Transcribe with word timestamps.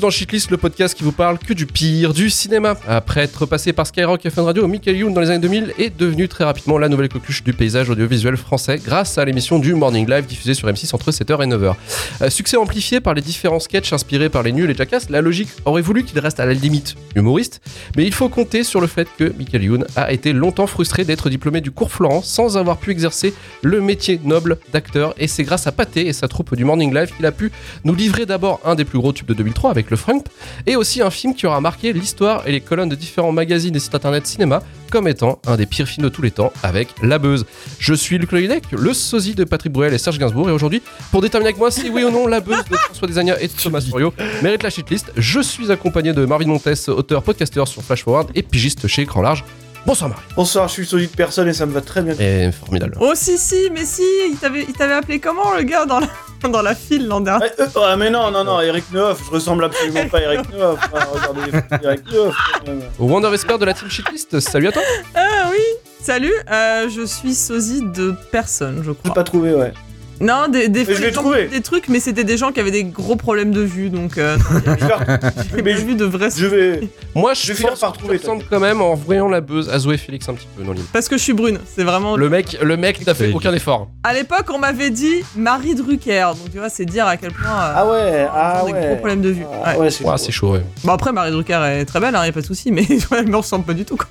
dans 0.00 0.10
Shitlist, 0.10 0.50
le 0.50 0.56
podcast 0.56 0.96
qui 0.96 1.02
vous 1.02 1.12
parle 1.12 1.38
que 1.38 1.52
du 1.52 1.66
pire 1.66 2.12
du 2.12 2.30
cinéma. 2.30 2.76
Après 2.86 3.22
être 3.22 3.46
passé 3.46 3.72
par 3.72 3.86
Skyrock 3.86 4.24
et 4.24 4.30
Fun 4.30 4.42
Radio, 4.42 4.66
Michael 4.68 4.96
Youn 4.96 5.14
dans 5.14 5.20
les 5.20 5.30
années 5.30 5.40
2000 5.40 5.74
est 5.78 5.96
devenu 5.96 6.28
très 6.28 6.44
rapidement 6.44 6.78
la 6.78 6.88
nouvelle 6.88 7.08
coqueluche 7.08 7.42
du 7.42 7.52
paysage 7.52 7.90
audiovisuel 7.90 8.36
français 8.36 8.80
grâce 8.84 9.18
à 9.18 9.24
l'émission 9.24 9.58
du 9.58 9.74
Morning 9.74 10.08
Live 10.08 10.26
diffusée 10.26 10.54
sur 10.54 10.68
M6 10.68 10.94
entre 10.94 11.10
7h 11.10 11.42
et 11.42 11.46
9h. 11.46 11.74
Euh, 12.22 12.30
succès 12.30 12.56
amplifié 12.56 13.00
par 13.00 13.14
les 13.14 13.22
différents 13.22 13.60
sketchs 13.60 13.92
inspirés 13.92 14.28
par 14.28 14.42
les 14.42 14.52
nuls 14.52 14.70
et 14.70 14.74
Jackass, 14.74 15.10
la 15.10 15.20
logique 15.20 15.48
aurait 15.64 15.82
voulu 15.82 16.04
qu'il 16.04 16.18
reste 16.18 16.40
à 16.40 16.46
la 16.46 16.54
limite 16.54 16.94
humoriste, 17.14 17.60
mais 17.96 18.04
il 18.04 18.12
faut 18.12 18.28
compter 18.28 18.64
sur 18.64 18.80
le 18.80 18.86
fait 18.86 19.08
que 19.18 19.32
Michael 19.38 19.64
Youn 19.64 19.86
a 19.96 20.12
été 20.12 20.32
longtemps 20.32 20.66
frustré 20.66 21.04
d'être 21.04 21.30
diplômé 21.30 21.60
du 21.60 21.70
cours 21.70 21.90
Florent 21.90 22.22
sans 22.22 22.56
avoir 22.56 22.78
pu 22.78 22.90
exercer 22.90 23.34
le 23.62 23.80
métier 23.80 24.20
noble 24.24 24.58
d'acteur 24.72 25.14
et 25.18 25.26
c'est 25.26 25.44
grâce 25.44 25.66
à 25.66 25.72
Pathé 25.72 26.06
et 26.06 26.12
sa 26.12 26.28
troupe 26.28 26.54
du 26.54 26.64
Morning 26.64 26.94
Live 26.94 27.12
qu'il 27.16 27.26
a 27.26 27.32
pu 27.32 27.50
nous 27.84 27.94
livrer 27.94 28.26
d'abord 28.26 28.60
un 28.64 28.74
des 28.74 28.84
plus 28.84 28.98
gros 28.98 29.12
tubes 29.12 29.28
de 29.28 29.34
2003 29.34 29.70
avec 29.70 29.87
le 29.90 29.96
Frank, 29.96 30.24
et 30.66 30.76
aussi 30.76 31.02
un 31.02 31.10
film 31.10 31.34
qui 31.34 31.46
aura 31.46 31.60
marqué 31.60 31.92
l'histoire 31.92 32.46
et 32.46 32.52
les 32.52 32.60
colonnes 32.60 32.88
de 32.88 32.94
différents 32.94 33.32
magazines 33.32 33.74
et 33.74 33.78
sites 33.78 33.94
internet 33.94 34.26
cinéma 34.26 34.62
comme 34.90 35.06
étant 35.06 35.38
un 35.46 35.56
des 35.56 35.66
pires 35.66 35.86
films 35.86 36.04
de 36.04 36.08
tous 36.08 36.22
les 36.22 36.30
temps 36.30 36.52
avec 36.62 36.88
La 37.02 37.18
Beuse. 37.18 37.44
Je 37.78 37.94
suis 37.94 38.18
Luc 38.18 38.32
Loïdec, 38.32 38.64
le 38.72 38.94
sosie 38.94 39.34
de 39.34 39.44
Patrick 39.44 39.72
Bruel 39.72 39.92
et 39.92 39.98
Serge 39.98 40.18
Gainsbourg, 40.18 40.48
et 40.48 40.52
aujourd'hui, 40.52 40.82
pour 41.10 41.20
déterminer 41.20 41.48
avec 41.48 41.58
moi 41.58 41.70
si 41.70 41.90
oui 41.90 42.04
ou 42.04 42.10
non 42.10 42.26
La 42.26 42.40
Beuse 42.40 42.64
de 42.70 42.76
François 42.76 43.08
Desagna 43.08 43.40
et 43.40 43.48
de 43.48 43.52
Thomas 43.52 43.80
Sorio 43.80 44.12
mérite 44.42 44.62
la 44.62 44.70
shitlist, 44.70 45.12
je 45.16 45.40
suis 45.40 45.70
accompagné 45.70 46.12
de 46.12 46.24
Marvin 46.24 46.46
Montes, 46.46 46.88
auteur, 46.88 47.22
podcasteur 47.22 47.68
sur 47.68 47.82
Flash 47.82 48.04
Forward 48.04 48.30
et 48.34 48.42
pigiste 48.42 48.86
chez 48.86 49.02
Écran 49.02 49.22
Large. 49.22 49.44
Bonsoir 49.86 50.10
Marie. 50.10 50.22
Bonsoir, 50.36 50.68
je 50.68 50.74
suis 50.74 50.86
sosie 50.86 51.06
de 51.06 51.12
personne 51.12 51.48
et 51.48 51.52
ça 51.52 51.64
me 51.64 51.72
va 51.72 51.80
très 51.80 52.02
bien. 52.02 52.14
Et 52.18 52.50
formidable. 52.52 52.96
Oh 53.00 53.12
si 53.14 53.38
si, 53.38 53.70
mais 53.72 53.84
si, 53.84 54.02
il 54.30 54.36
t'avait 54.36 54.92
appelé 54.92 55.18
comment 55.18 55.54
le 55.56 55.62
gars 55.62 55.86
dans 55.86 56.00
la, 56.00 56.08
dans 56.50 56.62
la 56.62 56.74
file 56.74 57.06
l'an 57.08 57.20
dernier 57.20 57.46
Ah, 57.58 57.62
euh, 57.62 57.66
ah, 57.84 57.96
mais 57.96 58.10
non, 58.10 58.30
non, 58.30 58.44
non, 58.44 58.60
Eric 58.60 58.90
Neuf, 58.92 59.20
je 59.26 59.30
ressemble 59.30 59.64
absolument 59.64 60.08
pas 60.08 60.18
à 60.18 60.20
Eric 60.22 60.40
Neuf. 60.54 60.78
Ah, 60.94 61.06
regardez 61.12 61.40
les 61.50 61.60
photos 61.60 61.80
d'Eric 61.80 62.12
Neuf. 62.12 62.34
quand 62.64 62.66
même. 62.66 62.82
Wonder 62.98 63.28
de 63.58 63.64
la 63.64 63.74
team 63.74 63.88
shitlist, 63.90 64.40
salut 64.40 64.68
à 64.68 64.72
toi. 64.72 64.82
Ah 65.14 65.48
oui 65.50 65.58
Salut, 66.00 66.32
euh, 66.50 66.88
je 66.88 67.04
suis 67.04 67.34
sosie 67.34 67.82
de 67.82 68.14
personne, 68.30 68.78
je 68.82 68.90
J'ai 68.90 68.94
crois. 68.96 69.14
pas 69.14 69.24
trouvé, 69.24 69.52
ouais. 69.54 69.72
Non, 70.20 70.48
des, 70.48 70.68
des, 70.68 70.84
je 70.84 70.92
des 71.00 71.12
gens- 71.12 71.20
trouvé. 71.22 71.46
des 71.48 71.60
trucs, 71.60 71.88
mais 71.88 72.00
c'était 72.00 72.24
des 72.24 72.36
gens 72.36 72.50
qui 72.52 72.60
avaient 72.60 72.70
des 72.70 72.84
gros 72.84 73.16
problèmes 73.16 73.50
de 73.52 73.60
vue, 73.60 73.88
donc 73.90 74.18
euh, 74.18 74.36
Je 74.64 74.70
vais, 74.70 74.76
faire- 74.76 75.20
j'ai 75.54 75.62
mais 75.62 75.74
pas 75.74 75.80
je- 75.80 75.84
vu 75.86 75.94
de 75.94 76.04
vrais. 76.04 76.28
je 76.36 76.46
vais. 76.46 76.80
Moi, 77.14 77.34
Je 77.34 77.42
je, 77.42 77.48
vais 77.48 77.54
finir 77.54 77.70
pense 77.70 77.80
par 77.80 77.92
que 77.92 77.98
trouver, 77.98 78.18
tu 78.18 78.26
ressembles 78.26 78.44
quand 78.50 78.60
même 78.60 78.80
en 78.80 78.94
voyant 78.94 79.28
La 79.28 79.40
Beuse 79.40 79.68
à 79.68 79.78
Zoé 79.78 79.96
Félix 79.96 80.28
un 80.28 80.34
petit 80.34 80.46
peu 80.56 80.62
dans 80.64 80.72
l'île. 80.72 80.84
Parce 80.92 81.08
que 81.08 81.16
je 81.16 81.22
suis 81.22 81.32
brune, 81.32 81.58
c'est 81.66 81.84
vraiment. 81.84 82.16
Le 82.16 82.28
mec, 82.28 82.56
le 82.62 82.76
mec 82.76 83.06
n'a 83.06 83.14
fait 83.14 83.32
aucun 83.32 83.52
effort. 83.54 83.88
À 84.04 84.12
l'époque, 84.14 84.46
on 84.52 84.58
m'avait 84.58 84.90
dit 84.90 85.22
Marie 85.36 85.74
Drucker, 85.74 86.26
donc 86.38 86.50
tu 86.50 86.58
vois, 86.58 86.68
c'est 86.68 86.84
dire 86.84 87.06
à 87.06 87.16
quel 87.16 87.30
point. 87.32 87.46
euh, 87.48 87.72
Ah 87.76 87.86
ouais, 87.88 88.26
ah 88.32 88.62
des 88.66 88.72
ouais. 88.72 88.80
gros 88.86 88.96
problèmes 88.96 89.20
de 89.22 89.30
vue. 89.30 89.44
Ah 89.64 89.72
Ouais. 89.72 89.84
ouais, 89.84 89.90
c'est 89.90 90.04
Ouais, 90.04 90.32
chaud. 90.32 90.52
ouais. 90.52 90.62
Bon 90.84 90.92
après, 90.92 91.12
Marie 91.12 91.30
Drucker 91.30 91.60
est 91.66 91.84
très 91.84 92.00
belle, 92.00 92.14
hein, 92.16 92.24
y 92.26 92.28
a 92.28 92.32
pas 92.32 92.40
de 92.40 92.46
souci, 92.46 92.70
mais 92.72 92.86
elle 93.16 93.28
me 93.28 93.36
ressemble 93.36 93.64
pas 93.64 93.74
du 93.74 93.84
tout. 93.84 93.96
Quoi. 93.96 94.06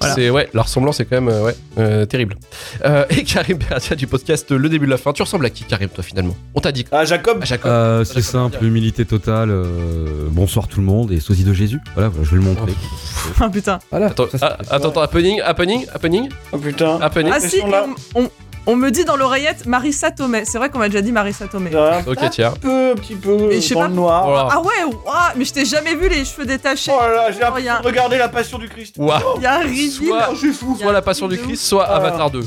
Voilà. 0.00 0.14
C'est 0.14 0.30
ouais, 0.30 0.48
la 0.52 0.62
ressemblance 0.62 1.00
est 1.00 1.04
quand 1.04 1.20
même 1.20 1.28
euh, 1.28 1.44
ouais, 1.44 1.56
euh, 1.78 2.04
terrible. 2.06 2.36
Et 3.10 3.24
Karim 3.24 3.58
Bertia 3.58 3.96
du 3.96 4.06
podcast 4.06 4.50
Le 4.50 4.68
début 4.68 4.86
de 4.86 4.90
la 4.90 4.96
fin. 5.10 5.12
Tu 5.12 5.22
ressembles 5.22 5.46
à 5.46 5.50
qui 5.50 5.64
Karim 5.64 5.88
toi 5.88 6.04
finalement? 6.04 6.34
On 6.54 6.60
t'a 6.60 6.72
dit 6.72 6.84
quoi? 6.84 6.98
Ah, 7.00 7.04
Jacob 7.04 7.38
À 7.42 7.44
Jacob. 7.44 7.70
Euh, 7.70 8.04
c'est 8.04 8.22
simple, 8.22 8.62
humilité 8.64 9.04
totale. 9.04 9.50
euh, 9.50 10.26
bonsoir 10.30 10.68
tout 10.68 10.80
le 10.80 10.86
monde 10.86 11.12
et 11.12 11.20
sosie 11.20 11.44
de 11.44 11.52
Jésus. 11.52 11.80
Voilà, 11.94 12.08
voilà, 12.08 12.24
je 12.24 12.30
vais 12.30 12.36
le 12.36 12.42
montrer. 12.42 12.72
Ah 13.40 13.48
putain. 13.52 13.78
Voilà. 13.90 14.06
Attends, 14.06 14.26
ça, 14.30 14.38
c'est- 14.38 14.44
ah, 14.44 14.56
attends, 14.70 14.88
attends, 14.90 15.00
happening, 15.02 15.40
happening, 15.40 15.86
happening, 15.94 16.28
Oh 16.52 16.58
putain. 16.58 16.98
happening. 17.00 17.32
Ah 17.34 17.40
si, 17.40 17.60
on, 17.62 18.20
on- 18.22 18.30
on 18.68 18.74
me 18.74 18.90
dit 18.90 19.04
dans 19.04 19.14
l'oreillette 19.16 19.64
Marissa 19.66 20.10
Tomei. 20.10 20.44
C'est 20.44 20.58
vrai 20.58 20.70
qu'on 20.70 20.80
m'a 20.80 20.88
déjà 20.88 21.00
dit 21.00 21.12
Marissa 21.12 21.46
Tomei. 21.46 21.70
J'ai 21.70 21.78
un 21.78 22.00
Ok, 22.04 22.30
tiens. 22.30 22.52
peu, 22.60 22.90
un 22.90 22.94
petit 22.96 23.14
peu 23.14 23.36
Mais 23.48 23.60
je 23.60 23.60
sais 23.60 23.74
dans 23.74 23.82
pas- 23.82 23.88
le 23.88 23.94
noir. 23.94 24.24
Voilà. 24.26 24.48
Ah 24.50 24.60
ouais, 24.60 24.92
ouah, 25.06 25.32
mais 25.36 25.44
je 25.44 25.52
t'ai 25.52 25.64
jamais 25.64 25.94
vu 25.94 26.08
les 26.08 26.24
cheveux 26.24 26.44
détachés. 26.46 26.90
Oh 26.92 26.98
là 27.00 27.14
là, 27.14 27.30
j'ai 27.30 27.38
Oh, 27.42 27.70
un 27.70 27.80
regardé 27.80 28.18
la 28.18 28.28
passion 28.28 28.58
du 28.58 28.68
Christ. 28.68 28.96
Waouh. 28.98 29.20
Il 29.36 29.42
y 29.42 29.46
a 29.46 29.54
un 29.54 29.62
reveal. 29.62 29.90
Soit- 29.90 30.28
Oh, 30.30 30.34
je 30.34 30.38
suis 30.40 30.52
fou. 30.52 30.76
Soit 30.80 30.92
la 30.92 31.02
passion 31.02 31.28
du 31.28 31.38
Christ, 31.38 31.62
soit 31.64 31.84
Ah. 31.88 31.94
Avatar 31.96 32.28
2. 32.30 32.40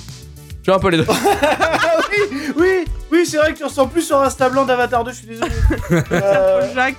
Tu 0.64 0.70
vois 0.72 0.76
un 0.76 0.80
peu 0.80 0.90
les 0.90 0.98
deux. 0.98 1.06
Ah 1.10 1.98
oui, 2.12 2.38
oui, 2.58 2.86
oui, 3.12 3.26
c'est 3.26 3.38
vrai 3.38 3.54
que 3.54 3.58
tu 3.58 3.64
ressembles 3.64 3.92
plus 3.92 4.02
sur 4.02 4.22
Insta 4.22 4.50
blanc 4.50 4.66
d'Avatar 4.66 5.04
2, 5.04 5.12
je 5.12 5.16
suis 5.16 5.28
désolé. 5.28 5.52
euh, 6.12 6.60
Paul 6.62 6.70
Jacques. 6.76 6.96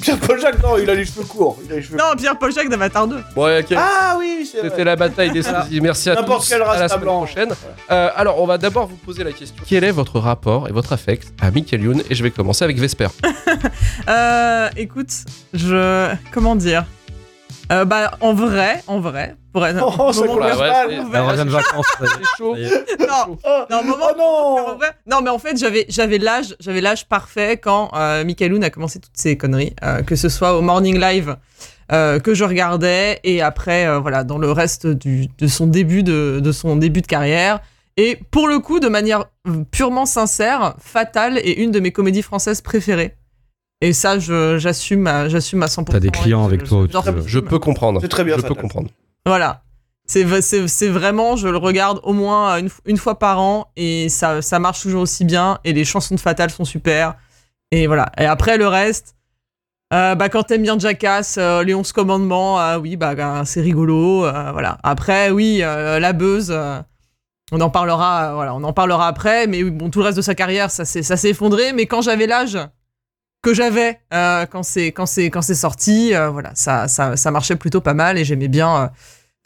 Pierre-Paul 0.00 0.38
Jacques, 0.40 0.62
non, 0.62 0.76
il 0.76 0.88
a 0.90 0.94
les 0.94 1.06
cheveux 1.06 1.24
courts. 1.24 1.58
Il 1.64 1.72
a 1.72 1.76
les 1.76 1.82
cheveux 1.82 1.96
Non, 1.96 2.14
Pierre-Paul 2.16 2.52
Jacques 2.52 2.68
d'Avatar 2.68 3.08
2. 3.08 3.16
Bon, 3.34 3.44
ouais, 3.46 3.60
ok. 3.64 3.74
Ah 3.78 4.14
oui, 4.18 4.46
c'est 4.50 4.58
C'était 4.60 4.68
vrai. 4.68 4.84
la 4.84 4.96
bataille 4.96 5.30
des 5.30 5.42
sosies. 5.42 5.80
Merci 5.80 6.10
à 6.10 6.16
N'importe 6.16 6.42
tous. 6.42 6.50
quel 6.50 6.60
à 6.60 6.64
la 6.66 6.70
rasta 6.72 6.88
semaine 6.88 7.00
blanc. 7.04 7.24
prochaine. 7.24 7.52
Euh, 7.90 8.10
alors, 8.14 8.40
on 8.42 8.46
va 8.46 8.58
d'abord 8.58 8.86
vous 8.86 8.96
poser 8.96 9.24
la 9.24 9.32
question. 9.32 9.56
Quel 9.66 9.82
est 9.84 9.90
votre 9.90 10.20
rapport 10.20 10.68
et 10.68 10.72
votre 10.72 10.92
affect 10.92 11.28
à 11.40 11.50
Michael 11.50 11.80
Youn? 11.82 12.02
Et 12.10 12.14
je 12.14 12.22
vais 12.22 12.30
commencer 12.30 12.62
avec 12.62 12.78
Vesper. 12.78 13.08
Euh, 14.08 14.68
écoute, 14.76 15.10
je. 15.54 16.12
Comment 16.30 16.56
dire? 16.56 16.84
Euh, 17.72 17.84
Bah, 17.84 18.12
en 18.20 18.32
vrai, 18.34 18.82
en 18.86 19.00
vrai. 19.00 19.36
Pour 19.52 19.64
être. 19.66 19.78
Oh, 19.98 20.12
ça 20.12 20.20
moment 20.22 20.34
commence 20.34 20.58
ouais, 20.58 21.44
de 21.44 21.50
vacances. 21.50 21.86
est. 22.00 22.06
C'est 22.06 22.36
chaud. 22.38 22.56
Non, 23.00 23.38
Oh, 23.44 23.64
non, 23.70 23.84
moment. 23.84 24.06
oh 24.18 24.58
En 24.58 24.68
non 24.70 24.74
vrai- 24.76 24.90
Non, 25.10 25.20
mais 25.22 25.30
en 25.30 25.38
fait, 25.38 25.56
j'avais, 25.56 25.86
j'avais 25.88 26.18
l'âge, 26.18 26.56
j'avais 26.60 26.80
l'âge 26.80 27.06
parfait 27.08 27.56
quand 27.56 27.90
euh, 27.94 28.24
Michael 28.24 28.52
Youn 28.52 28.64
a 28.64 28.70
commencé 28.70 28.98
toutes 28.98 29.12
ces 29.16 29.36
conneries, 29.36 29.74
euh, 29.84 30.02
que 30.02 30.16
ce 30.16 30.28
soit 30.28 30.56
au 30.58 30.60
Morning 30.60 30.98
Live 31.00 31.36
euh, 31.92 32.18
que 32.18 32.34
je 32.34 32.42
regardais 32.44 33.20
et 33.24 33.42
après, 33.42 33.86
euh, 33.86 33.98
voilà, 34.00 34.24
dans 34.24 34.38
le 34.38 34.50
reste 34.50 34.86
du, 34.86 35.28
de 35.38 35.46
son 35.46 35.66
début 35.68 36.02
de, 36.02 36.40
de 36.42 36.52
son 36.52 36.74
début 36.76 37.02
de 37.02 37.06
carrière. 37.06 37.60
Et 37.96 38.18
pour 38.32 38.48
le 38.48 38.58
coup, 38.58 38.80
de 38.80 38.88
manière 38.88 39.26
euh, 39.46 39.62
purement 39.70 40.06
sincère, 40.06 40.74
Fatal 40.80 41.38
est 41.38 41.52
une 41.52 41.70
de 41.70 41.78
mes 41.78 41.92
comédies 41.92 42.22
françaises 42.22 42.60
préférées. 42.60 43.14
Et 43.84 43.92
ça, 43.92 44.18
je, 44.18 44.56
j'assume, 44.56 45.06
à- 45.06 45.28
j'assume 45.28 45.62
à 45.62 45.66
100%. 45.66 45.84
T'as 45.92 46.00
des 46.00 46.10
clients 46.10 46.46
avec 46.46 46.64
Je- 46.64 46.70
toi, 46.70 46.86
tu 46.88 46.96
film. 47.02 47.22
Je 47.26 47.38
peux 47.38 47.58
comprendre. 47.58 48.00
C'est 48.00 48.08
très 48.08 48.24
bien, 48.24 48.36
Je 48.38 48.42
peux 48.42 48.54
comprendre. 48.54 48.88
Voilà. 49.26 49.60
C'est, 50.06 50.24
vraiment, 50.88 51.36
je 51.36 51.48
le 51.48 51.58
regarde 51.58 52.00
au 52.02 52.14
moins 52.14 52.58
une, 52.86 52.96
fois 52.96 53.18
par 53.18 53.40
an 53.40 53.66
et 53.76 54.08
ça, 54.08 54.40
ça 54.40 54.58
marche 54.58 54.80
toujours 54.80 55.02
aussi 55.02 55.26
bien. 55.26 55.58
Et 55.64 55.74
les 55.74 55.84
chansons 55.84 56.14
de 56.14 56.20
Fatal 56.20 56.48
sont 56.48 56.64
super. 56.64 57.14
Et 57.72 57.86
voilà. 57.86 58.10
Et 58.18 58.24
après, 58.24 58.56
le 58.56 58.68
reste, 58.68 59.16
euh, 59.92 60.14
bah, 60.14 60.30
quand 60.30 60.44
t'aimes 60.44 60.62
bien 60.62 60.78
Jackass, 60.78 61.36
euh, 61.36 61.62
les 61.62 61.74
11 61.74 61.92
commandements, 61.92 62.58
euh, 62.60 62.78
oui, 62.78 62.96
bah, 62.96 63.14
bah, 63.14 63.42
c'est 63.44 63.60
rigolo. 63.60 64.24
euh, 64.24 64.50
voilà. 64.52 64.78
Après, 64.82 65.30
oui, 65.30 65.60
euh, 65.62 65.98
la 65.98 66.14
buzz. 66.14 66.50
euh, 66.50 66.80
on 67.52 67.60
en 67.60 67.68
parlera, 67.68 68.30
euh, 68.30 68.34
voilà, 68.34 68.54
on 68.54 68.64
en 68.64 68.72
parlera 68.72 69.08
après, 69.08 69.46
mais 69.46 69.62
bon, 69.64 69.90
tout 69.90 69.98
le 69.98 70.06
reste 70.06 70.16
de 70.16 70.22
sa 70.22 70.34
carrière, 70.34 70.70
ça 70.70 70.86
s'est 70.86 71.28
effondré. 71.28 71.74
Mais 71.74 71.84
quand 71.84 72.00
j'avais 72.00 72.26
l'âge 72.26 72.58
que 73.44 73.54
j'avais 73.54 74.00
euh, 74.12 74.46
quand 74.46 74.62
c'est 74.64 74.88
quand 74.92 75.06
c'est 75.06 75.30
quand 75.30 75.42
c'est 75.42 75.54
sorti, 75.66 76.14
euh, 76.14 76.30
voilà, 76.30 76.50
ça, 76.54 76.88
ça 76.88 77.16
ça 77.16 77.30
marchait 77.30 77.56
plutôt 77.56 77.80
pas 77.80 77.94
mal 77.94 78.18
et 78.18 78.24
j'aimais 78.24 78.48
bien. 78.48 78.70
euh, 78.76 78.86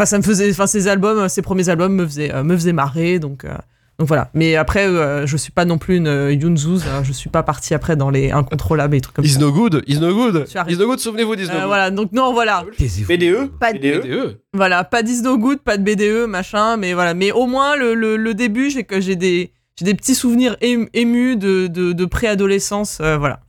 Enfin, 0.00 0.06
ça 0.06 0.18
me 0.18 0.22
faisait, 0.22 0.48
enfin, 0.52 0.68
ces 0.68 0.86
albums, 0.86 1.18
euh, 1.18 1.28
ces 1.28 1.42
premiers 1.42 1.68
albums 1.68 1.92
me 1.92 2.06
faisaient, 2.06 2.32
euh, 2.32 2.44
me 2.44 2.54
faisaient 2.56 2.72
marrer, 2.72 3.18
donc, 3.18 3.44
euh, 3.44 3.48
donc 3.98 4.06
voilà. 4.06 4.30
Mais 4.32 4.54
après, 4.54 4.86
euh, 4.86 5.26
je 5.26 5.36
suis 5.36 5.50
pas 5.50 5.64
non 5.64 5.76
plus 5.76 5.96
une 5.96 6.06
euh, 6.06 6.32
Yunzuz, 6.32 6.84
hein, 6.86 7.02
je 7.02 7.12
suis 7.12 7.28
pas 7.30 7.42
partie 7.42 7.74
après 7.74 7.96
dans 7.96 8.08
les 8.08 8.30
incontrôlables 8.30 8.94
et 8.94 9.00
trucs 9.00 9.16
comme 9.16 9.24
Is 9.24 9.30
ça. 9.30 9.40
no 9.40 9.50
good, 9.50 9.82
is 9.88 9.98
no 9.98 10.14
good. 10.14 10.46
Is 10.68 10.76
no 10.76 10.86
good, 10.86 11.00
souvenez-vous 11.00 11.34
d'Is 11.34 11.46
no 11.48 11.50
Euh, 11.50 11.54
good. 11.58 11.66
voilà, 11.66 11.90
donc 11.90 12.12
non, 12.12 12.32
voilà, 12.32 12.64
Taisez-vous. 12.76 13.08
BDE 13.12 13.50
Pas 13.58 13.72
de- 13.72 13.78
BDE 13.78 14.02
BDE. 14.06 14.38
voilà, 14.54 14.84
pas 14.84 15.02
d'Is 15.02 15.20
No 15.22 15.36
Good, 15.36 15.62
pas 15.62 15.76
de 15.78 15.82
BDE, 15.82 16.28
machin, 16.28 16.76
mais 16.76 16.92
voilà, 16.94 17.14
mais 17.14 17.32
au 17.32 17.46
moins 17.48 17.74
le, 17.74 17.94
le, 17.94 18.16
le 18.16 18.34
début, 18.34 18.70
j'ai 18.70 18.84
que 18.84 19.00
j'ai 19.00 19.16
des, 19.16 19.50
j'ai 19.76 19.84
des 19.84 19.94
petits 19.94 20.14
souvenirs 20.14 20.56
ém- 20.62 20.86
émus 20.94 21.34
de, 21.36 21.66
de, 21.66 21.92
de 21.92 22.04
préadolescence, 22.04 22.98
euh, 23.00 23.16
voilà, 23.18 23.40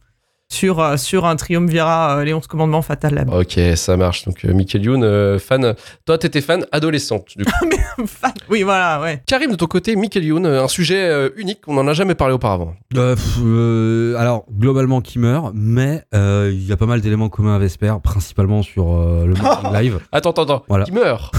sur, 0.52 0.80
euh, 0.80 0.98
sur 0.98 1.26
un 1.26 1.36
triumvirat, 1.36 2.18
euh, 2.18 2.24
les 2.24 2.34
11 2.34 2.48
commandements 2.48 2.82
fatal 2.82 3.14
là 3.14 3.24
Ok, 3.32 3.60
ça 3.76 3.96
marche. 3.98 4.26
Donc, 4.26 4.44
euh, 4.46 4.54
Michael 4.54 4.84
Youn, 4.84 5.04
euh, 5.04 5.38
fan. 5.38 5.76
Toi, 6.06 6.18
t'étais 6.18 6.42
fan 6.42 6.66
adolescente. 6.72 7.28
Du 7.38 7.46
coup. 7.46 7.52
oui, 8.50 8.64
voilà, 8.64 9.00
ouais. 9.00 9.22
Karim, 9.28 9.52
de 9.52 9.56
ton 9.56 9.68
côté, 9.68 9.96
Michael 9.96 10.24
Youn, 10.26 10.46
un 10.48 10.68
sujet 10.68 11.08
euh, 11.08 11.30
unique, 11.38 11.60
on 11.68 11.76
n'en 11.76 11.88
a 11.88 11.94
jamais 11.94 12.16
parlé 12.16 12.34
auparavant. 12.34 12.74
Euh, 12.98 13.16
pff, 13.16 13.38
euh, 13.44 14.16
alors, 14.18 14.46
globalement, 14.52 15.02
qui 15.02 15.20
meurt, 15.20 15.52
mais 15.54 16.02
euh, 16.16 16.50
il 16.52 16.66
y 16.66 16.72
a 16.72 16.78
pas 16.78 16.88
mal 16.88 17.02
d'éléments 17.02 17.30
communs 17.30 17.56
à 17.56 17.60
Vesper, 17.60 17.94
principalement 18.04 18.64
sur 18.64 18.92
euh, 18.92 19.28
le 19.28 19.34
Morning 19.42 19.74
live. 19.74 20.00
Attends, 20.12 20.32
attends, 20.32 20.44
attends. 20.44 20.64
Voilà. 20.68 20.86
Qui 20.86 20.92
meurt? 20.94 21.32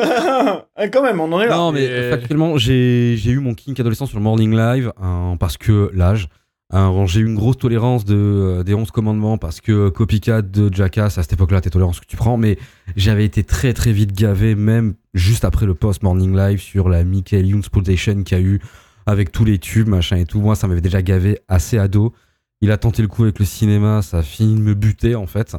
Ah, 0.00 0.86
Quand 0.92 1.02
même, 1.02 1.18
on 1.20 1.32
en 1.32 1.40
est 1.40 1.48
là. 1.48 1.56
Non, 1.56 1.72
mais 1.72 1.82
Et- 1.84 2.10
factuellement, 2.10 2.56
j'ai 2.58 3.16
j'ai 3.18 3.32
eu 3.32 3.40
mon 3.40 3.54
kink 3.54 3.78
adolescent 3.80 4.06
sur 4.06 4.18
le 4.18 4.22
Morning 4.22 4.56
Live 4.56 4.92
hein, 5.02 5.36
parce 5.40 5.56
que 5.56 5.90
l'âge. 5.92 6.28
Hein, 6.70 7.06
j'ai 7.06 7.20
eu 7.20 7.26
une 7.26 7.34
grosse 7.34 7.56
tolérance 7.56 8.04
de, 8.04 8.14
euh, 8.14 8.62
des 8.62 8.74
11 8.74 8.90
commandements 8.90 9.38
parce 9.38 9.62
que 9.62 9.88
copycat 9.88 10.42
de 10.42 10.72
Jackass, 10.72 11.16
à 11.16 11.22
cette 11.22 11.32
époque-là, 11.32 11.62
t'es 11.62 11.70
tolérant 11.70 11.94
ce 11.94 12.02
que 12.02 12.06
tu 12.06 12.18
prends, 12.18 12.36
mais 12.36 12.58
j'avais 12.94 13.24
été 13.24 13.42
très 13.42 13.72
très 13.72 13.90
vite 13.90 14.12
gavé, 14.12 14.54
même 14.54 14.94
juste 15.14 15.46
après 15.46 15.64
le 15.64 15.74
post-Morning 15.74 16.36
Live 16.36 16.60
sur 16.60 16.90
la 16.90 17.04
Michael 17.04 17.46
Youn 17.46 17.62
Spoilation 17.62 18.22
qu'il 18.22 18.36
y 18.36 18.40
a 18.40 18.44
eu 18.44 18.60
avec 19.06 19.32
tous 19.32 19.46
les 19.46 19.58
tubes, 19.58 19.88
machin 19.88 20.16
et 20.16 20.26
tout. 20.26 20.40
Moi, 20.40 20.56
ça 20.56 20.68
m'avait 20.68 20.82
déjà 20.82 21.00
gavé 21.00 21.38
assez 21.48 21.78
ado. 21.78 22.12
Il 22.60 22.70
a 22.70 22.76
tenté 22.76 23.00
le 23.00 23.08
coup 23.08 23.22
avec 23.22 23.38
le 23.38 23.46
cinéma, 23.46 24.02
ça 24.02 24.18
a 24.18 24.22
fini 24.22 24.54
de 24.54 24.60
me 24.60 24.74
buter 24.74 25.14
en 25.14 25.26
fait. 25.26 25.56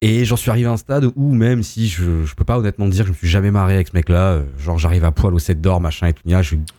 Et 0.00 0.24
j'en 0.24 0.36
suis 0.36 0.50
arrivé 0.50 0.66
à 0.66 0.72
un 0.72 0.78
stade 0.78 1.12
où 1.14 1.34
même 1.34 1.62
si 1.62 1.86
je, 1.88 2.24
je 2.24 2.34
peux 2.34 2.44
pas 2.44 2.58
honnêtement 2.58 2.88
dire 2.88 3.04
que 3.04 3.08
je 3.08 3.12
me 3.12 3.16
suis 3.18 3.28
jamais 3.28 3.50
marré 3.50 3.74
avec 3.74 3.88
ce 3.88 3.92
mec-là, 3.92 4.32
euh, 4.32 4.42
genre 4.58 4.78
j'arrive 4.78 5.04
à 5.04 5.12
poil 5.12 5.34
au 5.34 5.38
set 5.38 5.60
d'or, 5.60 5.82
machin 5.82 6.06
et 6.06 6.14
tout, 6.14 6.22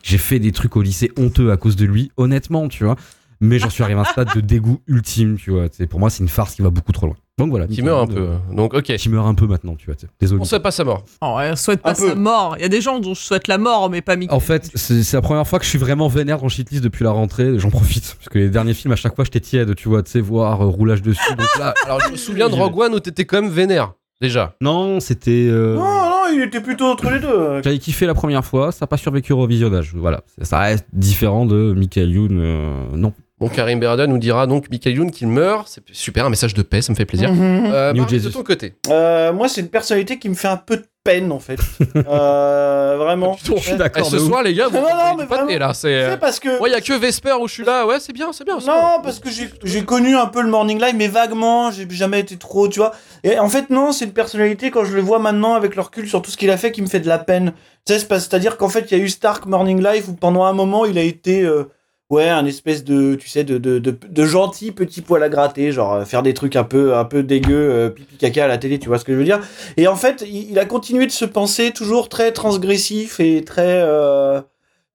j'ai 0.02 0.18
fait 0.18 0.40
des 0.40 0.50
trucs 0.50 0.74
au 0.74 0.82
lycée 0.82 1.12
honteux 1.16 1.52
à 1.52 1.56
cause 1.56 1.76
de 1.76 1.84
lui, 1.84 2.10
honnêtement, 2.16 2.66
tu 2.66 2.82
vois. 2.82 2.96
Mais 3.42 3.58
j'en 3.58 3.68
suis 3.68 3.82
arrivé 3.82 3.98
à 3.98 4.02
un 4.02 4.06
stade 4.06 4.28
de 4.34 4.40
dégoût 4.40 4.78
ultime, 4.86 5.36
tu 5.36 5.50
vois. 5.50 5.66
C'est- 5.70 5.86
Pour 5.86 6.00
moi, 6.00 6.08
c'est 6.08 6.22
une 6.22 6.28
farce 6.30 6.54
qui 6.54 6.62
va 6.62 6.70
beaucoup 6.70 6.92
trop 6.92 7.06
loin. 7.06 7.16
Donc 7.38 7.50
voilà. 7.50 7.66
Qui 7.66 7.82
meurt 7.82 8.02
un 8.10 8.14
peu. 8.14 8.20
euh, 8.20 8.36
Donc, 8.54 8.72
ok. 8.74 8.84
Qui 8.96 9.08
meurt 9.08 9.26
un 9.26 9.34
peu 9.34 9.46
maintenant, 9.46 9.74
tu 9.74 9.86
vois. 9.86 9.94
Désolé. 10.20 10.40
On 10.40 10.44
souhaite 10.44 10.62
pas 10.62 10.70
sa 10.70 10.84
mort. 10.84 11.04
Oh, 11.20 11.36
on 11.38 11.56
souhaite 11.56 11.82
pas 11.82 11.90
Un 11.90 11.94
peu. 11.94 12.08
sa 12.10 12.14
mort. 12.14 12.54
Il 12.58 12.62
y 12.62 12.64
a 12.64 12.68
des 12.68 12.80
gens 12.80 13.00
dont 13.00 13.14
je 13.14 13.20
souhaite 13.20 13.48
la 13.48 13.58
mort, 13.58 13.90
mais 13.90 14.00
pas 14.02 14.16
Mickey. 14.16 14.32
En 14.32 14.38
fait, 14.40 14.70
c'est 14.74 15.02
c'est 15.02 15.16
la 15.16 15.22
première 15.22 15.46
fois 15.46 15.58
que 15.58 15.64
je 15.64 15.70
suis 15.70 15.78
vraiment 15.78 16.08
vénère 16.08 16.38
dans 16.40 16.48
Shitlist 16.48 16.82
depuis 16.84 17.04
la 17.04 17.10
rentrée. 17.10 17.58
J'en 17.58 17.70
profite. 17.70 18.14
Parce 18.18 18.28
que 18.28 18.38
les 18.38 18.48
derniers 18.48 18.74
films, 18.74 18.92
à 18.92 18.96
chaque 18.96 19.14
fois, 19.16 19.24
j'étais 19.24 19.40
tiède, 19.40 19.74
tu 19.74 19.88
vois, 19.88 20.02
tu 20.02 20.10
sais, 20.12 20.20
voir 20.20 20.60
euh, 20.62 20.66
roulage 20.66 21.02
dessus. 21.02 21.34
Donc 21.36 21.46
là, 21.58 21.74
Alors, 21.84 22.00
je 22.00 22.12
me 22.12 22.16
souviens 22.16 22.48
de 22.48 22.54
Rogue 22.54 22.78
One 22.78 22.94
où 22.94 23.00
t'étais 23.00 23.24
quand 23.24 23.40
même 23.42 23.50
vénère. 23.50 23.92
Déjà. 24.20 24.54
non, 24.60 25.00
c'était. 25.00 25.48
euh, 25.50 25.74
Non, 25.74 25.82
non, 25.82 26.22
il 26.32 26.42
était 26.42 26.60
plutôt 26.60 26.84
entre 26.84 27.10
les 27.10 27.18
deux. 27.18 27.60
J'avais 27.64 27.78
kiffé 27.80 28.06
la 28.06 28.14
première 28.14 28.44
fois, 28.44 28.70
ça 28.70 28.78
n'a 28.82 28.86
pas 28.86 28.96
survécu 28.96 29.32
au 29.32 29.44
visionnage. 29.48 29.92
Voilà, 29.96 30.20
ça 30.42 30.60
reste 30.60 30.86
différent 30.92 31.44
de 31.44 31.72
Michael 31.76 32.10
Youn. 32.12 32.38
euh, 32.40 32.84
non. 32.94 33.12
Bon, 33.42 33.48
Karim 33.48 33.80
Berada 33.80 34.06
nous 34.06 34.18
dira 34.18 34.46
donc 34.46 34.70
Michael 34.70 34.94
Youn 34.94 35.10
qu'il 35.10 35.26
meurt. 35.26 35.66
C'est 35.68 35.82
super, 35.90 36.26
un 36.26 36.30
message 36.30 36.54
de 36.54 36.62
paix, 36.62 36.80
ça 36.80 36.92
me 36.92 36.96
fait 36.96 37.04
plaisir. 37.06 37.32
Mhm. 37.32 37.70
Euh, 37.72 37.92
New 37.92 38.02
Marley, 38.02 38.18
de 38.18 38.22
Jesus. 38.22 38.30
ton 38.32 38.44
côté. 38.44 38.74
Euh, 38.88 39.32
moi, 39.32 39.48
c'est 39.48 39.62
une 39.62 39.68
personnalité 39.68 40.20
qui 40.20 40.28
me 40.28 40.34
fait 40.36 40.46
un 40.46 40.56
peu 40.56 40.76
de 40.76 40.84
peine 41.02 41.32
en 41.32 41.40
fait. 41.40 41.58
Euh, 42.06 42.96
vraiment. 42.98 43.36
Je 43.42 43.56
suis 43.56 43.72
Eh, 43.72 43.76
d'accord. 43.76 44.06
ce 44.06 44.14
de 44.16 44.20
ouf. 44.20 44.28
soir, 44.28 44.42
les 44.44 44.54
gars, 44.54 44.68
vous 44.68 44.76
Non, 44.76 44.82
non, 44.82 45.14
mais 45.18 45.24
vraiment. 45.24 45.50
là. 45.58 45.74
C'est. 45.74 46.10
C'est 46.10 46.20
parce 46.20 46.38
que. 46.38 46.60
Ouais, 46.60 46.70
y 46.70 46.74
a 46.74 46.80
que 46.80 46.92
Vesper 46.92 47.32
où 47.40 47.48
je 47.48 47.54
suis 47.54 47.64
là. 47.64 47.84
Ouais, 47.84 47.98
c'est 47.98 48.12
bien, 48.12 48.32
c'est 48.32 48.44
bien. 48.44 48.58
Non, 48.58 49.00
parce 49.02 49.18
que 49.18 49.28
j'ai 49.28 49.50
j'ai 49.64 49.82
connu 49.84 50.14
un 50.16 50.26
peu 50.26 50.40
le 50.42 50.48
Morning 50.48 50.80
Live, 50.80 50.94
mais 50.96 51.08
vaguement, 51.08 51.72
j'ai 51.72 51.88
jamais 51.90 52.20
été 52.20 52.36
trop, 52.36 52.68
tu 52.68 52.78
vois. 52.78 52.92
Et 53.24 53.38
en 53.40 53.48
fait, 53.48 53.70
non, 53.70 53.90
c'est 53.90 54.04
une 54.04 54.12
personnalité, 54.12 54.70
quand 54.70 54.84
je 54.84 54.94
le 54.94 55.00
vois 55.02 55.18
maintenant 55.18 55.54
avec 55.54 55.74
le 55.74 55.82
recul 55.82 56.08
sur 56.08 56.22
tout 56.22 56.30
ce 56.30 56.36
qu'il 56.36 56.50
a 56.50 56.56
fait, 56.56 56.70
qui 56.70 56.80
me 56.82 56.86
fait 56.86 57.00
de 57.00 57.08
la 57.08 57.18
peine. 57.18 57.54
Tu 57.86 57.92
sais, 57.92 57.98
c'est 57.98 58.06
pas- 58.08 58.20
c'est-à-dire 58.20 58.56
qu'en 58.56 58.68
fait, 58.68 58.86
il 58.92 58.96
y 58.98 59.00
a 59.00 59.02
eu 59.04 59.08
Stark 59.08 59.46
Morning 59.46 59.82
Live 59.82 60.08
où 60.10 60.12
pendant 60.12 60.44
un 60.44 60.52
moment, 60.52 60.84
il 60.84 60.96
a 60.98 61.02
été, 61.02 61.42
euh, 61.42 61.64
ouais, 62.12 62.28
un 62.28 62.44
espèce 62.46 62.84
de, 62.84 63.14
tu 63.16 63.28
sais, 63.28 63.42
de, 63.42 63.58
de, 63.58 63.78
de, 63.80 63.96
de 64.08 64.24
gentil 64.24 64.70
petit 64.70 65.00
poil 65.00 65.22
à 65.22 65.28
gratter, 65.28 65.72
genre 65.72 65.94
euh, 65.94 66.04
faire 66.04 66.22
des 66.22 66.34
trucs 66.34 66.54
un 66.56 66.62
peu, 66.64 66.94
un 66.94 67.04
peu 67.04 67.22
dégueux, 67.22 67.70
euh, 67.72 67.88
pipi 67.90 68.16
caca 68.18 68.44
à 68.44 68.48
la 68.48 68.58
télé, 68.58 68.78
tu 68.78 68.88
vois 68.88 68.98
ce 68.98 69.04
que 69.04 69.12
je 69.12 69.18
veux 69.18 69.24
dire. 69.24 69.40
Et 69.76 69.88
en 69.88 69.96
fait, 69.96 70.22
il, 70.26 70.50
il 70.52 70.58
a 70.58 70.64
continué 70.64 71.06
de 71.06 71.10
se 71.12 71.24
penser 71.24 71.72
toujours 71.72 72.08
très 72.08 72.30
transgressif 72.30 73.18
et 73.18 73.42
très, 73.44 73.80
euh, 73.82 74.40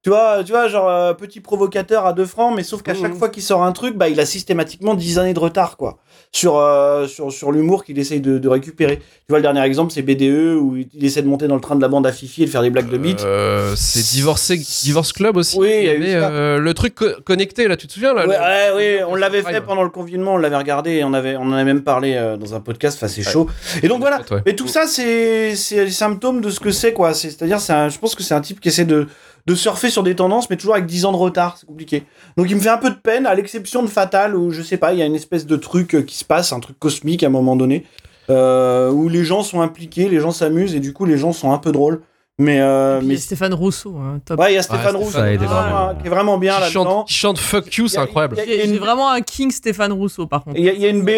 tu 0.04 0.10
vois, 0.12 0.44
tu 0.44 0.52
vois, 0.52 0.68
genre 0.70 0.88
euh, 0.90 1.14
petit 1.14 1.42
provocateur 1.42 2.06
à 2.06 2.14
deux 2.14 2.26
francs, 2.28 2.54
mais 2.56 2.64
sauf 2.64 2.82
qu'à 2.84 2.94
Mhm. 2.94 3.02
chaque 3.02 3.16
fois 3.16 3.30
qu'il 3.30 3.44
sort 3.44 3.64
un 3.64 3.72
truc, 3.74 3.98
bah 3.98 4.08
il 4.10 4.20
a 4.20 4.26
systématiquement 4.26 4.94
10 4.94 5.18
années 5.20 5.34
de 5.34 5.40
retard, 5.40 5.76
quoi, 5.76 5.98
sur 6.32 6.58
euh, 6.58 7.08
sur 7.08 7.32
sur 7.32 7.52
l'humour 7.52 7.84
qu'il 7.84 7.98
essaye 8.00 8.20
de, 8.22 8.38
de 8.38 8.48
récupérer. 8.50 8.98
Tu 8.98 9.04
vois, 9.30 9.40
le 9.40 9.42
dernier 9.44 9.62
exemple, 9.64 9.92
c'est 9.92 10.02
BDE 10.02 10.56
où 10.60 10.76
il 10.78 11.04
essaie 11.06 11.22
de 11.22 11.28
monter 11.28 11.48
dans 11.48 11.56
le 11.56 11.62
train 11.62 11.76
de 11.76 11.82
la 11.82 11.88
bande 11.88 12.06
à 12.06 12.12
Fifi 12.12 12.44
et 12.44 12.46
de 12.46 12.52
faire 12.52 12.62
des 12.62 12.70
blagues 12.70 12.90
de 12.90 12.98
bite. 12.98 13.22
Euh, 13.24 13.74
c'est 13.76 14.04
divorcé, 14.16 14.58
Divorce 14.84 15.14
Club 15.14 15.38
aussi. 15.38 15.58
Oui, 15.58 15.70
il 15.80 15.86
y 15.86 15.90
avait 15.90 16.14
euh, 16.16 16.60
le 16.60 16.74
truc 16.74 16.96
co- 16.96 17.06
connecté 17.26 17.68
là, 17.68 17.76
tu 17.76 17.88
te 17.88 17.94
souviens 17.94 18.14
là 18.14 18.28
Ouais, 18.28 18.36
le- 18.38 18.76
ouais, 18.76 18.98
ouais, 19.00 19.04
on 19.08 19.16
l'avait 19.16 19.42
fait 19.42 19.62
pendant 19.62 19.84
le 19.84 19.90
confinement, 19.90 20.36
on 20.36 20.38
l'avait 20.38 20.58
regardé 20.58 20.92
et 20.92 21.04
on 21.04 21.14
avait, 21.14 21.36
on 21.38 21.44
en 21.44 21.54
avait 21.54 21.64
même 21.66 21.82
parlé 21.84 22.14
euh, 22.16 22.38
dans 22.38 22.54
un 22.56 22.60
podcast. 22.60 22.98
Enfin, 22.98 23.08
c'est 23.08 23.24
chaud. 23.24 23.48
Et 23.82 23.88
donc 23.88 24.00
voilà. 24.02 24.22
Mais 24.46 24.56
tout 24.56 24.68
ça, 24.68 24.86
c'est, 24.88 25.56
c'est 25.56 25.86
le 25.86 25.92
symptôme 25.92 26.42
de 26.42 26.50
ce 26.50 26.60
que 26.60 26.72
c'est, 26.72 26.94
quoi. 26.94 27.14
C'est, 27.14 27.30
c'est-à-dire, 27.30 27.60
c'est 27.60 27.74
un- 27.74 27.90
je 27.90 27.98
pense 28.00 28.16
que 28.16 28.24
c'est 28.24 28.34
un 28.36 28.42
type 28.42 28.60
qui 28.60 28.68
essaie 28.70 28.86
de, 28.86 29.08
de 29.48 29.56
surfer 29.56 29.90
sur 29.90 30.04
des 30.04 30.16
tendances, 30.16 30.50
mais 30.50 30.58
toujours 30.58 30.76
avec 30.76 30.86
10 30.86 31.06
ans 31.06 31.12
de 31.12 31.18
retard. 31.18 31.58
C'est 31.58 31.66
compliqué. 31.66 32.04
Donc, 32.38 32.50
il 32.50 32.56
me 32.56 32.62
fait 32.62 32.70
un 32.70 32.78
peu 32.78 32.90
de 32.90 32.96
peine, 32.96 33.26
à 33.26 33.34
l'exception 33.34 33.82
de 33.82 33.88
Fatal, 33.88 34.36
où 34.36 34.52
je 34.52 34.62
sais 34.62 34.78
pas, 34.78 34.94
il 34.94 35.00
y 35.00 35.02
a 35.02 35.06
une 35.06 35.16
espèce 35.16 35.46
de 35.46 35.56
truc 35.56 35.96
euh, 35.96 36.02
qui 36.02 36.18
se 36.18 36.26
passe, 36.26 36.52
un 36.54 36.60
truc 36.60 36.78
cosmique 36.78 37.24
à 37.24 37.28
un 37.28 37.32
moment 37.32 37.56
donné, 37.56 37.86
euh, 38.30 38.92
où 38.92 39.08
les 39.10 39.24
gens 39.24 39.44
sont 39.44 39.62
impliqués, 39.62 40.10
les 40.10 40.20
gens 40.20 40.32
s'amusent 40.32 40.76
et 40.76 40.80
du 40.80 40.94
coup, 40.94 41.06
les 41.06 41.18
gens 41.18 41.32
sont 41.34 41.52
un 41.52 41.58
peu 41.58 41.72
drôles. 41.72 42.02
Mais, 42.40 42.60
euh, 42.62 43.02
mais 43.04 43.16
Stéphane 43.18 43.54
Rousseau, 43.56 43.96
hein, 43.98 44.20
top. 44.24 44.40
ouais, 44.40 44.52
il 44.52 44.56
y 44.56 44.58
a 44.60 44.62
Stéphane 44.62 44.96
Ouais, 44.96 45.00
Rousseau 45.02 45.12
Stéphane, 45.18 45.38
qui, 45.38 45.44
est 45.44 45.48
vraiment- 45.48 45.68
énormément. 45.70 46.00
qui 46.02 46.06
est 46.06 46.10
vraiment 46.12 46.38
bien 46.38 46.60
là-dedans. 46.60 46.84
chante, 47.00 47.08
qui 47.08 47.14
chante 47.16 47.38
Fuck 47.40 47.76
You, 47.78 47.88
c'est 47.88 47.96
Il 47.96 47.96
y 47.96 48.00
a- 48.00 48.04
incroyable. 48.04 48.38
il 48.46 48.54
y 48.54 48.62
a- 48.62 48.64
une- 48.66 48.78
vraiment 48.78 49.10
un 49.10 49.22
king 49.22 49.50
Stéphane 49.50 49.92
Rousseau, 49.92 50.28
par 50.28 50.44
contre. 50.44 50.60
Il 50.60 50.64
y 50.66 50.70
a, 50.70 50.74
il 50.74 50.80
y 50.82 50.86
a 50.86 50.90
une 50.90 51.04
B, 51.04 51.10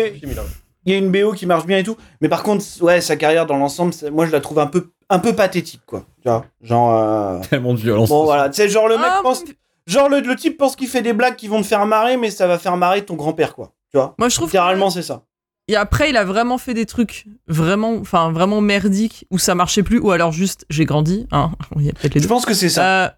il 0.85 0.93
y 0.93 0.93
a 0.95 0.97
une 0.97 1.11
BO 1.11 1.33
qui 1.33 1.45
marche 1.45 1.65
bien 1.65 1.79
et 1.79 1.83
tout, 1.83 1.97
mais 2.21 2.29
par 2.29 2.41
contre, 2.43 2.63
ouais, 2.81 3.01
sa 3.01 3.17
carrière 3.17 3.45
dans 3.45 3.57
l'ensemble, 3.57 3.91
c'est- 3.91 4.09
moi 4.11 4.25
je 4.27 4.31
la 4.31 4.39
trouve 4.39 4.59
un 4.59 4.67
peu, 4.67 4.91
un 5.09 5.19
peu 5.19 5.33
pathétique, 5.35 5.81
quoi. 5.85 6.05
Tu 6.21 6.29
vois, 6.29 6.45
genre, 6.61 6.93
euh, 6.95 7.39
Tellement 7.49 7.73
de 7.73 7.79
violence. 7.79 8.09
bon 8.09 8.23
voilà, 8.25 8.49
tu 8.49 8.55
sais, 8.55 8.69
genre 8.69 8.87
le 8.87 8.97
mec 8.97 9.07
Ah, 9.09 9.19
pense, 9.23 9.43
genre 9.87 10.09
le, 10.09 10.19
le 10.19 10.35
type 10.35 10.57
pense 10.57 10.75
qu'il 10.75 10.87
fait 10.87 11.01
des 11.01 11.13
blagues 11.13 11.35
qui 11.35 11.47
vont 11.47 11.61
te 11.61 11.67
faire 11.67 11.85
marrer, 11.85 12.17
mais 12.17 12.29
ça 12.31 12.47
va 12.47 12.59
faire 12.59 12.77
marrer 12.77 13.03
ton 13.05 13.15
grand-père, 13.15 13.55
quoi. 13.55 13.71
Tu 13.91 13.97
vois, 13.97 14.13
Moi, 14.19 14.29
je 14.29 14.35
trouve. 14.35 14.47
littéralement 14.49 14.89
c'est 14.89 15.01
ça. 15.01 15.23
Et 15.67 15.75
après, 15.75 16.09
il 16.09 16.17
a 16.17 16.23
vraiment 16.25 16.57
fait 16.57 16.73
des 16.73 16.85
trucs 16.87 17.25
vraiment, 17.47 17.93
enfin, 17.95 18.31
vraiment 18.31 18.59
merdiques 18.61 19.25
où 19.29 19.37
ça 19.37 19.53
marchait 19.55 19.83
plus, 19.83 19.99
ou 19.99 20.09
alors 20.11 20.31
juste 20.31 20.65
j'ai 20.69 20.85
grandi. 20.85 21.27
Hein. 21.31 21.51
Il 21.75 21.85
y 21.85 21.89
a 21.89 21.93
peut-être 21.93 22.15
les 22.15 22.21
Je 22.21 22.27
pense 22.27 22.45
que 22.45 22.53
c'est 22.55 22.69
ça, 22.69 23.05
Euh, 23.05 23.09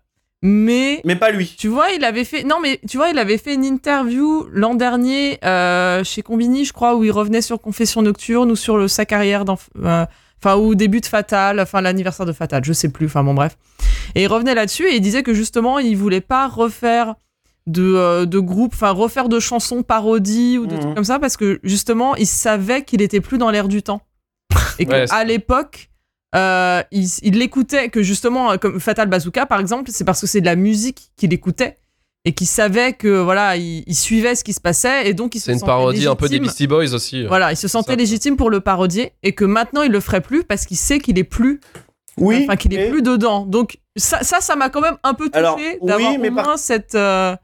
mais 0.43 1.01
mais 1.05 1.15
pas 1.15 1.31
lui. 1.31 1.53
tu 1.57 1.67
vois, 1.67 1.91
il 1.91 2.03
avait 2.03 2.23
fait. 2.25 2.43
Non, 2.43 2.59
mais 2.61 2.79
tu 2.89 2.97
vois, 2.97 3.09
il 3.09 3.17
avait 3.19 3.37
fait 3.37 3.53
une 3.53 3.63
interview 3.63 4.47
l'an 4.51 4.73
dernier 4.75 5.37
euh, 5.45 6.03
chez 6.03 6.23
Combini, 6.23 6.65
je 6.65 6.73
crois, 6.73 6.95
où 6.95 7.03
il 7.03 7.11
revenait 7.11 7.41
sur 7.41 7.61
Confession 7.61 8.01
Nocturne 8.01 8.49
ou 8.51 8.55
sur 8.55 8.75
le, 8.77 8.87
sa 8.87 9.05
carrière 9.05 9.45
dans. 9.45 9.57
euh, 9.83 10.05
Enfin, 10.43 10.57
ou 10.57 10.73
début 10.75 11.01
de 11.01 11.05
Fatal, 11.05 11.59
enfin 11.59 11.81
l'anniversaire 11.81 12.25
de 12.25 12.31
Fatal, 12.33 12.63
je 12.65 12.73
sais 12.73 12.89
plus, 12.89 13.05
enfin 13.05 13.23
bon, 13.23 13.33
bref. 13.35 13.57
Et 14.15 14.23
il 14.23 14.27
revenait 14.27 14.55
là-dessus 14.55 14.85
et 14.87 14.95
il 14.95 15.01
disait 15.01 15.21
que 15.23 15.33
justement, 15.33 15.77
il 15.79 15.95
voulait 15.95 16.21
pas 16.21 16.47
refaire 16.47 17.15
de, 17.67 17.93
euh, 17.95 18.25
de 18.25 18.39
groupe, 18.39 18.73
enfin 18.73 18.89
refaire 18.89 19.29
de 19.29 19.39
chansons 19.39 19.83
parodies 19.83 20.57
ou 20.57 20.65
de 20.65 20.73
Mhm. 20.75 20.81
trucs 20.81 20.95
comme 20.95 21.03
ça 21.03 21.19
parce 21.19 21.37
que 21.37 21.59
justement, 21.63 22.15
il 22.15 22.25
savait 22.25 22.83
qu'il 22.83 23.01
était 23.03 23.21
plus 23.21 23.37
dans 23.37 23.51
l'air 23.51 23.67
du 23.67 23.83
temps. 23.83 24.01
Et 24.79 24.85
Ouais, 24.87 25.05
qu'à 25.05 25.23
l'époque, 25.23 25.89
euh, 26.35 26.81
il 26.91 27.07
il 27.21 27.37
l'écoutait, 27.37 27.89
que 27.89 28.01
justement, 28.01 28.51
euh, 28.53 28.57
comme 28.57 28.79
Fatal 28.79 29.07
Bazooka 29.09 29.45
par 29.45 29.59
exemple, 29.59 29.91
c'est 29.93 30.03
parce 30.05 30.21
que 30.21 30.27
c'est 30.27 30.41
de 30.41 30.45
la 30.47 30.55
musique 30.55 31.11
qu'il 31.17 31.31
écoutait 31.33 31.77
et 32.25 32.33
qu'il 32.33 32.47
savait 32.47 32.93
que 32.93 33.21
voilà, 33.21 33.55
il, 33.57 33.83
il 33.87 33.95
suivait 33.95 34.35
ce 34.35 34.43
qui 34.43 34.53
se 34.53 34.61
passait 34.61 35.07
et 35.09 35.13
donc 35.13 35.33
il 35.35 35.39
se 35.39 35.45
C'est 35.45 35.53
une 35.53 35.59
sentait 35.59 35.69
parodie 35.71 36.07
un 36.07 36.15
peu 36.15 36.27
des 36.27 36.35
légitime. 36.39 36.47
Beastie 36.47 36.67
Boys 36.67 36.93
aussi. 36.93 37.25
Voilà, 37.25 37.51
il 37.51 37.57
se 37.57 37.67
sentait 37.67 37.93
ça, 37.93 37.95
quoi. 37.95 38.01
légitime 38.01 38.37
pour 38.37 38.49
le 38.49 38.59
parodier 38.59 39.13
et 39.23 39.33
que 39.33 39.43
maintenant 39.45 39.81
il 39.81 39.91
le 39.91 39.99
ferait 39.99 40.21
plus 40.21 40.43
parce 40.43 40.65
qu'il 40.65 40.77
sait 40.77 40.99
qu'il 40.99 41.17
est 41.17 41.23
plus, 41.23 41.59
Oui, 42.17 42.41
enfin 42.43 42.55
qu'il 42.57 42.73
est 42.73 42.89
plus 42.89 43.01
dedans. 43.01 43.45
Donc 43.45 43.79
ça, 43.95 44.21
ça, 44.23 44.39
ça 44.41 44.55
m'a 44.55 44.69
quand 44.69 44.81
même 44.81 44.97
un 45.03 45.13
peu 45.15 45.25
touché 45.29 45.37
Alors, 45.39 45.59
d'avoir 45.81 46.11
oui, 46.11 46.17
mais 46.19 46.29
au 46.29 46.35
par- 46.35 46.45
moins 46.45 46.57
cette, 46.57 46.93
euh, 46.95 47.35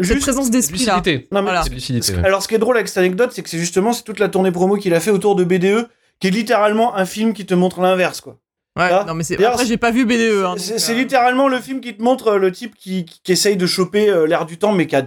cette 0.00 0.06
juste- 0.16 0.22
présence 0.22 0.50
d'esprit 0.50 0.84
là. 0.84 1.02
Non, 1.32 1.40
Voilà. 1.42 1.62
Lucidité. 1.70 2.12
ouais. 2.14 2.24
Alors, 2.24 2.42
ce 2.42 2.48
qui 2.48 2.54
est 2.54 2.58
drôle 2.58 2.76
avec 2.76 2.88
cette 2.88 2.98
anecdote, 2.98 3.30
c'est 3.34 3.42
que 3.42 3.48
c'est 3.48 3.58
justement 3.58 3.92
c'est 3.94 4.02
toute 4.04 4.18
la 4.18 4.28
tournée 4.28 4.52
promo 4.52 4.76
qu'il 4.76 4.92
a 4.92 5.00
fait 5.00 5.10
autour 5.10 5.36
de 5.36 5.44
BDE, 5.44 5.88
qui 6.20 6.26
est 6.28 6.30
littéralement 6.30 6.94
un 6.94 7.06
film 7.06 7.32
qui 7.32 7.46
te 7.46 7.54
montre 7.54 7.80
l'inverse, 7.80 8.20
quoi. 8.20 8.36
Ouais, 8.76 8.88
Ah. 8.90 9.04
non 9.06 9.14
mais 9.14 9.22
c'est 9.24 9.42
après 9.42 9.64
j'ai 9.66 9.76
pas 9.78 9.90
vu 9.90 10.04
BDE. 10.04 10.44
Hein, 10.44 10.54
C'est 10.58 10.92
euh, 10.92 10.96
littéralement 10.96 11.48
le 11.48 11.60
film 11.60 11.80
qui 11.80 11.96
te 11.96 12.02
montre 12.02 12.28
euh, 12.32 12.38
le 12.38 12.52
type 12.52 12.74
qui, 12.76 13.04
qui, 13.06 13.20
qui 13.22 13.32
essaye 13.32 13.56
de 13.56 13.66
choper 13.66 14.10
euh, 14.10 14.26
l'air 14.26 14.44
du 14.46 14.58
temps, 14.58 14.72
mais 14.72 14.86
qui 14.86 14.96
a 14.96 15.04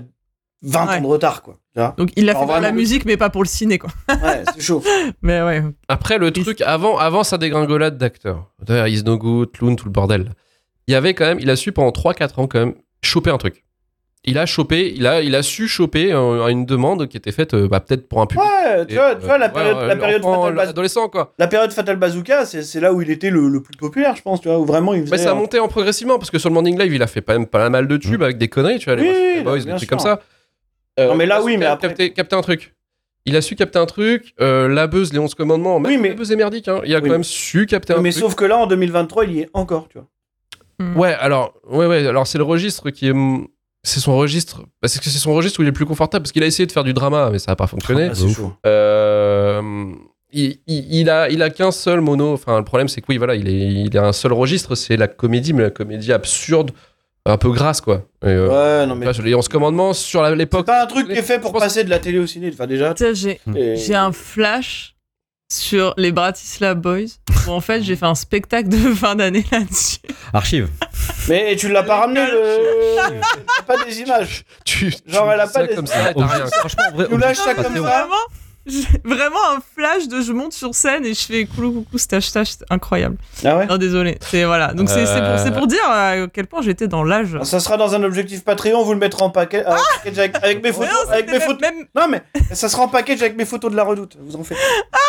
20 0.63 0.87
Ouais. 0.87 0.97
ans 0.97 1.01
de 1.01 1.05
retard, 1.07 1.41
quoi. 1.43 1.59
Donc 1.97 2.09
il 2.17 2.25
l'a 2.25 2.33
fait 2.35 2.45
pour 2.45 2.59
la 2.59 2.71
musique 2.73 3.05
mais 3.05 3.15
pas 3.15 3.29
pour 3.29 3.41
le 3.43 3.47
ciné 3.47 3.77
quoi. 3.77 3.89
ouais, 4.09 4.43
c'est 4.53 4.59
chaud. 4.61 4.83
Mais 5.21 5.41
ouais. 5.41 5.63
Après, 5.87 6.17
le 6.17 6.29
truc, 6.31 6.59
avant, 6.61 6.97
avant 6.97 7.23
sa 7.23 7.37
dégringolade 7.37 7.97
d'acteurs, 7.97 8.51
d'ailleurs, 8.61 8.87
Is 8.87 9.03
No 9.03 9.17
Good, 9.17 9.51
Loon, 9.61 9.75
tout 9.77 9.85
le 9.85 9.91
bordel, 9.91 10.33
il 10.87 10.91
y 10.91 10.95
avait 10.95 11.13
quand 11.13 11.25
même, 11.25 11.39
il 11.39 11.49
a 11.49 11.55
su 11.55 11.71
pendant 11.71 11.91
3-4 11.91 12.39
ans 12.41 12.47
quand 12.47 12.59
même 12.59 12.73
choper 13.01 13.29
un 13.29 13.37
truc. 13.37 13.63
Il 14.25 14.37
a 14.37 14.45
chopé, 14.45 14.91
il 14.95 15.07
a, 15.07 15.21
il 15.21 15.33
a 15.33 15.41
su 15.41 15.67
choper 15.69 16.11
euh, 16.11 16.45
une 16.49 16.65
demande 16.65 17.07
qui 17.07 17.15
était 17.15 17.31
faite 17.31 17.53
euh, 17.53 17.69
bah, 17.69 17.79
peut-être 17.79 18.09
pour 18.09 18.19
un 18.21 18.25
public. 18.25 18.45
Ouais, 18.45 18.85
tu 18.85 18.95
vois, 18.95 19.15
tu 19.15 19.25
vois, 19.25 19.37
la 19.37 19.47
période, 19.47 19.77
Ouais, 19.77 19.87
la 19.87 19.95
période 19.95 20.21
Fatal 20.21 21.09
quoi. 21.09 21.33
la 21.39 21.47
période 21.47 21.71
Fatal 21.71 21.95
Bazooka, 21.95 22.45
c'est 22.45 22.63
c'est 22.63 22.81
là 22.81 22.91
où 22.93 23.01
il 23.01 23.09
était 23.09 23.29
le, 23.29 23.47
le 23.47 23.63
plus 23.63 23.77
populaire, 23.77 24.15
je 24.17 24.21
pense, 24.21 24.41
tu 24.41 24.49
vois, 24.49 24.59
où 24.59 24.65
vraiment 24.65 24.93
il 24.93 25.01
faisait. 25.03 25.11
Mais 25.11 25.17
ça 25.17 25.29
a 25.29 25.31
euh, 25.31 25.35
monté 25.35 25.57
en 25.59 25.69
progressivement 25.69 26.17
parce 26.19 26.29
que 26.31 26.37
sur 26.37 26.49
le 26.49 26.53
Morning 26.53 26.77
Live, 26.77 26.93
il 26.93 27.01
a 27.01 27.07
fait 27.07 27.21
pas, 27.21 27.39
pas 27.45 27.69
mal 27.69 27.87
de 27.87 27.95
tubes 27.95 28.21
avec 28.21 28.37
des 28.37 28.49
conneries, 28.49 28.79
tu 28.79 28.85
vois, 28.85 28.95
les 28.95 29.03
Oui, 29.09 29.15
oui, 29.37 29.41
Boys, 29.43 29.55
bien 29.59 29.63
des 29.65 29.69
trucs 29.71 29.79
sûr. 29.79 29.87
comme 29.89 29.99
ça. 29.99 30.19
Euh, 30.99 31.07
Non, 31.07 31.15
mais 31.15 31.25
là, 31.25 31.41
oui, 31.41 31.55
mais 31.55 31.65
après- 31.65 31.87
capter, 31.87 32.11
capter 32.11 32.35
un 32.35 32.41
truc. 32.41 32.75
Il 33.25 33.37
a 33.37 33.41
su 33.41 33.55
capter 33.55 33.79
un 33.79 33.85
truc. 33.85 34.33
euh, 34.41 34.67
la 34.67 34.87
buzz, 34.87 35.13
les 35.13 35.19
11 35.19 35.33
commandements, 35.33 35.79
même 35.79 35.89
Oui, 35.93 35.97
mais- 35.97 36.09
la 36.09 36.15
buzz 36.15 36.29
est 36.31 36.35
merdique. 36.35 36.67
Hein. 36.67 36.81
Il 36.85 36.93
a 36.93 36.97
Oui. 36.97 37.03
quand 37.05 37.11
même 37.13 37.23
su 37.23 37.65
capter 37.67 37.93
un 37.93 38.01
mais 38.01 38.11
truc. 38.11 38.21
sauf 38.23 38.35
que 38.35 38.43
là, 38.43 38.57
en 38.57 38.67
2023, 38.67 39.23
il 39.25 39.31
y 39.33 39.39
est 39.41 39.49
encore, 39.53 39.87
tu 39.87 39.97
vois. 39.97 40.07
Ouais, 40.97 41.13
alors, 41.19 41.53
ouais, 41.69 41.85
ouais, 41.85 42.05
alors 42.05 42.27
c'est 42.27 42.37
le 42.37 42.43
registre 42.43 42.89
qui 42.89 43.07
est. 43.07 43.13
C'est 43.83 43.99
son 43.99 44.17
registre. 44.17 44.61
Parce 44.81 44.97
que 44.99 45.05
c'est 45.09 45.19
son 45.19 45.33
registre 45.33 45.59
où 45.59 45.63
il 45.63 45.65
est 45.65 45.69
le 45.69 45.73
plus 45.73 45.85
confortable. 45.85 46.23
Parce 46.23 46.31
qu'il 46.31 46.43
a 46.43 46.45
essayé 46.45 46.65
de 46.67 46.71
faire 46.71 46.83
du 46.83 46.93
drama, 46.93 47.29
mais 47.31 47.39
ça 47.39 47.51
n'a 47.51 47.55
pas 47.55 47.67
fonctionné. 47.67 48.09
Ah. 48.11 48.67
Euh, 48.67 49.91
il, 50.31 50.59
il, 50.67 50.93
il 50.93 51.09
a, 51.09 51.29
il 51.29 51.41
a 51.41 51.49
qu'un 51.49 51.71
seul 51.71 52.01
mono. 52.01 52.33
Enfin, 52.33 52.57
le 52.57 52.65
problème, 52.65 52.87
c'est 52.87 53.01
que 53.01 53.05
oui, 53.09 53.17
voilà, 53.17 53.35
il, 53.35 53.47
est, 53.47 53.83
il 53.85 53.97
a 53.97 54.05
un 54.05 54.13
seul 54.13 54.33
registre, 54.33 54.75
c'est 54.75 54.97
la 54.97 55.07
comédie, 55.07 55.53
mais 55.53 55.63
la 55.63 55.69
comédie 55.69 56.11
absurde, 56.13 56.71
un 57.25 57.37
peu 57.37 57.51
grasse, 57.51 57.81
quoi. 57.81 58.03
Et, 58.23 58.27
euh, 58.27 58.81
Ouais, 58.81 58.85
non, 58.87 58.95
mais. 58.95 59.05
là, 59.05 59.13
sur 59.13 59.23
les 59.23 59.33
11 59.33 59.47
commandements, 59.47 59.93
sur 59.93 60.21
la- 60.21 60.29
C'est 60.31 60.35
l'époque. 60.35 60.65
pas 60.65 60.83
un 60.83 60.87
truc 60.87 61.07
qui 61.07 61.13
est 61.17 61.21
fait 61.23 61.39
pour 61.39 61.53
passer 61.53 61.83
de 61.83 61.89
la 61.89 61.99
télé 61.99 62.19
au 62.19 62.27
ciné. 62.27 62.49
Enfin, 62.53 62.67
déjà. 62.67 62.93
Et- 63.55 63.75
j'ai 63.75 63.95
un 63.95 64.11
flash 64.11 64.95
sur 65.51 65.93
les 65.97 66.11
Bratislava 66.11 66.75
Boys 66.75 67.07
où 67.47 67.51
en 67.51 67.59
fait 67.59 67.81
j'ai 67.81 67.95
fait 67.95 68.05
un 68.05 68.13
spectacle 68.15 68.69
de 68.69 68.77
fin 68.93 69.15
d'année 69.15 69.43
là-dessus. 69.51 69.97
Archive. 70.33 70.69
Mais 71.27 71.55
tu 71.55 71.69
l'as 71.69 71.83
pas 71.83 72.01
ramené, 72.01 72.21
le. 72.25 73.19
T'as 73.57 73.63
pas 73.63 73.83
des 73.83 73.99
images. 74.01 74.43
Tu, 74.65 74.93
Genre, 75.07 75.31
elle 75.31 75.39
a 75.39 75.47
pas 75.47 75.65
des- 75.65 75.75
comme 75.75 75.87
ça. 75.87 75.95
Franchement, 76.59 76.83
vrai, 76.93 77.07
Tu 77.09 77.17
lâches 77.17 77.37
ça 77.37 77.55
comme 77.55 77.75
ça. 77.83 78.07
Vraiment 79.03 79.39
un 79.55 79.59
flash 79.75 80.07
de 80.07 80.21
je 80.21 80.31
monte 80.31 80.53
sur 80.53 80.75
scène 80.75 81.03
et 81.03 81.15
je 81.15 81.21
fais 81.25 81.45
coucou 81.45 81.71
coucou 81.71 81.97
stache 81.97 82.25
stache, 82.27 82.49
c'est 82.51 82.65
incroyable. 82.71 83.17
Ah 83.43 83.57
ouais 83.57 83.65
Non 83.65 83.77
désolé, 83.77 84.19
c'est 84.21 84.43
voilà. 84.45 84.73
Donc 84.73 84.89
c'est 84.89 85.07
c'est 85.07 85.15
pour, 85.19 85.23
Euh. 85.23 85.51
pour 85.51 85.67
dire 85.67 85.83
à 85.85 86.27
quel 86.31 86.45
point 86.45 86.61
j'étais 86.61 86.87
dans 86.87 87.03
l'âge. 87.03 87.35
Ça 87.43 87.59
sera 87.59 87.77
dans 87.77 87.95
un 87.95 88.03
objectif 88.03 88.43
Patreon, 88.43 88.83
vous 88.83 88.93
le 88.93 88.99
mettrez 88.99 89.23
en 89.23 89.31
paquet, 89.31 89.63
package 89.63 90.19
avec, 90.19 90.35
avec 90.43 90.61
mes 90.63 90.69
Ouais, 90.69 90.73
photos. 90.75 90.91
non, 91.07 91.11
avec 91.11 91.31
mes 91.31 91.39
photos. 91.39 91.69
Non 91.95 92.07
mais 92.09 92.21
ça 92.53 92.69
sera 92.69 92.83
en 92.83 92.89
package 92.89 93.21
avec 93.21 93.35
mes 93.37 93.45
photos 93.45 93.71
de 93.71 93.75
la 93.75 93.83
redoute. 93.83 94.17
Vous 94.21 94.35
en 94.35 94.43
faites. 94.43 94.57
Ça 94.57 94.99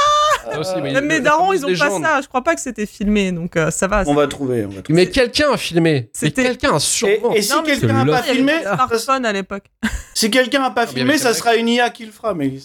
aussi, 0.59 0.73
mais- 0.83 0.93
même 0.93 1.07
mes 1.07 1.21
darons, 1.21 1.53
ils 1.53 1.65
ont 1.65 1.69
pas 1.69 1.75
ça. 2.01 2.21
Je 2.23 2.29
crois 2.29 2.43
pas 2.43 2.55
que 2.55 2.61
c'était 2.61 2.87
filmé, 2.87 3.33
donc 3.33 3.57
euh, 3.57 3.71
ça 3.71 3.87
va. 3.87 4.03
On 4.07 4.15
va 4.15 4.27
trouver. 4.27 4.65
On 4.65 4.69
va 4.69 4.83
trouver. 4.83 5.05
Mais 5.05 5.11
quelqu'un 5.11 5.53
a 5.53 5.57
filmé. 5.57 5.81
Mais 5.93 6.11
C'était- 6.13 6.43
quelqu'un 6.45 6.73
a 6.73 6.77
Et, 6.77 6.81
sûrement. 6.81 7.35
et 7.35 7.43
si 7.43 7.53
Non, 7.53 7.63
mais 7.65 7.73
quelqu'un 7.77 8.05
n'a 8.05 8.13
pas 8.13 8.23
filmé, 8.23 8.53
des 8.59 8.63
smartphones 8.63 9.27
à 9.27 9.33
l'époque. 9.33 9.65
si 10.15 10.31
quelqu'un 10.31 10.61
n'a 10.61 10.71
pas 10.71 10.83
Ah, 10.83 10.87
mais 10.87 10.93
filmé, 10.93 11.11
avec 11.11 11.23
ça 11.23 11.35
sera 11.35 11.57
une 11.57 11.69
IA 11.69 11.91
qui 11.91 12.07
le 12.07 12.13
fera. 12.13 12.35
Mais 12.35 12.53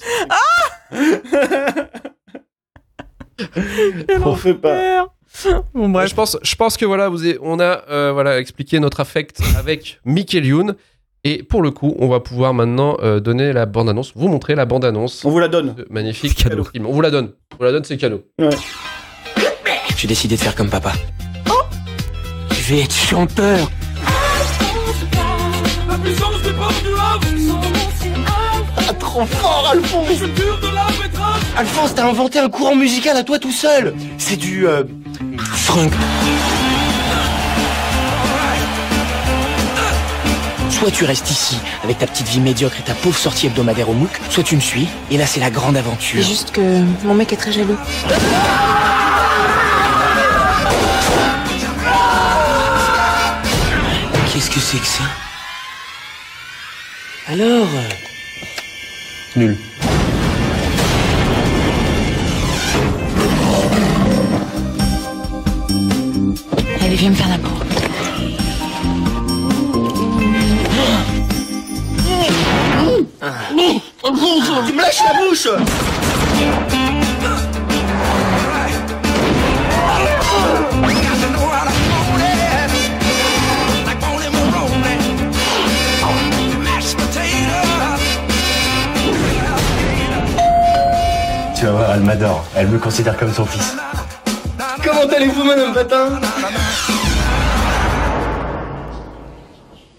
on 4.24 4.36
fait 4.36 4.54
pas. 4.54 5.08
Bon 5.74 5.90
bref. 5.90 6.10
je 6.10 6.16
pense, 6.16 6.38
je 6.42 6.56
pense 6.56 6.78
que 6.78 6.86
voilà, 6.86 7.10
vous 7.10 7.22
avez- 7.26 7.38
on 7.42 7.60
a 7.60 7.84
euh, 7.90 8.12
voilà 8.14 8.40
expliqué 8.40 8.80
notre 8.80 9.02
affect 9.02 9.42
avec 9.58 10.00
Mikel 10.06 10.46
Youn. 10.46 10.76
Et 11.28 11.42
pour 11.42 11.64
le 11.64 11.72
coup, 11.72 11.96
on 11.98 12.08
va 12.08 12.20
pouvoir 12.20 12.54
maintenant 12.54 12.98
euh, 13.02 13.20
donner 13.20 13.52
la 13.52 13.66
bande-annonce, 13.66 14.14
vous 14.16 14.28
montrer 14.28 14.54
la 14.54 14.66
bande-annonce 14.66 15.26
On 15.26 15.32
vous 15.32 15.40
la 15.40 15.48
donne. 15.48 15.74
de 15.74 15.88
magnifique 15.90 16.36
Cadeau. 16.36 16.64
film. 16.64 16.86
On 16.86 16.92
vous 16.92 17.02
la 17.02 17.10
donne. 17.10 17.32
On 17.54 17.58
vous 17.58 17.64
la 17.64 17.72
donne, 17.72 17.84
c'est 17.84 17.98
cadeau. 17.98 18.22
J'ai 19.98 20.08
décidé 20.08 20.36
de 20.36 20.42
faire 20.42 20.54
comme 20.54 20.70
papa. 20.70 20.94
Je 22.52 22.74
vais 22.76 22.82
être 22.84 22.94
chanteur. 22.94 23.72
Ah, 28.88 28.94
trop 29.00 29.26
fort, 29.26 29.70
Alphonse 29.74 30.08
Alphonse, 31.58 31.96
t'as 31.96 32.08
inventé 32.08 32.38
un 32.38 32.50
courant 32.50 32.76
musical 32.76 33.18
à 33.18 33.24
toi 33.24 33.40
tout 33.40 33.52
seul 33.52 33.96
C'est 34.20 34.36
du... 34.36 34.68
Euh. 34.68 34.84
Soit 40.78 40.92
tu 40.92 41.06
restes 41.06 41.32
ici, 41.32 41.58
avec 41.86 42.00
ta 42.00 42.06
petite 42.06 42.28
vie 42.28 42.42
médiocre 42.42 42.76
et 42.78 42.84
ta 42.84 42.94
pauvre 42.94 43.18
sortie 43.18 43.48
hebdomadaire 43.48 43.90
au 43.90 43.94
MOOC, 43.94 44.10
soit 44.30 44.44
tu 44.44 44.58
me 44.58 44.62
suis, 44.62 44.90
et 45.10 45.18
là 45.18 45.26
c'est 45.26 45.40
la 45.40 45.50
grande 45.50 45.78
aventure. 45.78 46.22
C'est 46.22 46.28
juste 46.28 46.52
que 46.52 46.84
mon 47.06 47.14
mec 47.14 47.32
est 47.32 47.38
très 47.38 47.54
jaloux. 47.54 47.78
Qu'est-ce 54.34 54.52
que 54.52 54.60
c'est 54.60 54.78
que 54.78 54.86
ça? 54.86 55.04
Alors 57.30 57.68
euh, 57.74 57.90
Nul. 59.38 59.58
Allez, 66.82 66.96
viens 66.96 67.12
me 67.12 67.16
faire 67.16 67.30
l'amour. 67.30 67.75
Tu 73.26 74.74
me 74.74 74.82
lâches 74.82 75.02
la 75.04 75.20
bouche 75.20 75.48
Tu 91.58 91.66
vas 91.66 91.72
voir, 91.72 91.92
elle 91.96 92.02
m'adore. 92.02 92.46
Elle 92.56 92.68
me 92.68 92.78
considère 92.78 93.18
comme 93.18 93.34
son 93.34 93.46
fils. 93.46 93.76
Comment 94.84 95.12
allez-vous, 95.12 95.44
madame 95.44 95.74
Patin? 95.74 96.20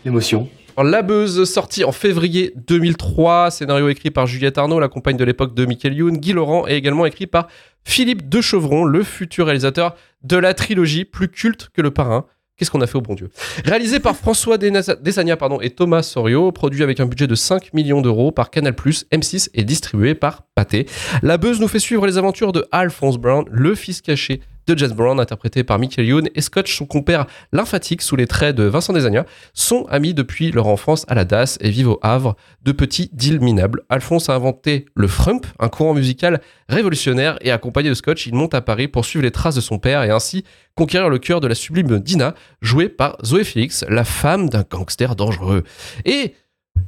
L'émotion? 0.04 0.48
La 0.84 1.00
Buzz, 1.00 1.44
sortie 1.44 1.84
en 1.84 1.92
février 1.92 2.52
2003, 2.68 3.50
scénario 3.50 3.88
écrit 3.88 4.10
par 4.10 4.26
Juliette 4.26 4.58
Arnaud, 4.58 4.78
la 4.78 4.88
compagne 4.88 5.16
de 5.16 5.24
l'époque 5.24 5.54
de 5.54 5.64
Michael 5.64 5.94
Youn, 5.94 6.18
Guy 6.18 6.32
Laurent, 6.32 6.66
et 6.68 6.74
également 6.74 7.06
écrit 7.06 7.26
par 7.26 7.48
Philippe 7.84 8.28
Dechevron, 8.28 8.84
le 8.84 9.02
futur 9.02 9.46
réalisateur 9.46 9.96
de 10.22 10.36
la 10.36 10.52
trilogie 10.52 11.06
plus 11.06 11.28
culte 11.28 11.70
que 11.72 11.80
Le 11.80 11.90
Parrain. 11.90 12.26
Qu'est-ce 12.56 12.70
qu'on 12.70 12.82
a 12.82 12.86
fait 12.86 12.96
au 12.96 13.00
bon 13.00 13.14
Dieu? 13.14 13.30
Réalisé 13.64 14.00
par 14.00 14.16
François 14.16 14.58
Desagna 14.58 15.36
pardon, 15.38 15.60
et 15.60 15.70
Thomas 15.70 16.02
Sorio, 16.02 16.52
produit 16.52 16.82
avec 16.82 17.00
un 17.00 17.06
budget 17.06 17.26
de 17.26 17.34
5 17.34 17.72
millions 17.72 18.02
d'euros 18.02 18.30
par 18.30 18.50
Canal+, 18.50 18.74
M6 18.74 19.48
et 19.54 19.64
distribué 19.64 20.14
par 20.14 20.42
Pathé. 20.54 20.86
La 21.22 21.38
Buzz 21.38 21.58
nous 21.58 21.68
fait 21.68 21.78
suivre 21.78 22.06
les 22.06 22.18
aventures 22.18 22.52
de 22.52 22.66
Alphonse 22.70 23.16
Brown, 23.16 23.46
le 23.50 23.74
fils 23.74 24.02
caché 24.02 24.42
de 24.66 24.76
Jess 24.76 24.92
Brown, 24.92 25.20
interprété 25.20 25.64
par 25.64 25.78
Michael 25.78 26.06
Youn, 26.06 26.28
et 26.34 26.40
scotch 26.40 26.76
son 26.76 26.86
compère 26.86 27.26
lymphatique 27.52 28.02
sous 28.02 28.16
les 28.16 28.26
traits 28.26 28.56
de 28.56 28.64
Vincent 28.64 28.92
Desagna, 28.92 29.24
sont 29.54 29.86
amis 29.86 30.14
depuis 30.14 30.50
leur 30.50 30.66
enfance 30.66 31.04
à 31.08 31.14
la 31.14 31.24
DAS 31.24 31.58
et 31.60 31.70
vivent 31.70 31.90
au 31.90 31.98
Havre 32.02 32.36
de 32.62 32.72
petits 32.72 33.10
deals 33.12 33.40
minables. 33.40 33.82
Alphonse 33.88 34.28
a 34.28 34.34
inventé 34.34 34.86
le 34.94 35.08
frump, 35.08 35.46
un 35.58 35.68
courant 35.68 35.94
musical 35.94 36.40
révolutionnaire, 36.68 37.38
et 37.40 37.50
accompagné 37.50 37.88
de 37.88 37.94
Scotch, 37.94 38.26
il 38.26 38.34
monte 38.34 38.54
à 38.54 38.60
Paris 38.60 38.88
pour 38.88 39.04
suivre 39.04 39.22
les 39.22 39.30
traces 39.30 39.54
de 39.54 39.60
son 39.60 39.78
père 39.78 40.02
et 40.02 40.10
ainsi 40.10 40.44
conquérir 40.74 41.08
le 41.08 41.18
cœur 41.18 41.40
de 41.40 41.46
la 41.46 41.54
sublime 41.54 42.00
Dina, 42.00 42.34
jouée 42.60 42.88
par 42.88 43.16
Zoé 43.24 43.44
Félix, 43.44 43.84
la 43.88 44.04
femme 44.04 44.48
d'un 44.48 44.64
gangster 44.68 45.16
dangereux. 45.16 45.64
Et 46.04 46.34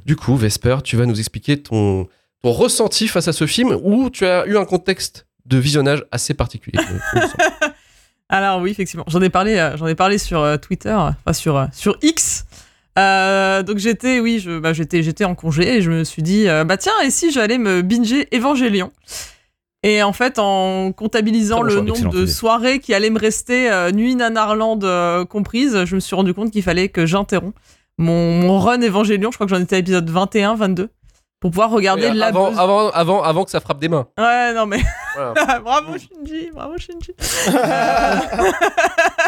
du 0.05 0.15
coup, 0.15 0.35
Vesper, 0.35 0.77
tu 0.83 0.95
vas 0.95 1.05
nous 1.05 1.19
expliquer 1.19 1.61
ton, 1.61 2.07
ton 2.43 2.51
ressenti 2.51 3.07
face 3.07 3.27
à 3.27 3.33
ce 3.33 3.47
film 3.47 3.77
où 3.81 4.09
tu 4.09 4.25
as 4.25 4.45
eu 4.45 4.57
un 4.57 4.65
contexte 4.65 5.25
de 5.49 5.57
visionnage 5.57 6.05
assez 6.11 6.33
particulier. 6.33 6.79
Alors 8.29 8.61
oui, 8.61 8.69
effectivement, 8.69 9.05
j'en 9.07 9.21
ai 9.21 9.29
parlé, 9.29 9.57
euh, 9.57 9.75
j'en 9.75 9.87
ai 9.87 9.95
parlé 9.95 10.19
sur 10.19 10.41
euh, 10.41 10.57
Twitter, 10.57 10.93
enfin 10.93 11.33
sur 11.33 11.57
euh, 11.57 11.65
sur 11.73 11.97
X. 12.03 12.45
Euh, 12.97 13.63
donc 13.63 13.77
j'étais, 13.77 14.19
oui, 14.19 14.39
je, 14.39 14.59
bah, 14.59 14.73
j'étais, 14.73 15.03
j'étais 15.03 15.25
en 15.25 15.33
congé 15.33 15.77
et 15.77 15.81
je 15.81 15.89
me 15.89 16.03
suis 16.03 16.21
dit, 16.21 16.47
euh, 16.47 16.63
bah 16.63 16.77
tiens, 16.77 16.93
et 17.03 17.09
si 17.11 17.31
j'allais 17.31 17.57
me 17.57 17.81
binger 17.81 18.27
Évangélion 18.35 18.91
Et 19.83 20.03
en 20.03 20.11
fait, 20.11 20.37
en 20.37 20.91
comptabilisant 20.91 21.57
bon 21.59 21.63
le 21.63 21.71
choix, 21.71 21.81
nombre 21.81 22.09
de 22.09 22.21
idée. 22.23 22.31
soirées 22.31 22.79
qui 22.79 22.93
allaient 22.93 23.09
me 23.09 23.19
rester, 23.19 23.71
euh, 23.71 23.91
nuit 23.91 24.15
nanarland 24.15 25.25
comprise, 25.27 25.85
je 25.85 25.95
me 25.95 25.99
suis 25.99 26.15
rendu 26.15 26.33
compte 26.33 26.51
qu'il 26.51 26.63
fallait 26.63 26.89
que 26.89 27.05
j'interromps 27.05 27.55
mon, 27.97 28.33
mon 28.41 28.59
run 28.59 28.81
Évangélion. 28.81 29.31
Je 29.31 29.37
crois 29.37 29.47
que 29.47 29.55
j'en 29.55 29.61
étais 29.61 29.75
à 29.75 29.79
l'épisode 29.79 30.09
21, 30.09 30.55
22, 30.55 30.89
pour 31.39 31.51
pouvoir 31.51 31.69
regarder 31.69 32.11
la 32.11 32.27
avant, 32.27 32.49
buzz. 32.49 32.59
avant, 32.59 32.89
avant, 32.89 33.23
avant 33.23 33.45
que 33.45 33.51
ça 33.51 33.59
frappe 33.61 33.79
des 33.79 33.87
mains. 33.87 34.07
Ouais, 34.17 34.53
non 34.53 34.65
mais 34.65 34.81
Voilà. 35.15 35.59
bravo 35.63 35.93
Shinji, 35.97 36.51
bravo 36.53 36.77
Shinji. 36.77 37.13
Euh, 37.47 38.15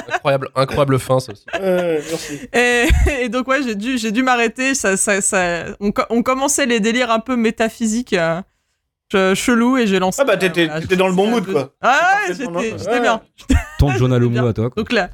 incroyable, 0.13 0.50
incroyable 0.56 1.00
fin, 1.00 1.20
ça 1.20 1.32
aussi. 1.32 1.46
Euh, 1.56 2.01
merci. 2.10 2.39
Et, 2.53 2.88
et 3.24 3.30
donc 3.30 3.48
ouais, 3.48 3.63
j'ai 3.63 3.75
dû, 3.75 3.98
j'ai 3.98 4.12
dû 4.12 4.24
m'arrêter. 4.24 4.75
Ça, 4.75 4.98
ça, 4.98 5.22
ça, 5.22 5.65
on, 5.80 5.91
co- 5.91 6.03
on 6.10 6.22
commençait 6.22 6.65
les 6.65 6.80
délires 6.82 7.12
un 7.12 7.20
peu 7.20 7.36
métaphysiques, 7.38 8.13
euh, 8.13 8.41
che- 9.12 9.34
chelous, 9.36 9.77
et 9.77 9.88
j'ai 9.88 10.00
lancé. 10.00 10.22
Ah 10.22 10.25
bah, 10.25 10.36
t'étais- 10.38 10.68
voilà, 10.68 10.86
dans 10.98 11.08
le 11.08 11.13
bon 11.13 11.27
mood, 11.27 11.46
quoi. 11.50 11.74
Ah 11.82 12.18
ouais, 12.27 12.34
j'étais, 12.36 12.46
ouais. 12.89 13.00
bien. 13.00 13.22
Ton 13.80 13.89
Lomo 13.98 14.30
bien. 14.30 14.48
à 14.48 14.53
toi. 14.53 14.70
quoi. 14.70 14.84
Donc 14.84 14.91
là, 14.91 15.10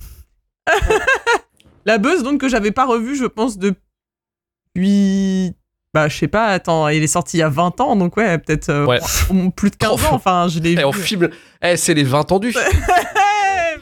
la 1.86 1.98
buzz 2.00 2.24
donc 2.24 2.42
que 2.42 2.50
j'avais 2.50 2.72
pas 2.72 2.86
revue, 2.86 3.16
je 3.16 3.26
pense 3.26 3.58
depuis. 3.60 5.54
Bah, 5.94 6.08
je 6.10 6.18
sais 6.18 6.28
pas, 6.28 6.48
attends, 6.48 6.88
il 6.90 7.02
est 7.02 7.08
sorti 7.08 7.38
il 7.38 7.40
y 7.40 7.44
a 7.44 7.50
20 7.50 7.80
ans, 7.82 7.96
donc 7.96 8.18
ouais, 8.18 8.38
peut-être 8.38 8.70
euh, 8.70 8.86
Ouais. 8.86 9.00
plus 9.56 9.70
de 9.72 9.76
15 9.78 9.92
ans, 10.06 10.14
enfin, 10.14 10.48
je 10.50 10.60
l'ai 10.60 10.74
Eh, 10.74 10.76
vu. 10.76 10.84
on 10.86 10.92
filme. 10.92 11.30
Eh, 11.62 11.78
c'est 11.78 11.94
les 11.94 12.04
20 12.04 12.32
ans 12.32 12.40
du 12.40 12.52
film. 12.52 12.64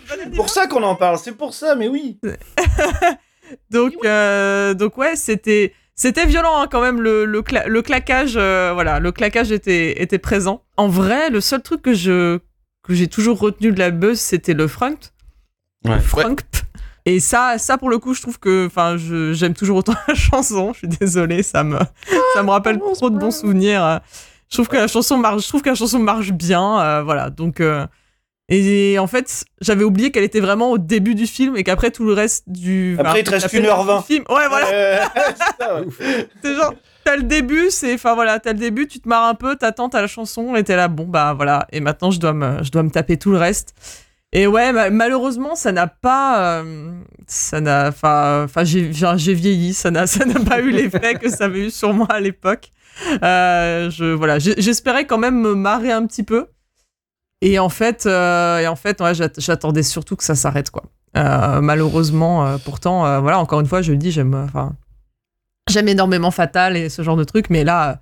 C'est 0.08 0.32
pour 0.36 0.50
ça 0.50 0.68
qu'on 0.68 0.84
en 0.84 0.96
parle, 0.96 1.18
c'est 1.18 1.32
pour 1.34 1.54
ça, 1.54 1.76
mais 1.76 1.88
oui. 1.88 2.20
Donc, 3.70 3.94
euh, 4.06 4.74
donc 4.74 4.98
ouais, 4.98 5.16
c'était 5.16 5.74
c'était 5.96 6.26
violent 6.26 6.58
hein, 6.62 6.68
quand 6.70 6.82
même 6.82 7.00
le, 7.02 7.26
le, 7.26 7.42
cla- 7.42 7.68
le 7.68 7.82
claquage. 7.82 8.34
euh, 8.38 8.72
voilà, 8.74 9.00
le 9.00 9.12
claquage 9.12 9.52
était 9.52 10.02
était 10.02 10.18
présent. 10.18 10.64
En 10.78 10.88
vrai, 10.88 11.30
le 11.30 11.42
seul 11.42 11.62
truc 11.62 11.82
que 11.82 11.94
je 11.94 12.40
que 12.84 12.94
j'ai 12.94 13.08
toujours 13.08 13.40
retenu 13.40 13.72
de 13.72 13.80
la 13.80 13.92
buzz, 13.92 14.20
c'était 14.20 14.54
le 14.54 14.68
frunk. 14.68 15.00
Ouais. 15.86 15.96
Le 15.96 16.02
frunk. 16.02 16.42
Et 17.06 17.20
ça, 17.20 17.58
ça 17.58 17.78
pour 17.78 17.90
le 17.90 18.00
coup, 18.00 18.14
je 18.14 18.22
trouve 18.22 18.40
que, 18.40 18.66
enfin, 18.66 18.98
je- 18.98 19.34
j'aime 19.34 19.54
toujours 19.54 19.78
autant 19.78 19.94
la 20.08 20.16
chanson. 20.16 20.74
Je 20.74 20.80
suis 20.80 20.88
désolée, 20.88 21.44
ça 21.44 21.64
me, 21.64 21.78
ça 22.34 22.42
me 22.44 22.50
rappelle 22.50 22.80
trop 22.80 23.10
de 23.10 23.18
bons 23.18 23.32
souvenirs. 23.32 24.02
Je 24.50 24.56
trouve 24.58 24.68
que 24.68 24.78
la 24.78 24.88
chanson 24.88 25.18
marche, 25.18 25.44
je 25.44 25.48
trouve 25.48 25.62
que 25.62 25.70
la 25.70 25.76
chanson 25.76 26.00
marche 26.00 26.32
bien, 26.32 26.80
euh, 26.80 27.04
voilà. 27.04 27.30
Donc, 27.30 27.60
euh, 27.62 27.86
et 28.50 28.98
en 29.00 29.08
fait, 29.08 29.44
j'avais 29.60 29.84
oublié 29.84 30.12
qu'elle 30.12 30.24
était 30.24 30.40
vraiment 30.40 30.72
au 30.72 30.78
début 30.78 31.16
du 31.16 31.26
film 31.28 31.58
et 31.58 31.64
qu'après 31.64 31.90
tout 31.92 32.06
le 32.06 32.14
reste 32.14 32.44
du. 32.48 32.96
Après, 33.00 33.22
il 33.22 33.24
te 33.24 33.32
reste 33.32 33.52
1h20. 33.52 33.98
du 34.02 34.06
Film. 34.06 34.24
Ouais, 34.30 34.48
voilà. 34.48 34.68
Euh, 34.72 34.98
c'est 35.36 35.64
ça, 35.64 35.76
ouais. 35.82 35.86
C'est 36.44 36.56
genre, 36.56 36.74
t'as 37.04 37.16
le 37.18 37.24
début, 37.24 37.68
c'est, 37.72 37.94
enfin 37.96 38.14
voilà, 38.14 38.40
t'as 38.40 38.54
le 38.54 38.60
début, 38.60 38.88
tu 38.88 39.00
te 39.00 39.08
marres 39.10 39.26
un 39.28 39.34
peu, 39.36 39.56
t'attends, 39.56 39.90
t'as 39.90 40.02
la 40.02 40.08
chanson, 40.08 40.56
et 40.56 40.64
t'es 40.64 40.76
là, 40.76 40.88
bon 40.88 41.06
bah 41.06 41.34
voilà, 41.36 41.66
et 41.72 41.80
maintenant 41.80 42.10
je 42.12 42.20
dois 42.20 42.34
me, 42.34 42.64
je 42.64 42.70
dois 42.72 42.82
me 42.84 42.90
taper 42.92 43.18
tout 43.18 43.32
le 43.32 43.38
reste. 43.38 43.74
Et 44.38 44.48
ouais, 44.48 44.74
ma- 44.74 44.90
malheureusement, 44.90 45.56
ça 45.56 45.72
n'a 45.72 45.88
pas. 45.88 46.60
euh, 46.62 46.92
ça 47.26 47.62
n'a. 47.62 47.88
Enfin, 47.88 48.64
j'ai 48.66 49.34
vieilli, 49.34 49.74
ça 49.74 49.92
n'a 49.92 50.06
pas 50.46 50.60
eu 50.60 50.72
l'effet 50.72 51.14
que 51.16 51.30
ça 51.30 51.46
avait 51.46 51.68
eu 51.68 51.70
sur 51.72 51.94
moi 51.94 52.08
à 52.10 52.20
l'époque. 52.20 52.70
Euh, 53.24 53.90
je, 53.90 54.04
voilà, 54.14 54.38
j'espérais 54.40 55.06
quand 55.06 55.18
même 55.18 55.40
me 55.40 55.56
marrer 55.56 55.92
un 55.94 56.06
petit 56.06 56.24
peu. 56.24 56.48
Et 57.42 57.60
en 57.60 57.70
fait, 57.70 58.06
euh, 58.08 58.66
en 58.68 58.76
fait 58.76 59.00
ouais, 59.02 59.14
j'att- 59.16 59.40
j'attendais 59.40 59.84
surtout 59.84 60.18
que 60.18 60.24
ça 60.24 60.36
s'arrête, 60.36 60.70
quoi. 60.70 60.84
Malheureusement, 61.62 62.58
pourtant, 62.66 63.22
voilà, 63.22 63.40
encore 63.40 63.62
une 63.62 63.68
fois, 63.68 63.82
je 63.82 63.94
le 63.94 63.98
dis, 63.98 64.12
j'aime. 64.12 64.48
j'aime 65.70 65.88
énormément 65.88 66.30
Fatal 66.32 66.76
et 66.76 66.90
ce 66.90 67.02
genre 67.04 67.16
de 67.16 67.24
trucs, 67.24 67.50
mais 67.50 67.64
là. 67.64 68.00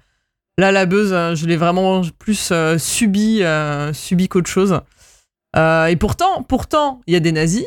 Là, 0.59 0.71
la 0.71 0.85
buzz, 0.85 1.09
je 1.35 1.45
l'ai 1.47 1.57
vraiment 1.57 2.01
plus 2.19 2.53
subi, 2.77 3.41
subi 3.93 4.27
qu'autre 4.29 4.49
chose. 4.49 4.79
Euh, 5.55 5.86
et 5.88 5.95
pourtant, 5.95 6.43
pourtant, 6.43 7.01
il 7.07 7.13
y 7.13 7.17
a 7.17 7.19
des 7.19 7.31
nazis. 7.31 7.65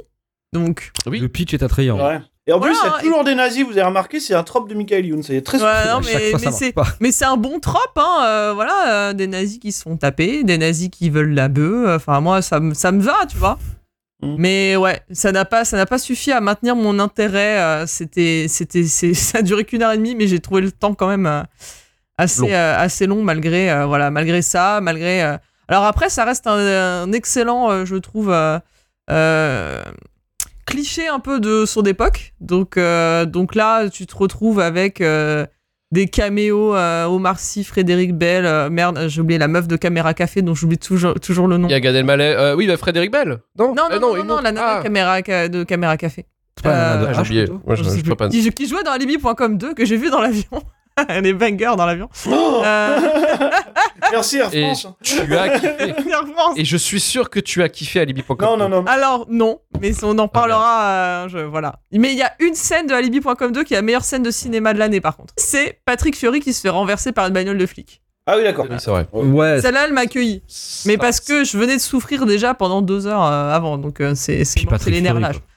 Donc, 0.53 0.93
Oui. 1.07 1.21
Le 1.21 1.29
pitch 1.29 1.55
est 1.55 1.63
attrayant. 1.63 1.99
Ouais. 1.99 2.21
Et 2.49 2.53
en 2.53 2.61
plus, 2.61 2.71
il 2.81 2.87
y 2.87 2.89
a 2.95 3.01
toujours 3.01 3.25
des 3.25 3.35
nazis, 3.35 3.65
vous 3.65 3.73
avez 3.73 3.83
remarqué, 3.83 4.21
c'est 4.21 4.35
un 4.35 4.45
trope 4.45 4.69
de 4.69 4.75
Michael 4.75 5.05
Youn, 5.07 5.21
ça 5.23 5.33
y 5.33 5.37
est 5.37 5.41
très 5.43 5.61
Ouais, 5.61 5.69
non, 5.91 5.99
mais- 6.01 6.33
c'est- 6.39 7.11
c'est 7.11 7.25
un 7.25 7.37
bon 7.37 7.59
trope, 7.59 7.97
hein. 7.97 8.19
euh, 8.25 8.53
voilà, 8.55 9.09
euh, 9.09 9.13
des 9.15 9.27
nazis 9.27 9.59
qui 9.59 9.73
se 9.73 9.83
font 9.83 9.97
taper, 9.97 10.45
des 10.45 10.57
nazis 10.57 10.89
qui 10.89 11.11
veulent 11.11 11.35
la 11.35 11.49
bœuf. 11.49 11.97
Enfin, 11.97 12.21
moi, 12.21 12.43
ça, 12.43 12.61
me- 12.61 12.73
ça 12.75 12.93
me 12.93 13.03
va, 13.03 13.17
tu 13.29 13.37
vois. 13.37 13.59
Mm. 14.23 14.35
Mais 14.39 14.77
ouais, 14.77 15.01
ça 15.11 15.33
n'a 15.33 15.45
pas, 15.45 15.65
ça 15.65 15.77
n'a 15.77 15.87
pas 15.87 15.99
suffi 15.99 16.31
à 16.31 16.41
maintenir 16.41 16.77
mon 16.77 17.01
intérêt. 17.01 17.59
euh, 17.59 17.87
c'était, 17.89 18.47
c'était, 18.49 18.85
c'est- 18.85 19.15
ça 19.15 19.39
a 19.39 19.43
duré 19.43 19.65
qu'une 19.65 19.83
heure 19.83 19.93
et 19.93 19.97
demie, 19.99 20.15
mais 20.15 20.29
j'ai 20.29 20.39
trouvé 20.39 20.61
le 20.61 20.71
temps 20.71 20.95
quand 20.95 21.09
même 21.09 21.27
euh, 21.27 21.43
assez, 22.17 22.43
Long. 22.43 22.49
euh, 22.53 22.77
assez 22.79 23.07
long 23.09 23.23
malgré, 23.25 23.71
euh, 23.73 23.87
voilà, 23.87 24.13
malgré 24.13 24.41
ça, 24.41 24.79
malgré. 24.81 25.37
Alors 25.69 25.85
après, 25.85 26.09
ça 26.09 26.25
reste 26.25 26.47
un, 26.47 26.59
un 27.05 27.13
excellent, 27.13 27.71
euh, 27.71 27.85
je 27.85 27.97
trouve. 27.97 28.31
euh, 28.31 28.59
euh, 29.11 29.83
cliché 30.67 31.07
un 31.07 31.21
peu 31.21 31.39
de 31.41 31.65
son 31.65 31.83
époque. 31.85 32.35
Donc, 32.41 32.77
euh, 32.77 33.25
donc 33.25 33.55
là, 33.55 33.89
tu 33.89 34.07
te 34.07 34.17
retrouves 34.17 34.59
avec 34.59 35.01
euh, 35.01 35.47
des 35.93 36.09
caméos 36.09 36.75
euh, 36.75 37.05
Omar 37.07 37.39
Sy, 37.39 37.63
Frédéric 37.63 38.15
Bell. 38.15 38.45
euh, 38.47 38.69
merde, 38.69 39.07
j'ai 39.09 39.21
oublié 39.21 39.39
la 39.39 39.47
meuf 39.49 39.69
de 39.69 39.77
Caméra 39.77 40.13
Café 40.13 40.43
dont 40.43 40.55
j'oublie 40.55 40.79
toujours, 40.79 41.15
toujours 41.21 41.47
le 41.47 41.57
nom. 41.57 41.69
Il 41.69 41.71
y 41.71 41.75
a 41.75 41.81
Gad 41.81 41.95
Elmaleh. 41.95 42.35
euh, 42.37 42.57
oui, 42.57 42.67
bah 42.67 42.77
Frédéric 42.77 43.13
Bell. 43.13 43.39
Non, 43.59 43.75
Non, 43.75 43.85
Euh, 43.93 43.99
non, 44.01 44.09
non, 44.09 44.17
non, 44.17 44.25
non, 44.25 44.37
la 44.41 44.51
nana 44.53 44.77
Ah. 44.79 44.83
caméra, 44.83 45.19
ca- 45.25 45.49
de 45.49 45.63
Caméra 45.63 45.97
Café. 45.97 46.27
C'est 46.57 46.65
pas 46.65 46.71
la 46.71 46.77
nana 46.77 46.97
de 46.97 47.07
Ah, 47.07 47.13
j'ai 47.13 47.21
oublié. 47.21 47.47
je, 47.47 47.83
Je 48.05 48.13
pas. 48.15 48.29
qui, 48.29 48.51
qui 48.51 48.67
jouait 48.69 48.83
dans 48.83 48.91
Alibi.com 48.93 49.59
2 49.59 49.75
que 49.75 49.85
j'ai 49.85 49.97
vu 49.97 50.11
dans 50.11 50.21
l'avion. 50.21 50.63
Les 51.23 51.33
bangers 51.35 51.75
dans 51.77 51.87
l'avion. 51.87 52.09
Oh 52.31 52.63
Euh, 52.65 52.99
Merci 54.13 54.39
Air 54.39 54.49
Et 54.55 54.63
France. 54.63 54.87
tu 55.03 55.21
as 55.37 55.49
kiffé. 55.59 55.89
Air 56.11 56.25
France. 56.35 56.55
Et 56.57 56.65
je 56.65 56.77
suis 56.77 57.01
sûr 57.01 57.29
que 57.29 57.41
tu 57.41 57.63
as 57.63 57.69
kiffé 57.69 58.01
Alibi.com. 58.01 58.37
Non, 58.41 58.57
non, 58.57 58.69
non. 58.69 58.85
Alors 58.87 59.27
non, 59.29 59.61
mais 59.81 59.93
on 60.05 60.19
en 60.19 60.29
parlera. 60.29 60.85
euh, 61.25 61.29
je- 61.29 61.39
voilà. 61.39 61.77
Mais 61.93 62.13
il 62.13 62.19
y 62.19 62.23
a 62.23 62.33
une 62.41 62.55
scène 62.55 62.87
de 62.87 62.95
Alibi.com 62.95 63.53
2 63.53 63.65
qui 63.65 63.75
est 63.75 63.77
la 63.77 63.83
meilleure 63.83 64.05
scène 64.05 64.23
de 64.23 64.31
cinéma 64.31 64.73
de 64.73 64.79
l'année 64.79 65.01
par 65.01 65.17
contre. 65.17 65.35
C'est 65.37 65.81
Patrick 65.85 66.17
Fiori 66.17 66.41
qui 66.41 66.53
se 66.53 66.61
fait 66.63 66.69
renverser 66.71 67.13
par 67.13 67.27
une 67.27 67.33
bagnole 67.35 67.59
de 67.59 67.67
flic. 67.67 68.01
Ah 68.27 68.37
oui, 68.37 68.43
d'accord. 68.43 68.67
Oui, 68.69 68.77
c'est 68.81 68.91
vrai. 68.91 69.07
Ouais, 69.13 69.61
Celle-là, 69.61 69.85
elle 69.87 69.93
m'a 69.93 70.01
accueilli. 70.03 70.43
Mais 70.87 70.97
parce 70.99 71.21
que 71.21 71.45
je 71.45 71.57
venais 71.59 71.77
de 71.77 71.81
souffrir 71.81 72.27
déjà 72.27 72.55
pendant 72.55 72.83
deux 72.83 73.07
heures 73.07 73.23
euh, 73.25 73.53
avant, 73.55 73.79
donc 73.79 74.03
c'est 74.15 74.45
quoi. 74.67 74.79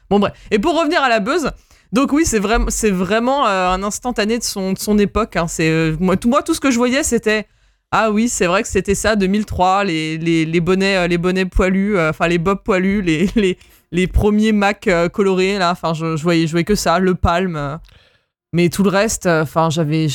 Bon 0.09 0.19
bref. 0.19 0.33
Et 0.51 0.59
pour 0.59 0.77
revenir 0.77 1.01
à 1.01 1.09
la 1.09 1.19
buzz, 1.19 1.49
donc 1.91 2.13
oui, 2.13 2.23
c'est 2.25 2.39
vraiment, 2.39 3.47
euh, 3.47 3.69
un 3.69 3.81
instantané 3.83 4.37
de 4.37 4.43
son, 4.43 4.75
époque. 4.97 5.35
hein. 5.35 5.47
Euh, 5.59 5.95
moi, 5.99 6.17
tout, 6.17 6.53
ce 6.53 6.59
que 6.59 6.69
je 6.71 6.77
voyais, 6.77 7.03
c'était 7.03 7.47
ah 7.91 8.11
oui, 8.11 8.29
c'est 8.29 8.45
vrai 8.45 8.61
que 8.61 8.67
c'était 8.67 8.93
ça 8.93 9.15
2003, 9.15 9.83
les, 9.85 10.61
bonnets, 10.61 10.95
euh, 10.97 11.07
les 11.07 11.17
bonnets 11.17 11.45
poilus, 11.45 11.99
enfin 11.99 12.27
les 12.27 12.37
bobs 12.37 12.61
poilus, 12.63 13.01
les, 13.01 14.07
premiers 14.13 14.51
Mac 14.51 14.87
colorés 15.11 15.57
là. 15.57 15.71
Enfin, 15.71 15.93
je, 15.95 16.21
voyais, 16.21 16.45
que 16.63 16.75
ça, 16.75 16.99
le 16.99 17.15
palme. 17.15 17.55
euh. 17.55 17.77
mais 18.53 18.69
tout 18.69 18.83
le 18.83 18.89
reste, 18.89 19.25
enfin 19.25 19.71
j'avais, 19.71 20.05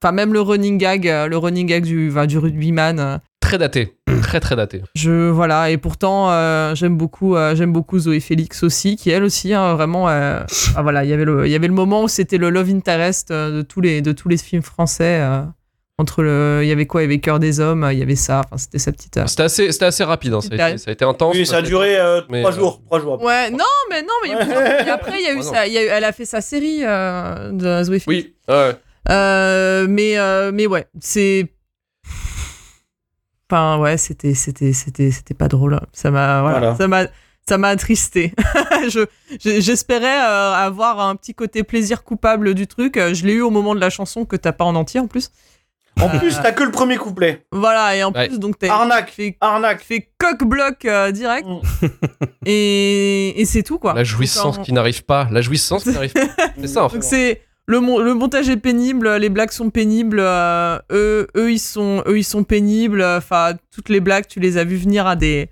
enfin 0.00 0.12
même 0.12 0.32
le 0.32 0.40
running 0.40 0.78
gag, 0.78 1.04
le 1.04 1.36
running 1.36 1.66
gag 1.66 1.82
du, 1.82 2.12
du 2.28 2.38
rugbyman. 2.38 3.20
Très 3.40 3.58
daté. 3.58 3.96
Très, 4.22 4.40
très 4.40 4.56
daté. 4.56 4.82
je 4.94 5.28
voilà 5.28 5.70
et 5.70 5.76
pourtant 5.76 6.30
euh, 6.30 6.74
j'aime 6.74 6.96
beaucoup 6.96 7.36
euh, 7.36 7.54
j'aime 7.54 7.72
beaucoup 7.72 7.98
Zoé 7.98 8.20
Félix 8.20 8.62
aussi 8.62 8.96
qui 8.96 9.10
elle 9.10 9.22
aussi 9.24 9.52
hein, 9.52 9.74
vraiment 9.74 10.08
euh, 10.08 10.40
ah, 10.76 10.82
voilà 10.82 11.04
il 11.04 11.10
y 11.10 11.12
avait 11.12 11.24
le 11.24 11.44
il 11.46 11.50
y 11.52 11.54
avait 11.54 11.66
le 11.66 11.74
moment 11.74 12.04
où 12.04 12.08
c'était 12.08 12.38
le 12.38 12.48
love 12.50 12.70
interest 12.70 13.30
de 13.32 13.62
tous 13.62 13.80
les 13.80 14.00
de 14.00 14.12
tous 14.12 14.28
les 14.28 14.36
films 14.38 14.62
français 14.62 15.18
euh, 15.20 15.42
entre 15.98 16.22
le 16.22 16.60
il 16.62 16.68
y 16.68 16.72
avait 16.72 16.86
quoi 16.86 17.02
il 17.02 17.04
y 17.04 17.08
avait 17.08 17.18
cœur 17.20 17.38
des 17.38 17.60
hommes 17.60 17.86
il 17.92 17.98
y 17.98 18.02
avait 18.02 18.16
ça 18.16 18.40
enfin 18.44 18.56
c'était 18.56 18.78
sa 18.78 18.92
petite 18.92 19.16
euh, 19.18 19.26
C'était 19.26 19.42
assez, 19.42 19.70
c'était 19.72 19.84
assez 19.84 20.04
rapide. 20.04 20.32
hein. 20.34 20.40
Ça, 20.40 20.48
a 20.52 20.70
été, 20.70 20.78
ça 20.78 20.90
a 20.90 20.92
été 20.94 21.04
intense. 21.04 21.34
Oui, 21.36 21.44
ça 21.46 21.58
a 21.58 21.62
duré 21.62 21.98
euh, 22.00 22.22
trois 22.22 22.50
euh, 22.50 22.52
jours. 22.52 22.80
Trois 22.86 23.00
jours. 23.00 23.22
ouais 23.22 23.50
non 23.50 23.58
mais 23.90 24.02
non 24.02 24.14
mais 24.22 24.30
il 24.30 24.32
y 24.32 24.34
a 24.34 24.36
plusieurs- 24.46 24.86
et 24.86 24.90
après 24.90 25.18
il 25.20 25.24
y 25.24 25.28
a 25.28 25.34
eu 25.34 25.42
ça 25.42 25.66
il 25.66 25.72
y 25.74 25.78
a 25.78 25.82
eu- 25.84 25.88
elle 25.88 26.04
a 26.04 26.12
fait 26.12 26.24
sa 26.24 26.40
série 26.40 26.80
euh, 26.82 27.50
de 27.52 27.82
Zoé 27.84 27.98
Félix 27.98 28.06
Oui. 28.06 28.34
ouais. 28.48 28.76
Euh, 29.10 29.86
mais, 29.88 30.16
euh, 30.16 30.52
mais 30.54 30.66
ouais, 30.68 30.86
c'est. 31.00 31.52
Enfin, 33.52 33.76
ouais, 33.78 33.98
c'était, 33.98 34.32
c'était, 34.32 34.72
c'était, 34.72 35.10
c'était 35.10 35.34
pas 35.34 35.46
drôle. 35.48 35.78
Ça 35.92 36.10
m'a, 36.10 36.40
voilà, 36.40 36.58
Voilà. 36.58 36.74
ça 36.76 36.88
m'a, 36.88 37.04
ça 37.46 37.58
m'a 37.58 37.68
attristé. 37.68 38.32
Je, 38.88 39.04
j'espérais 39.60 40.20
euh, 40.22 40.52
avoir 40.54 41.00
un 41.00 41.14
petit 41.16 41.34
côté 41.34 41.62
plaisir 41.62 42.02
coupable 42.02 42.54
du 42.54 42.66
truc. 42.66 42.98
Je 42.98 43.26
l'ai 43.26 43.34
eu 43.34 43.42
au 43.42 43.50
moment 43.50 43.74
de 43.74 43.80
la 43.80 43.90
chanson 43.90 44.24
que 44.24 44.36
t'as 44.36 44.52
pas 44.52 44.64
en 44.64 44.74
entier 44.74 45.00
en 45.00 45.06
plus. 45.06 45.30
En 46.00 46.08
Euh, 46.08 46.18
plus, 46.18 46.34
t'as 46.42 46.52
que 46.52 46.62
le 46.64 46.70
premier 46.70 46.96
couplet. 46.96 47.44
Voilà, 47.52 47.94
et 47.94 48.02
en 48.02 48.10
Ouais. 48.12 48.28
plus, 48.28 48.38
donc 48.38 48.58
t'as 48.58 48.72
Arnaque. 48.72 49.10
fait, 49.10 49.36
Arnaque. 49.42 49.82
fait 49.82 50.08
coq-bloc 50.16 50.86
euh, 50.86 51.12
direct. 51.12 51.46
Mm. 51.46 51.60
et, 52.46 53.38
et 53.40 53.44
c'est 53.44 53.62
tout, 53.62 53.78
quoi. 53.78 53.92
La 53.92 54.02
jouissance 54.04 54.58
qui 54.60 54.72
n'arrive 54.72 55.04
pas. 55.04 55.28
La 55.30 55.42
jouissance 55.42 55.84
qui 55.84 55.90
n'arrive 55.90 56.14
pas. 56.14 56.20
C'est 56.58 56.68
ça, 56.68 56.84
en 56.84 56.88
fait. 56.88 56.94
Donc 56.96 57.04
c'est 57.04 57.42
le, 57.66 57.80
mon- 57.80 57.98
le 57.98 58.14
montage 58.14 58.48
est 58.48 58.56
pénible, 58.56 59.08
les 59.16 59.28
blagues 59.28 59.50
sont 59.52 59.70
pénibles, 59.70 60.18
euh, 60.20 60.78
eux, 60.90 61.28
eux 61.36 61.52
ils 61.52 61.58
sont 61.60 62.02
eux 62.06 62.18
ils 62.18 62.24
sont 62.24 62.44
pénibles. 62.44 63.02
Enfin 63.02 63.52
toutes 63.74 63.88
les 63.88 64.00
blagues 64.00 64.26
tu 64.26 64.40
les 64.40 64.58
as 64.58 64.64
vues 64.64 64.76
venir 64.76 65.06
à 65.06 65.16
des 65.16 65.48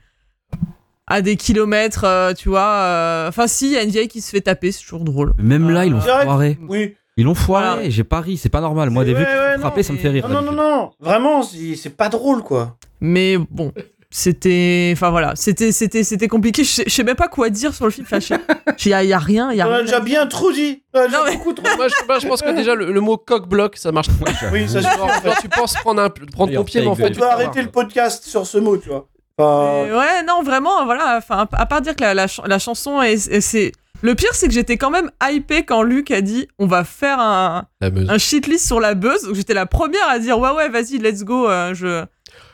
à 1.07 1.23
des 1.23 1.37
kilomètres, 1.37 2.05
euh, 2.05 2.33
tu 2.35 2.49
vois. 2.49 2.69
euh, 2.69 3.29
Enfin 3.29 3.47
si 3.47 3.67
il 3.67 3.73
y 3.73 3.77
a 3.77 3.83
une 3.83 3.91
vieille 3.91 4.09
qui 4.09 4.21
se 4.21 4.31
fait 4.31 4.41
taper, 4.41 4.71
c'est 4.73 4.83
toujours 4.83 5.05
drôle. 5.05 5.35
Même 5.39 5.71
là, 5.71 5.85
ils 5.85 5.93
l'ont 5.93 6.01
foiré. 6.01 6.59
Oui. 6.69 6.95
Ils 7.17 7.25
l'ont 7.25 7.35
foiré, 7.35 7.75
Voilà. 7.75 7.91
j'ai 7.91 8.05
pas 8.05 8.21
ri, 8.21 8.37
c'est 8.39 8.49
pas 8.49 8.61
normal. 8.61 8.89
Moi, 8.91 9.05
des 9.05 9.13
Ouais, 9.13 9.19
vieux 9.19 9.27
qui 9.27 9.33
ouais, 9.33 9.49
se 9.49 9.55
font 9.55 9.61
frapper, 9.61 9.81
non, 9.81 9.87
ça 9.87 9.93
me 9.93 9.99
fait 9.99 10.09
rire. 10.09 10.29
Non, 10.29 10.41
non, 10.43 10.53
non, 10.53 10.63
non. 10.77 10.91
Vraiment, 11.01 11.43
c'est 11.43 11.97
pas 11.97 12.09
drôle, 12.09 12.43
quoi. 12.43 12.77
Mais 13.01 13.37
bon. 13.37 13.73
C'était, 14.13 14.91
enfin 14.93 15.11
voilà, 15.11 15.35
c'était, 15.37 15.71
c'était, 15.71 16.03
c'était 16.03 16.27
compliqué. 16.27 16.65
Je 16.65 16.69
sais, 16.69 16.83
je 16.85 16.91
sais 16.93 17.05
même 17.05 17.15
pas 17.15 17.29
quoi 17.29 17.49
dire 17.49 17.73
sur 17.73 17.85
le 17.85 17.93
film. 17.93 18.07
Enfin, 18.11 18.19
il 18.85 18.89
y 18.89 18.93
a, 18.93 19.05
y 19.05 19.13
a 19.13 19.19
rien, 19.21 19.53
il 19.53 19.57
y 19.57 19.61
a 19.61 19.69
On 19.69 19.71
a 19.71 19.75
rien. 19.77 19.85
déjà 19.85 20.01
bien 20.01 20.27
trop 20.27 20.51
dit. 20.51 20.83
Non, 20.95 21.03
mais- 21.25 21.37
beaucoup 21.37 21.53
trop. 21.53 21.65
moi, 21.77 21.87
je, 21.87 22.07
moi, 22.09 22.19
je 22.19 22.27
pense 22.27 22.43
que 22.43 22.51
déjà 22.51 22.75
le, 22.75 22.91
le 22.93 23.01
mot 23.01 23.17
coq-bloc 23.17 23.77
ça 23.77 23.93
marche 23.93 24.09
pas. 24.11 24.33
Oui, 24.53 24.69
ça 24.69 24.81
Genre, 24.81 24.91
suffit. 24.93 25.03
en 25.05 25.09
fait. 25.09 25.29
genre, 25.29 25.39
tu 25.41 25.49
penses 25.49 25.75
prendre, 25.75 26.03
un, 26.03 26.11
prendre 26.11 26.53
ton 26.53 26.65
pied, 26.65 26.81
mais 26.81 26.89
en 26.89 26.97
fait, 26.97 27.13
On 27.17 27.21
peut 27.21 27.23
arrêter 27.27 27.63
le 27.63 27.71
podcast 27.71 28.25
sur 28.25 28.45
ce 28.47 28.59
mot, 28.59 28.77
tu 28.79 28.89
vois. 28.89 29.07
Enfin, 29.39 29.87
Et 29.87 29.93
ouais, 29.93 30.23
non, 30.27 30.43
vraiment, 30.43 30.85
voilà. 30.85 31.15
Enfin, 31.17 31.47
à 31.53 31.67
part 31.67 31.81
dire 31.81 31.95
que 31.95 32.03
la, 32.03 32.13
la, 32.13 32.27
ch- 32.27 32.45
la 32.47 32.59
chanson 32.59 33.01
est, 33.01 33.29
est- 33.29 33.41
c'est. 33.41 33.71
Le 34.03 34.15
pire, 34.15 34.31
c'est 34.33 34.49
que 34.49 34.55
j'étais 34.55 34.79
quand 34.79 34.89
même 34.91 35.11
hypé 35.23 35.63
quand 35.65 35.83
Luc 35.83 36.11
a 36.11 36.23
dit 36.23 36.49
on 36.59 36.67
va 36.67 36.85
faire 36.85 37.21
un, 37.21 37.67
un 37.83 38.19
shitlist 38.19 38.67
sur 38.67 38.81
la 38.81 38.95
buzz. 38.95 39.31
J'étais 39.35 39.53
la 39.53 39.67
première 39.67 40.09
à 40.09 40.19
dire 40.19 40.39
ouais, 40.39 40.51
ouais, 40.53 40.69
vas-y, 40.71 40.97
let's 40.99 41.23
go. 41.23 41.47
euh, 41.49 41.75
je, 41.75 42.05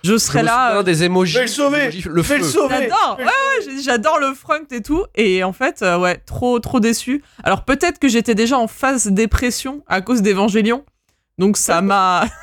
je 0.07 0.17
serai 0.19 0.43
là. 0.43 0.77
euh, 0.79 0.83
des 0.83 1.03
vais 1.39 1.43
le 1.43 1.47
sauver. 1.49 1.87
Le 1.87 1.91
je 1.91 2.11
vais 2.11 2.23
feu. 2.23 2.39
le 2.39 2.45
sauver. 2.45 2.75
J'adore, 2.83 3.19
ouais, 3.19 3.83
j'adore 3.85 4.19
le 4.19 4.35
front 4.35 4.65
et 4.71 4.81
tout. 4.83 5.05
Et 5.15 5.43
en 5.45 5.53
fait, 5.53 5.83
euh, 5.83 5.99
ouais, 5.99 6.17
trop, 6.27 6.59
trop 6.61 6.81
déçu. 6.81 7.23
Alors 7.45 7.65
peut-être 7.65 7.99
que 7.99 8.09
j'étais 8.09 8.35
déjà 8.35 8.59
en 8.59 8.67
phase 8.69 9.09
dépression 9.09 9.83
à 9.87 10.01
cause 10.01 10.23
d'Evangélion. 10.23 10.85
Donc 11.39 11.57
ça 11.59 11.83
m'a. 11.83 12.25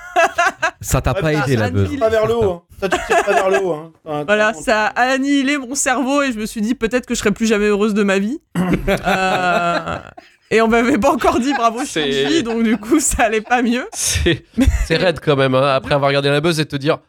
Ça 0.82 1.02
t'a 1.02 1.14
Ouais, 1.14 1.22
pas 1.22 1.34
aidé 1.34 1.56
ça 1.56 1.62
la 1.62 1.70
buzz. 1.72 1.90
dit- 1.90 1.98
Pas 1.98 2.10
vers 2.10 2.28
le 2.28 2.36
haut. 2.36 2.44
hein. 2.52 2.62
Ça 2.80 2.88
te 2.90 2.96
tire 3.08 3.24
pas 3.24 3.32
vers 3.34 3.50
le 3.50 3.58
haut. 3.64 3.74
hein. 3.74 3.92
Enfin, 4.06 4.24
Voilà, 4.26 4.54
ça 4.54 4.88
a 4.88 5.02
annihilé 5.14 5.58
mon 5.58 5.74
cerveau 5.74 6.22
et 6.22 6.32
je 6.32 6.38
me 6.38 6.46
suis 6.46 6.62
dit 6.62 6.76
peut-être 6.76 7.06
que 7.08 7.16
je 7.16 7.20
serais 7.20 7.32
plus 7.32 7.48
jamais 7.48 7.66
heureuse 7.68 7.94
de 7.96 8.04
ma 8.04 8.20
vie. 8.20 8.40
Euh, 8.88 9.98
et 10.52 10.62
on 10.62 10.68
m'avait 10.68 10.98
pas 11.00 11.12
encore 11.12 11.40
dit 11.40 11.54
bravo 11.54 11.84
Shinji, 11.84 12.44
donc 12.44 12.62
du 12.64 12.78
coup 12.78 13.00
ça 13.00 13.24
allait 13.24 13.42
pas 13.42 13.62
mieux. 13.64 13.88
C'est 13.94 14.44
raide 14.92 15.20
quand 15.20 15.36
même, 15.36 15.56
hein, 15.56 15.74
après 15.74 15.96
avoir 15.96 16.10
regardé 16.10 16.30
la 16.30 16.42
buzz 16.42 16.60
et 16.60 16.66
te 16.66 16.76
dire 16.76 17.00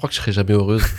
crois 0.00 0.08
que 0.08 0.14
je 0.14 0.20
serai 0.20 0.32
jamais 0.32 0.52
heureuse. 0.54 0.82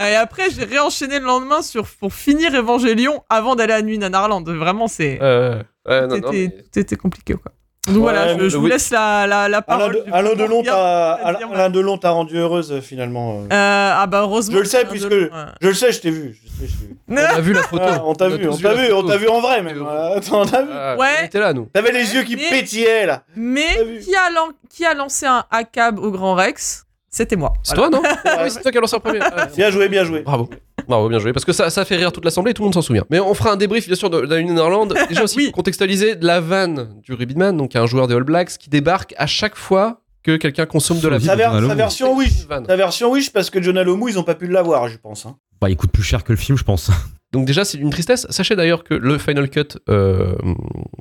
Et 0.00 0.14
après 0.14 0.50
j'ai 0.50 0.64
réenchaîné 0.64 1.18
le 1.18 1.24
lendemain 1.26 1.62
sur, 1.62 1.84
pour 2.00 2.12
finir 2.12 2.54
Evangélion 2.54 3.22
avant 3.28 3.54
d'aller 3.56 3.72
à 3.74 3.82
Nuit 3.82 3.98
Nanarland. 3.98 4.42
Vraiment, 4.48 4.88
c'est. 4.88 5.18
Euh, 5.22 5.62
ouais, 5.88 6.06
non, 6.06 6.16
tout, 6.16 6.20
non, 6.22 6.32
était, 6.32 6.52
mais- 6.56 6.62
tout 6.72 6.78
était 6.78 6.96
compliqué 6.96 7.34
quoi. 7.34 7.52
Donc 7.88 7.96
Ouais, 7.98 8.00
voilà, 8.02 8.36
je, 8.36 8.48
je 8.48 8.56
vous 8.56 8.66
laisse 8.66 8.90
la, 8.90 9.28
la, 9.28 9.48
la 9.48 9.58
Alain, 9.58 9.62
parole. 9.62 9.92
de, 9.92 10.12
Alain 10.12 10.30
coup, 10.30 10.36
Delon 10.36 10.62
t'a 10.64 11.68
Delon 11.70 11.98
t'a 11.98 12.10
rendu 12.10 12.36
heureuse 12.36 12.72
euh, 12.72 12.80
finalement. 12.80 13.42
euh. 13.42 13.44
Euh, 13.44 13.92
ah 13.94 14.06
bah 14.08 14.22
heureusement. 14.22 14.54
Je 14.56 14.58
le 14.60 14.64
sais, 14.64 14.84
puisque- 14.86 15.08
Delon. 15.08 15.28
Je 15.60 15.68
le 15.68 15.74
sais, 15.74 15.92
je 15.92 16.00
t'ai 16.00 16.10
vu. 16.10 16.36
Je 16.42 16.48
sais, 16.48 16.66
je 16.66 16.76
t'ai 16.78 16.86
vu. 16.86 16.96
On 17.08 17.16
a 17.16 17.40
vu 17.40 17.52
la 17.52 17.62
photo. 17.62 17.82
Ah, 17.86 18.02
on 18.04 18.14
t'a 18.14 18.28
vu, 18.28 18.48
on 18.48 18.56
t'a 18.56 18.74
vu, 18.74 18.92
on 18.92 19.02
t'a 19.06 19.16
vu 19.18 19.28
en 19.28 19.40
vrai 19.40 19.62
même. 19.62 19.86
Euh, 19.86 20.16
Attends, 20.16 20.40
on 20.42 20.46
t'a 20.46 20.62
vu. 20.62 20.68
Ah, 20.72 20.96
Ouais. 20.98 21.06
On 21.22 21.26
était 21.26 21.38
là, 21.38 21.52
nous. 21.52 21.66
T'avais 21.72 21.92
les 21.92 22.12
yeux 22.14 22.24
qui 22.24 22.34
Mais- 22.34 22.50
pétillaient 22.50 23.06
là. 23.06 23.22
Mais 23.36 24.00
qui 24.02 24.16
a, 24.16 24.30
qui 24.68 24.84
a 24.84 24.92
lancé 24.94 25.26
un 25.26 25.44
ACAB 25.52 26.00
au 26.00 26.10
Grand 26.10 26.34
Rex? 26.34 26.85
C'était 27.16 27.36
moi. 27.36 27.54
C'est 27.62 27.74
Voilà. 27.76 27.90
toi, 27.98 28.00
non 28.02 28.08
Ah 28.26 28.42
oui, 28.44 28.50
c'est 28.50 28.60
toi 28.60 28.70
qui 28.70 28.76
as 28.76 28.80
lancé 28.82 28.94
en 28.96 29.00
premier. 29.00 29.20
Ah, 29.22 29.46
Bien 29.56 29.70
joué, 29.70 29.88
bien 29.88 30.04
joué. 30.04 30.20
Bravo. 30.20 30.50
Bravo, 30.86 31.08
bien 31.08 31.18
joué. 31.18 31.32
Parce 31.32 31.46
que 31.46 31.52
ça, 31.54 31.70
ça 31.70 31.84
fait 31.86 31.96
rire 31.96 32.12
toute 32.12 32.24
l'assemblée 32.26 32.50
et 32.50 32.54
tout 32.54 32.60
le 32.62 32.66
monde 32.66 32.74
s'en 32.74 32.82
souvient. 32.82 33.04
Mais 33.10 33.18
on 33.20 33.32
fera 33.32 33.52
un 33.52 33.56
débrief, 33.56 33.86
bien 33.86 33.96
sûr, 33.96 34.10
de, 34.10 34.20
de 34.26 34.36
Netherland. 34.36 34.92
Déjà 35.08 35.22
aussi, 35.24 35.38
Oui. 35.38 35.44
pour 35.46 35.54
contextualiser 35.54 36.14
de 36.16 36.26
la 36.26 36.40
vanne 36.40 37.00
du 37.02 37.14
Ribidman, 37.14 37.56
donc 37.56 37.74
un 37.74 37.86
joueur 37.86 38.06
des 38.06 38.14
All 38.14 38.24
Blacks 38.24 38.58
qui 38.58 38.68
débarque 38.68 39.14
à 39.16 39.26
chaque 39.26 39.56
fois 39.56 40.02
que 40.22 40.36
quelqu'un 40.36 40.66
consomme 40.66 40.98
de 41.00 41.08
la 41.08 41.18
Solide. 41.18 41.30
Sa, 41.30 41.36
ver- 41.36 41.74
version 41.74 42.14
Wish. 42.16 42.46
Sa 42.66 42.76
version 42.76 43.10
Wish 43.10 43.32
parce 43.32 43.48
que 43.48 43.62
John 43.62 43.78
Alomou, 43.78 44.08
ils 44.08 44.18
ont 44.18 44.24
pas 44.24 44.34
pu 44.34 44.46
l'avoir, 44.46 44.88
je 44.88 44.98
pense. 44.98 45.24
hein. 45.24 45.36
Bah, 45.60 45.70
il 45.70 45.76
coûte 45.76 45.90
plus 45.92 46.02
cher 46.02 46.22
que 46.22 46.32
le 46.32 46.38
film, 46.38 46.58
je 46.58 46.64
pense. 46.64 46.90
Donc 47.32 47.46
déjà, 47.46 47.64
c'est 47.64 47.78
une 47.78 47.90
tristesse. 47.90 48.26
Sachez 48.30 48.56
d'ailleurs 48.56 48.84
que 48.84 48.92
le 48.94 49.16
final 49.18 49.48
cut, 49.48 49.78
euh, 49.88 50.34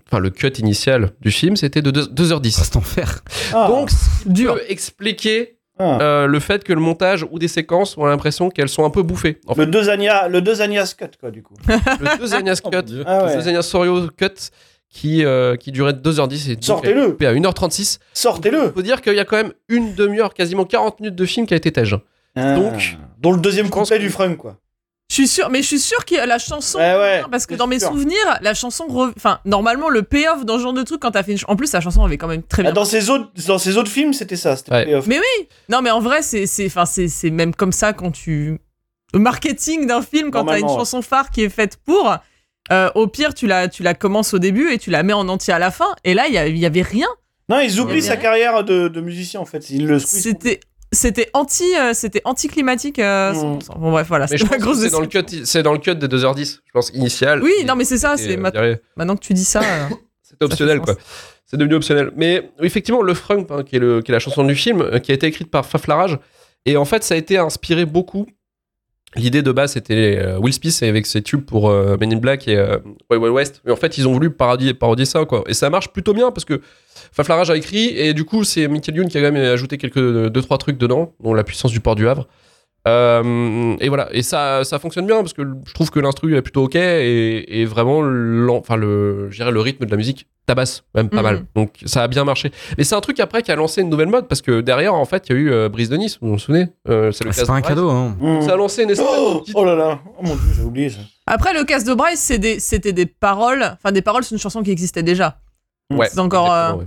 enfin 0.08 0.20
le 0.20 0.30
cut 0.30 0.48
initial 0.60 1.12
du 1.22 1.30
film, 1.32 1.56
c'était 1.58 1.82
de 1.82 1.92
2, 1.92 2.04
2h10. 2.06 2.58
Reste 2.60 2.76
en 2.78 2.82
fer. 2.82 3.20
Ah, 3.54 3.68
Donc, 3.68 3.90
ce 3.90 4.24
qui 4.24 4.30
Dur. 4.30 4.54
peut 4.56 4.62
expliquer 4.70 5.55
ah. 5.80 6.00
euh, 6.02 6.28
le 6.28 6.40
fait 6.40 6.64
que 6.64 6.74
le 6.74 6.80
montage 6.80 7.26
ou 7.32 7.40
des 7.40 7.48
séquences 7.48 7.98
ont 7.98 8.06
l'impression 8.06 8.50
qu'elles 8.50 8.70
sont 8.70 8.86
un 8.86 8.90
peu 8.90 9.04
bouffées. 9.04 9.40
En 9.48 9.56
fait, 9.56 9.62
le 9.66 9.72
deux 9.72 9.90
Anya, 9.90 10.28
le 10.28 10.42
deux 10.42 10.62
Anya 10.62 10.84
Cut, 10.98 11.06
quoi, 11.20 11.32
du 11.32 11.44
coup. 11.44 11.54
le 11.68 12.18
2 12.20 12.34
Agnès 12.34 12.62
Oh, 12.66 12.70
cut, 12.70 12.84
Dieu. 12.84 13.04
Ah 13.06 13.20
le 13.22 13.26
ouais. 13.28 13.36
2 13.44 13.48
Agnès 13.50 13.68
Sorio 13.68 14.08
cut 14.18 14.28
qui, 14.90 15.26
euh, 15.26 15.56
qui 15.58 15.72
durait 15.72 15.92
2h10 15.94 16.52
et 16.52 16.56
donc 16.56 16.64
Sortez-le. 16.64 17.18
à 17.22 17.34
1h36. 17.34 18.00
Sortez-le. 18.14 18.72
faut 18.72 18.82
dire 18.82 19.02
qu'il 19.02 19.16
y 19.16 19.20
a 19.20 19.26
quand 19.26 19.36
même 19.38 19.52
une 19.68 19.94
demi-heure, 19.96 20.34
quasiment 20.34 20.64
40 20.66 21.00
minutes 21.02 21.16
de 21.16 21.26
film 21.26 21.46
qui 21.46 21.54
a 21.54 21.58
été 21.58 21.72
tège. 21.72 21.98
Donc, 22.38 22.98
Ah. 23.02 23.08
dont 23.20 23.32
le 23.34 23.40
deuxième 23.40 23.70
couplet 23.70 23.98
que- 23.98 24.02
du 24.02 24.10
frunk, 24.10 24.38
quoi. 24.38 24.58
Je 25.16 25.22
suis 25.22 25.28
sûr, 25.30 25.50
mais 25.50 25.62
je 25.62 25.68
suis 25.68 25.80
sûr 25.80 26.04
que 26.04 26.28
la 26.28 26.38
chanson. 26.38 26.78
Ouais, 26.78 27.24
parce 27.32 27.46
que 27.46 27.56
dans 27.56 27.68
mes 27.68 27.80
sûr. 27.80 27.88
souvenirs, 27.88 28.38
la 28.42 28.54
chanson. 28.54 28.86
Enfin, 29.16 29.40
normalement, 29.46 29.88
le 29.88 30.02
payoff 30.04 30.44
dans 30.44 30.58
ce 30.58 30.64
genre 30.64 30.74
de 30.74 30.84
truc, 30.84 31.00
quand 31.00 31.12
t'as 31.12 31.24
fait 31.24 31.32
une. 31.32 31.38
En 31.48 31.56
plus, 31.56 31.72
la 31.72 31.80
chanson 31.80 32.04
avait 32.04 32.18
quand 32.18 32.28
même 32.28 32.44
très 32.44 32.64
Ah, 32.64 32.64
bien. 32.64 32.74
dans 32.74 32.84
ses 32.84 33.10
autres, 33.10 33.32
dans 33.48 33.58
ses 33.58 33.78
autres 33.78 33.90
films, 33.90 34.12
c'était 34.12 34.36
ça. 34.36 34.58
C'était 34.58 34.72
Ouais. 34.74 35.02
Mais 35.08 35.18
oui 35.20 35.48
Non, 35.70 35.82
mais 35.82 35.90
en 35.90 36.02
vrai, 36.02 36.22
c'est 36.22 36.46
c'est- 36.48 36.66
enfin, 36.66 36.86
c'est 36.86 37.08
c'est 37.08 37.30
même 37.30 37.56
comme 37.56 37.72
ça 37.72 37.94
quand 37.94 38.12
tu. 38.12 38.60
Le 39.14 39.20
marketing 39.20 39.88
d'un 39.88 40.02
film, 40.02 40.32
quand 40.32 40.44
t'as 40.44 40.60
une 40.60 40.68
chanson 40.68 41.02
phare 41.02 41.30
qui 41.30 41.44
est 41.44 41.50
faite 41.50 41.78
pour. 41.86 42.14
euh, 42.74 42.90
au 42.96 43.08
pire, 43.08 43.34
tu 43.34 43.48
la, 43.48 43.70
tu 43.70 43.84
la 43.84 43.94
commences 43.94 44.34
au 44.34 44.40
début 44.40 44.72
et 44.74 44.78
tu 44.80 44.90
la 44.90 45.04
mets 45.04 45.14
en 45.14 45.30
entier 45.30 45.54
à 45.54 45.60
la 45.60 45.72
fin. 45.72 45.88
Et 46.04 46.14
là, 46.14 46.26
il 46.28 46.34
y, 46.34 46.66
avait 46.66 46.82
rien. 46.82 47.08
Non, 47.48 47.60
ils 47.60 47.80
oublient 47.80 48.02
sa 48.02 48.18
carrière 48.18 48.64
de, 48.66 48.90
de 48.90 49.02
musicien, 49.02 49.40
en 49.40 49.46
fait. 49.46 49.70
Ils 49.70 49.86
le. 49.88 50.00
C'était. 50.00 50.60
C'était 50.96 51.30
anti, 51.34 51.64
euh, 51.78 51.94
c'était 51.94 52.22
anticlimatique. 52.26 52.98
euh, 53.00 53.32
Mm. 53.34 53.60
100%. 53.60 53.80
Bon 53.80 53.92
bref, 53.92 54.08
voilà. 54.08 54.26
C'est 54.28 54.38
dans, 54.38 55.00
le 55.02 55.08
cut, 55.08 55.26
c'est 55.46 55.62
dans 55.64 55.74
le 55.74 55.80
cut 55.80 55.96
des 55.96 56.08
2h10, 56.08 56.60
je 56.66 56.72
pense, 56.74 56.90
initial. 56.94 57.44
Oui, 57.44 57.52
Et- 57.60 57.64
non, 57.66 57.76
mais 57.76 57.86
c'est 57.86 57.98
ça. 58.00 58.16
C'est 58.18 58.38
euh, 58.38 58.42
ma- 58.42 58.52
maintenant 58.98 59.16
que 59.16 59.24
tu 59.24 59.34
dis 59.34 59.46
ça. 59.46 59.62
euh, 59.62 59.88
C'était 60.24 60.46
optionnel, 60.46 60.80
quoi. 60.82 60.96
C'est 61.46 61.58
devenu 61.58 61.76
optionnel. 61.76 62.12
Mais 62.16 62.50
effectivement, 62.62 63.04
le 63.04 63.14
Frunk, 63.14 63.52
hein, 63.52 63.64
qui, 63.64 63.76
est 63.76 63.80
le, 63.80 64.02
qui 64.02 64.12
est 64.12 64.14
la 64.14 64.20
chanson 64.20 64.44
du 64.44 64.56
film, 64.56 65.00
qui 65.02 65.12
a 65.12 65.16
été 65.16 65.28
écrite 65.28 65.52
par 65.52 65.66
Faflarage, 65.66 66.18
et 66.66 66.76
en 66.78 66.86
fait, 66.86 67.04
ça 67.04 67.14
a 67.14 67.18
été 67.18 67.38
inspiré 67.38 67.86
beaucoup. 67.86 68.26
L'idée 69.16 69.42
de 69.42 69.52
base, 69.52 69.74
c'était 69.74 70.18
euh, 70.20 70.38
Will 70.40 70.54
Smith 70.54 70.78
avec 70.84 71.06
ses 71.06 71.22
tubes 71.22 71.46
pour 71.46 71.70
euh, 71.70 71.96
Men 72.00 72.14
in 72.14 72.18
Black 72.18 72.48
et 72.48 72.58
euh, 72.58 72.78
Wild 73.10 73.34
West. 73.34 73.62
Mais 73.66 73.72
en 73.72 73.76
fait, 73.78 73.98
ils 73.98 74.08
ont 74.08 74.14
voulu 74.14 74.30
parodier, 74.30 74.74
parodier 74.74 75.06
ça, 75.06 75.24
quoi. 75.26 75.44
Et 75.48 75.54
ça 75.54 75.70
marche 75.70 75.90
plutôt 75.90 76.14
bien 76.14 76.32
parce 76.32 76.44
que 76.44 76.62
Faflarage 77.12 77.50
a 77.50 77.56
écrit, 77.56 77.98
et 77.98 78.14
du 78.14 78.26
coup, 78.26 78.44
c'est 78.44 78.68
Michael 78.68 78.98
Youn 78.98 79.08
qui 79.08 79.18
a 79.18 79.22
quand 79.22 79.32
même 79.32 79.44
ajouté 79.44 79.78
quelques 79.78 80.28
deux 80.30 80.42
trois 80.42 80.58
trucs 80.58 80.78
dedans, 80.78 81.14
dont 81.22 81.34
la 81.34 81.44
puissance 81.44 81.72
du 81.72 81.80
port 81.80 81.96
du 81.96 82.08
Havre. 82.08 82.28
Euh, 82.88 83.76
et 83.80 83.90
voilà, 83.90 84.08
et 84.12 84.22
ça, 84.22 84.64
ça 84.64 84.78
fonctionne 84.80 85.08
bien 85.08 85.18
parce 85.18 85.34
que 85.34 85.42
je 85.66 85.74
trouve 85.74 85.90
que 85.90 86.00
l'instru 86.00 86.36
est 86.38 86.42
plutôt 86.42 86.66
ok 86.66 86.76
et, 86.76 87.62
et 87.62 87.66
vraiment, 87.66 88.00
enfin 88.58 88.76
le, 88.76 89.30
je 89.32 89.38
dirais 89.38 89.52
le 89.52 89.60
rythme 89.60 89.86
de 89.86 89.92
la 89.92 89.98
musique 89.98 90.28
tabasse 90.46 90.84
même 90.94 91.10
pas 91.10 91.18
Mhm. 91.18 91.24
mal. 91.24 91.46
Donc 91.56 91.72
ça 91.86 92.04
a 92.04 92.08
bien 92.08 92.24
marché. 92.24 92.52
Mais 92.78 92.84
c'est 92.84 92.94
un 92.94 93.02
truc 93.02 93.20
après 93.20 93.42
qui 93.42 93.52
a 93.52 93.56
lancé 93.56 93.82
une 93.82 93.90
nouvelle 93.90 94.10
mode 94.10 94.28
parce 94.28 94.44
que 94.44 94.62
derrière 94.62 94.94
en 94.94 95.06
fait 95.06 95.28
il 95.28 95.32
y 95.32 95.36
a 95.36 95.42
eu 95.42 95.52
euh, 95.52 95.70
Brise 95.70 95.90
de 95.90 95.98
Nice, 95.98 96.20
vous 96.22 96.30
vous 96.34 96.38
souvenez 96.40 96.68
Euh, 96.88 97.12
C'est 97.12 97.26
Ah, 97.28 97.46
pas 97.48 97.54
un 97.54 97.62
cadeau, 97.62 97.90
hein. 97.90 98.16
Ça 98.42 98.54
a 98.54 98.56
lancé 98.56 98.84
une 98.84 98.92
espèce 98.92 99.08
de 99.08 99.12
Oh, 99.18 99.40
petite- 99.40 99.56
oh 99.58 99.66
là 99.66 99.76
là. 99.76 100.00
Oh 100.20 100.22
mon 100.24 100.36
dieu, 100.36 100.44
j'ai 100.56 100.62
oublié 100.64 100.90
ça. 100.92 101.00
Après, 101.26 101.54
le 101.56 101.64
casse 101.64 101.84
de 101.86 101.94
Bryce, 101.96 102.30
des- 102.40 102.60
c'était 102.60 102.94
des 102.94 103.08
paroles. 103.08 103.64
Enfin, 103.64 103.92
des 103.92 104.04
paroles, 104.04 104.24
c'est 104.24 104.36
une 104.36 104.40
chanson 104.42 104.62
qui 104.62 104.70
existait 104.70 105.02
déjà. 105.02 105.40
Ouais, 105.92 106.08
C'est 106.12 106.20
encore, 106.20 106.54
euh, 106.54 106.74
ouais. 106.74 106.86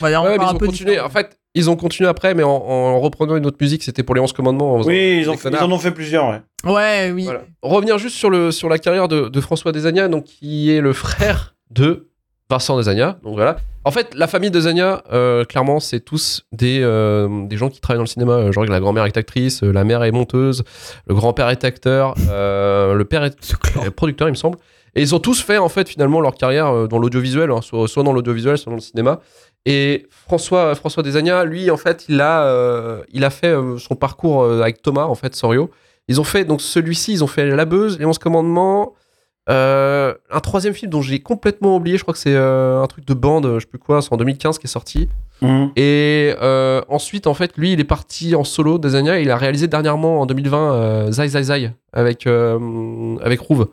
On 0.00 0.04
va 0.04 0.10
dire 0.10 0.22
Ouais, 0.22 0.28
mais 0.30 0.34
encore 0.34 0.46
ils 0.46 0.50
un 0.50 0.54
ont 0.56 0.58
continué. 0.58 1.00
En 1.00 1.08
fait, 1.08 1.37
ils 1.54 1.70
ont 1.70 1.76
continué 1.76 2.08
après, 2.08 2.34
mais 2.34 2.42
en, 2.42 2.50
en 2.50 3.00
reprenant 3.00 3.36
une 3.36 3.46
autre 3.46 3.58
musique, 3.60 3.82
c'était 3.82 4.02
pour 4.02 4.14
les 4.14 4.20
11 4.20 4.32
commandements. 4.32 4.76
Oui, 4.80 5.18
ils, 5.20 5.30
ont 5.30 5.34
en 5.34 5.72
ont 5.72 5.78
fait 5.78 5.90
plusieurs, 5.90 6.28
ouais. 6.28 6.40
Ouais, 6.64 7.10
oui. 7.12 7.24
Voilà. 7.24 7.42
Revenir 7.62 7.98
juste 7.98 8.16
sur, 8.16 8.30
le, 8.30 8.50
sur 8.50 8.68
la 8.68 8.78
carrière 8.78 9.08
de, 9.08 9.28
de 9.28 9.40
François 9.40 9.72
Desagna, 9.72 10.08
donc, 10.08 10.24
qui 10.24 10.70
est 10.70 10.80
le 10.80 10.92
frère 10.92 11.54
de 11.70 12.08
Vincent 12.50 12.76
Desagna. 12.76 13.18
Donc 13.22 13.34
voilà. 13.34 13.56
En 13.84 13.90
fait, 13.90 14.14
la 14.14 14.26
famille 14.26 14.50
Desagna, 14.50 15.02
euh, 15.12 15.44
clairement, 15.44 15.80
c'est 15.80 16.00
tous 16.00 16.42
des, 16.52 16.80
euh, 16.82 17.46
des 17.46 17.56
gens 17.56 17.68
qui 17.68 17.80
travaillent 17.80 17.98
dans 17.98 18.02
le 18.04 18.08
cinéma. 18.08 18.32
Euh, 18.32 18.52
Genre, 18.52 18.64
la 18.64 18.80
grand-mère 18.80 19.04
est 19.06 19.16
actrice, 19.16 19.62
euh, 19.62 19.72
la 19.72 19.84
mère 19.84 20.02
est 20.04 20.12
monteuse, 20.12 20.62
le 21.06 21.14
grand-père 21.14 21.48
est 21.50 21.64
acteur, 21.64 22.14
euh, 22.28 22.94
le 22.94 23.04
père 23.04 23.24
est 23.24 23.90
producteur, 23.96 24.28
il 24.28 24.32
me 24.32 24.36
semble. 24.36 24.58
Et 24.94 25.02
ils 25.02 25.14
ont 25.14 25.20
tous 25.20 25.42
fait, 25.42 25.58
en 25.58 25.68
fait, 25.68 25.88
finalement, 25.88 26.20
leur 26.20 26.34
carrière 26.34 26.66
euh, 26.68 26.86
dans 26.88 26.98
l'audiovisuel, 26.98 27.50
hein, 27.50 27.60
soit, 27.62 27.86
soit 27.86 28.02
dans 28.02 28.12
l'audiovisuel, 28.12 28.58
soit 28.58 28.70
dans 28.70 28.76
le 28.76 28.82
cinéma. 28.82 29.20
Et 29.66 30.06
François, 30.10 30.74
François 30.74 31.02
Desagna, 31.02 31.44
lui, 31.44 31.70
en 31.70 31.76
fait, 31.76 32.06
il 32.08 32.20
a, 32.20 32.44
euh, 32.44 33.02
il 33.12 33.24
a 33.24 33.30
fait 33.30 33.48
euh, 33.48 33.76
son 33.78 33.96
parcours 33.96 34.42
euh, 34.42 34.62
avec 34.62 34.80
Thomas, 34.82 35.04
en 35.04 35.14
fait, 35.14 35.34
Sorio. 35.34 35.70
Ils 36.08 36.20
ont 36.20 36.24
fait, 36.24 36.44
donc 36.44 36.60
celui-ci, 36.62 37.12
ils 37.12 37.24
ont 37.24 37.26
fait 37.26 37.46
La 37.46 37.64
Beuse, 37.66 37.98
Les 37.98 38.06
11 38.06 38.18
Commandements, 38.18 38.94
euh, 39.50 40.12
un 40.30 40.40
troisième 40.40 40.74
film 40.74 40.90
dont 40.90 41.00
j'ai 41.00 41.20
complètement 41.20 41.76
oublié, 41.76 41.96
je 41.96 42.02
crois 42.02 42.12
que 42.12 42.20
c'est 42.20 42.34
euh, 42.34 42.82
un 42.82 42.86
truc 42.86 43.06
de 43.06 43.14
bande, 43.14 43.54
je 43.54 43.60
sais 43.60 43.66
plus 43.66 43.78
quoi, 43.78 44.02
c'est 44.02 44.12
en 44.12 44.18
2015 44.18 44.58
qui 44.58 44.66
est 44.66 44.70
sorti. 44.70 45.08
Et 45.76 46.34
euh, 46.42 46.82
ensuite, 46.88 47.26
en 47.26 47.34
fait, 47.34 47.56
lui, 47.56 47.72
il 47.72 47.80
est 47.80 47.84
parti 47.84 48.34
en 48.34 48.44
solo, 48.44 48.78
Desagna, 48.78 49.18
et 49.18 49.22
il 49.22 49.30
a 49.30 49.36
réalisé 49.36 49.66
dernièrement, 49.66 50.20
en 50.20 50.26
2020, 50.26 50.72
euh, 50.72 51.12
Zai 51.12 51.28
Zai 51.28 51.42
Zai, 51.44 51.70
avec, 51.92 52.26
avec 52.26 53.40
Rouve. 53.40 53.68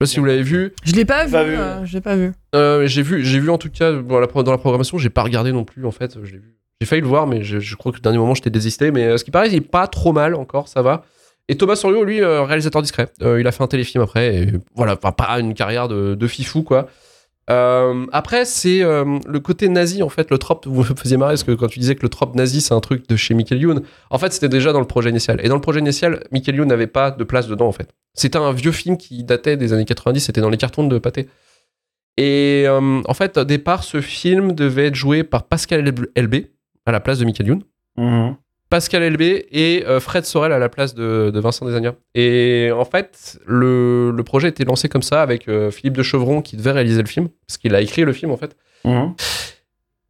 Je 0.00 0.06
sais 0.06 0.10
pas 0.10 0.12
si 0.14 0.18
vous 0.20 0.26
l'avez 0.26 0.42
vu. 0.42 0.72
Je 0.84 0.92
l'ai 0.94 1.04
pas 1.04 1.24
vu. 1.24 1.32
Pas 1.32 1.44
vu. 1.44 1.56
euh, 1.56 1.84
je 1.84 1.92
l'ai 1.94 2.00
pas 2.00 2.16
vu. 2.16 2.32
Euh, 2.54 2.86
j'ai 2.86 3.02
vu, 3.02 3.24
j'ai 3.24 3.38
vu 3.38 3.48
en 3.50 3.58
tout 3.58 3.70
cas 3.70 3.92
dans 3.92 4.18
la, 4.20 4.26
dans 4.26 4.50
la 4.50 4.58
programmation, 4.58 4.98
j'ai 4.98 5.10
pas 5.10 5.22
regardé 5.22 5.52
non 5.52 5.64
plus 5.64 5.86
en 5.86 5.92
fait. 5.92 6.18
Je 6.22 6.32
l'ai 6.32 6.38
vu. 6.38 6.56
J'ai 6.80 6.86
failli 6.86 7.00
le 7.02 7.06
voir, 7.06 7.26
mais 7.28 7.42
je, 7.44 7.60
je 7.60 7.76
crois 7.76 7.92
que 7.92 7.98
le 7.98 8.02
dernier 8.02 8.18
moment 8.18 8.34
j'étais 8.34 8.50
désisté. 8.50 8.90
Mais 8.90 9.04
euh, 9.04 9.16
ce 9.16 9.24
qui 9.24 9.30
paraît, 9.30 9.48
il 9.48 9.54
est 9.54 9.60
pas 9.60 9.86
trop 9.86 10.12
mal 10.12 10.34
encore, 10.34 10.66
ça 10.68 10.82
va. 10.82 11.04
Et 11.48 11.56
Thomas 11.56 11.76
Sorio, 11.76 12.04
lui, 12.04 12.22
euh, 12.22 12.42
réalisateur 12.42 12.82
discret. 12.82 13.08
Euh, 13.22 13.38
il 13.40 13.46
a 13.46 13.52
fait 13.52 13.62
un 13.62 13.66
téléfilm 13.68 14.02
après. 14.02 14.34
Et 14.34 14.52
voilà, 14.74 14.94
enfin 14.94 15.12
pas 15.12 15.38
une 15.38 15.54
carrière 15.54 15.86
de, 15.88 16.14
de 16.14 16.26
fifou 16.26 16.62
quoi. 16.62 16.88
Euh, 17.50 18.06
après, 18.12 18.44
c'est 18.44 18.82
euh, 18.82 19.18
le 19.26 19.40
côté 19.40 19.68
nazi 19.68 20.02
en 20.02 20.08
fait, 20.08 20.30
le 20.30 20.38
trope. 20.38 20.66
Vous 20.66 20.80
me 20.82 20.96
faisiez 20.96 21.16
marrer 21.16 21.32
parce 21.32 21.44
que 21.44 21.52
quand 21.52 21.66
tu 21.66 21.78
disais 21.78 21.94
que 21.94 22.02
le 22.02 22.08
trope 22.08 22.34
nazi 22.34 22.60
c'est 22.60 22.74
un 22.74 22.80
truc 22.80 23.08
de 23.08 23.16
chez 23.16 23.34
Michael 23.34 23.60
Youn, 23.60 23.82
en 24.10 24.18
fait 24.18 24.32
c'était 24.32 24.48
déjà 24.48 24.72
dans 24.72 24.80
le 24.80 24.86
projet 24.86 25.10
initial. 25.10 25.40
Et 25.42 25.48
dans 25.48 25.54
le 25.54 25.60
projet 25.60 25.80
initial, 25.80 26.24
Michael 26.32 26.56
Youn 26.56 26.68
n'avait 26.68 26.86
pas 26.86 27.10
de 27.10 27.24
place 27.24 27.46
dedans 27.46 27.66
en 27.66 27.72
fait. 27.72 27.90
C'était 28.14 28.38
un 28.38 28.52
vieux 28.52 28.72
film 28.72 28.96
qui 28.96 29.24
datait 29.24 29.56
des 29.56 29.72
années 29.72 29.84
90, 29.84 30.20
c'était 30.20 30.40
dans 30.40 30.50
les 30.50 30.56
cartons 30.56 30.86
de 30.86 30.98
pâté. 30.98 31.28
Et 32.16 32.64
euh, 32.66 33.02
en 33.06 33.14
fait, 33.14 33.38
au 33.38 33.44
départ, 33.44 33.82
ce 33.82 34.00
film 34.00 34.52
devait 34.52 34.86
être 34.86 34.94
joué 34.94 35.24
par 35.24 35.44
Pascal 35.44 35.84
LB 36.16 36.34
à 36.86 36.92
la 36.92 37.00
place 37.00 37.18
de 37.18 37.24
Michael 37.24 37.48
Youn. 37.48 37.62
Mhm. 37.96 38.36
Pascal 38.74 39.08
LB 39.12 39.20
et 39.22 39.84
euh, 39.86 40.00
Fred 40.00 40.24
Sorel 40.24 40.50
à 40.50 40.58
la 40.58 40.68
place 40.68 40.94
de, 40.96 41.30
de 41.32 41.38
Vincent 41.40 41.64
Desagna. 41.64 41.94
Et 42.16 42.70
en 42.74 42.84
fait, 42.84 43.38
le, 43.46 44.10
le 44.10 44.24
projet 44.24 44.48
était 44.48 44.64
lancé 44.64 44.88
comme 44.88 45.02
ça 45.02 45.22
avec 45.22 45.46
euh, 45.46 45.70
Philippe 45.70 45.96
de 45.96 46.02
Chevron 46.02 46.42
qui 46.42 46.56
devait 46.56 46.72
réaliser 46.72 47.00
le 47.00 47.06
film, 47.06 47.28
parce 47.46 47.56
qu'il 47.56 47.72
a 47.76 47.80
écrit 47.80 48.02
le 48.02 48.12
film 48.12 48.32
en 48.32 48.36
fait. 48.36 48.56
Mhm. 48.84 49.14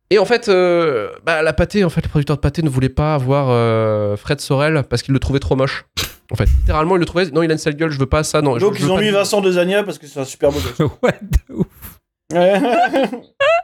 Et 0.09 0.19
en 0.19 0.25
fait, 0.25 0.49
euh, 0.49 1.11
bah, 1.27 1.43
la 1.43 1.53
pâté, 1.53 1.85
en 1.85 1.91
fait, 1.91 2.03
le 2.05 2.09
producteur 2.09 2.37
de 2.37 2.41
pâté 2.41 2.63
ne 2.63 2.71
voulait 2.71 2.89
pas 2.89 3.15
avoir 3.15 3.49
euh, 3.51 4.17
Fred 4.17 4.41
Sorel 4.41 4.83
parce 4.89 5.03
qu'il 5.03 5.13
le 5.13 5.21
trouvait 5.21 5.41
trop 5.41 5.57
moche. 5.57 5.85
En 6.31 6.37
fait, 6.37 6.45
littéralement, 6.59 6.97
il 6.97 7.01
le 7.01 7.05
trouvait. 7.05 7.27
Non, 7.33 7.43
il 7.43 7.51
a 7.51 7.53
une 7.53 7.59
sale 7.59 7.77
gueule, 7.77 7.91
je 7.91 7.99
veux 7.99 8.07
pas 8.07 8.25
ça. 8.25 8.41
Non, 8.41 8.57
Donc 8.57 8.75
je 8.77 8.81
ils 8.85 8.91
ont 8.91 8.97
mis 8.99 9.09
de- 9.09 9.13
Vincent 9.13 9.43
Desagna 9.43 9.83
parce 9.83 9.99
que 9.99 10.07
c'est 10.07 10.21
un 10.21 10.25
super 10.25 10.51
beau 10.53 10.59
gosse. 10.79 10.89
ouais, 11.03 11.19
de 11.21 11.55
ouf. 11.55 11.67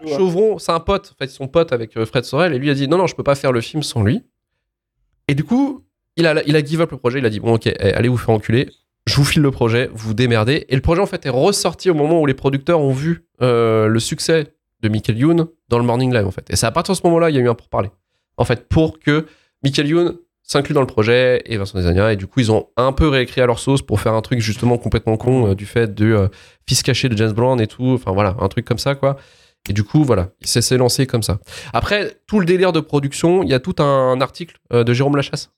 Chauvron, 0.06 0.58
c'est 0.58 0.72
un 0.72 0.80
pote. 0.80 1.12
En 1.14 1.16
fait, 1.18 1.30
ils 1.30 1.34
sont 1.34 1.48
potes 1.48 1.72
avec 1.72 1.98
Fred 2.04 2.24
Sorel 2.24 2.52
et 2.54 2.58
lui 2.58 2.68
a 2.70 2.74
dit 2.74 2.86
non, 2.86 2.98
non, 2.98 3.06
je 3.06 3.14
peux 3.14 3.22
pas 3.22 3.34
faire 3.34 3.52
le 3.52 3.60
film 3.62 3.82
sans 3.82 4.02
lui. 4.02 4.22
Et 5.30 5.34
du 5.34 5.44
coup, 5.44 5.86
il 6.16 6.26
a, 6.26 6.42
il 6.44 6.56
a 6.56 6.64
give 6.64 6.80
up 6.80 6.90
le 6.90 6.96
projet. 6.96 7.20
Il 7.20 7.24
a 7.24 7.30
dit 7.30 7.38
bon, 7.38 7.54
ok, 7.54 7.68
eh, 7.68 7.92
allez 7.92 8.08
vous 8.08 8.16
faire 8.16 8.30
enculer. 8.30 8.68
Je 9.06 9.14
vous 9.14 9.24
file 9.24 9.42
le 9.42 9.52
projet, 9.52 9.88
vous 9.92 10.12
démerdez. 10.12 10.66
Et 10.68 10.74
le 10.74 10.82
projet, 10.82 11.00
en 11.00 11.06
fait, 11.06 11.24
est 11.24 11.30
ressorti 11.30 11.88
au 11.88 11.94
moment 11.94 12.20
où 12.20 12.26
les 12.26 12.34
producteurs 12.34 12.80
ont 12.80 12.92
vu 12.92 13.26
euh, 13.40 13.86
le 13.86 14.00
succès 14.00 14.48
de 14.80 14.88
Michael 14.88 15.18
Youn 15.18 15.46
dans 15.68 15.78
le 15.78 15.84
Morning 15.84 16.12
Live, 16.12 16.26
en 16.26 16.32
fait. 16.32 16.50
Et 16.50 16.56
c'est 16.56 16.66
à 16.66 16.72
partir 16.72 16.94
de 16.94 16.98
ce 16.98 17.06
moment-là, 17.06 17.30
il 17.30 17.36
y 17.36 17.38
a 17.38 17.42
eu 17.42 17.48
un 17.48 17.54
pourparler. 17.54 17.90
En 18.38 18.44
fait, 18.44 18.68
pour 18.68 18.98
que 18.98 19.26
Michael 19.62 19.86
Youn 19.86 20.18
s'inclut 20.42 20.74
dans 20.74 20.80
le 20.80 20.88
projet 20.88 21.42
et 21.46 21.56
Vincent 21.58 21.78
Desagna. 21.78 22.12
Et 22.12 22.16
du 22.16 22.26
coup, 22.26 22.40
ils 22.40 22.50
ont 22.50 22.66
un 22.76 22.90
peu 22.90 23.06
réécrit 23.06 23.40
à 23.40 23.46
leur 23.46 23.60
sauce 23.60 23.82
pour 23.82 24.00
faire 24.00 24.14
un 24.14 24.22
truc 24.22 24.40
justement 24.40 24.78
complètement 24.78 25.16
con 25.16 25.50
euh, 25.50 25.54
du 25.54 25.64
fait 25.64 25.94
du 25.94 26.12
euh, 26.12 26.26
fils 26.66 26.82
caché 26.82 27.08
de 27.08 27.16
James 27.16 27.32
Brown 27.32 27.60
et 27.60 27.68
tout. 27.68 27.92
Enfin 27.94 28.10
voilà, 28.10 28.36
un 28.40 28.48
truc 28.48 28.64
comme 28.64 28.78
ça, 28.78 28.96
quoi. 28.96 29.16
Et 29.68 29.72
du 29.72 29.84
coup, 29.84 30.04
voilà, 30.04 30.30
il 30.40 30.46
s'est 30.46 30.76
lancé 30.76 31.06
comme 31.06 31.22
ça. 31.22 31.38
Après, 31.72 32.16
tout 32.26 32.40
le 32.40 32.46
délire 32.46 32.72
de 32.72 32.80
production, 32.80 33.42
il 33.42 33.50
y 33.50 33.54
a 33.54 33.60
tout 33.60 33.80
un 33.82 34.20
article 34.20 34.56
euh, 34.72 34.84
de 34.84 34.92
Jérôme 34.92 35.16
Lachasse 35.16 35.50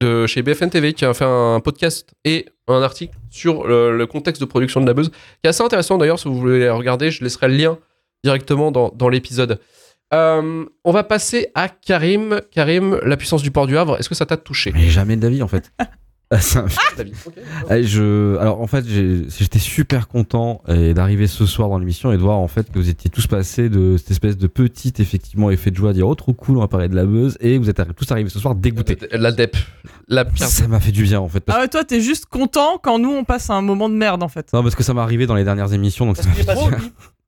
de 0.00 0.26
chez 0.26 0.42
BFN 0.42 0.68
TV 0.68 0.94
qui 0.94 1.04
a 1.04 1.14
fait 1.14 1.24
un 1.24 1.60
podcast 1.60 2.12
et 2.24 2.46
un 2.66 2.82
article 2.82 3.16
sur 3.30 3.66
le, 3.66 3.96
le 3.96 4.06
contexte 4.06 4.40
de 4.40 4.46
production 4.46 4.80
de 4.80 4.86
la 4.86 4.94
buzz, 4.94 5.10
qui 5.10 5.16
est 5.44 5.48
assez 5.48 5.62
intéressant 5.62 5.96
d'ailleurs. 5.96 6.18
Si 6.18 6.26
vous 6.26 6.38
voulez 6.38 6.68
regarder, 6.68 7.10
je 7.10 7.22
laisserai 7.22 7.48
le 7.48 7.54
lien 7.54 7.78
directement 8.24 8.72
dans, 8.72 8.90
dans 8.90 9.08
l'épisode. 9.08 9.60
Euh, 10.12 10.64
on 10.84 10.92
va 10.92 11.04
passer 11.04 11.48
à 11.54 11.68
Karim. 11.68 12.40
Karim, 12.50 12.98
la 13.04 13.16
puissance 13.16 13.42
du 13.42 13.50
port 13.50 13.66
du 13.66 13.78
Havre, 13.78 13.98
est-ce 13.98 14.08
que 14.08 14.14
ça 14.14 14.26
t'a 14.26 14.36
touché? 14.36 14.72
Mais 14.74 14.88
jamais 14.88 15.16
de 15.16 15.22
la 15.22 15.30
vie 15.30 15.42
en 15.42 15.48
fait. 15.48 15.72
Ok. 17.26 17.34
Eh, 17.70 17.82
je, 17.84 18.36
alors 18.38 18.60
en 18.60 18.66
fait, 18.66 18.84
j'étais 18.86 19.58
super 19.58 20.08
content 20.08 20.62
euh, 20.68 20.92
d'arriver 20.94 21.26
ce 21.26 21.46
soir 21.46 21.68
dans 21.68 21.78
l'émission 21.78 22.12
et 22.12 22.16
de 22.16 22.22
voir 22.22 22.38
en 22.38 22.48
fait 22.48 22.70
que 22.72 22.78
vous 22.78 22.88
étiez 22.88 23.10
tous 23.10 23.26
passés 23.26 23.68
de 23.68 23.96
cette 23.98 24.10
espèce 24.10 24.36
de 24.38 24.46
petit 24.46 24.92
effectivement 24.98 25.50
effet 25.50 25.70
de 25.70 25.76
joie, 25.76 25.90
à 25.90 25.92
dire 25.92 26.08
oh 26.08 26.14
trop 26.14 26.32
cool, 26.32 26.56
on 26.56 26.60
va 26.60 26.68
parler 26.68 26.88
de 26.88 26.94
la 26.96 27.04
buzz, 27.04 27.36
et 27.40 27.58
vous 27.58 27.68
êtes 27.70 27.78
arri- 27.78 27.94
tous 27.94 28.10
arrivés 28.10 28.30
ce 28.30 28.38
soir 28.38 28.54
dégoûtés. 28.54 28.96
La 29.12 29.32
DEP. 29.32 29.56
La 30.08 30.24
pire. 30.24 30.46
Ça 30.46 30.66
m'a 30.68 30.80
fait 30.80 30.92
du 30.92 31.02
bien 31.04 31.20
en 31.20 31.28
fait. 31.28 31.40
Parce... 31.40 31.58
Ah 31.58 31.62
ouais, 31.62 31.68
toi, 31.68 31.84
t'es 31.84 32.00
juste 32.00 32.26
content 32.26 32.78
quand 32.82 32.98
nous, 32.98 33.10
on 33.10 33.24
passe 33.24 33.50
un 33.50 33.62
moment 33.62 33.88
de 33.88 33.94
merde, 33.94 34.22
en 34.22 34.28
fait. 34.28 34.52
Non, 34.52 34.62
parce 34.62 34.74
que 34.74 34.82
ça 34.82 34.94
m'est 34.94 35.00
arrivé 35.00 35.26
dans 35.26 35.34
les 35.34 35.44
dernières 35.44 35.72
émissions, 35.72 36.06
donc 36.06 36.16
Parce 36.16 36.28
ça 36.28 36.54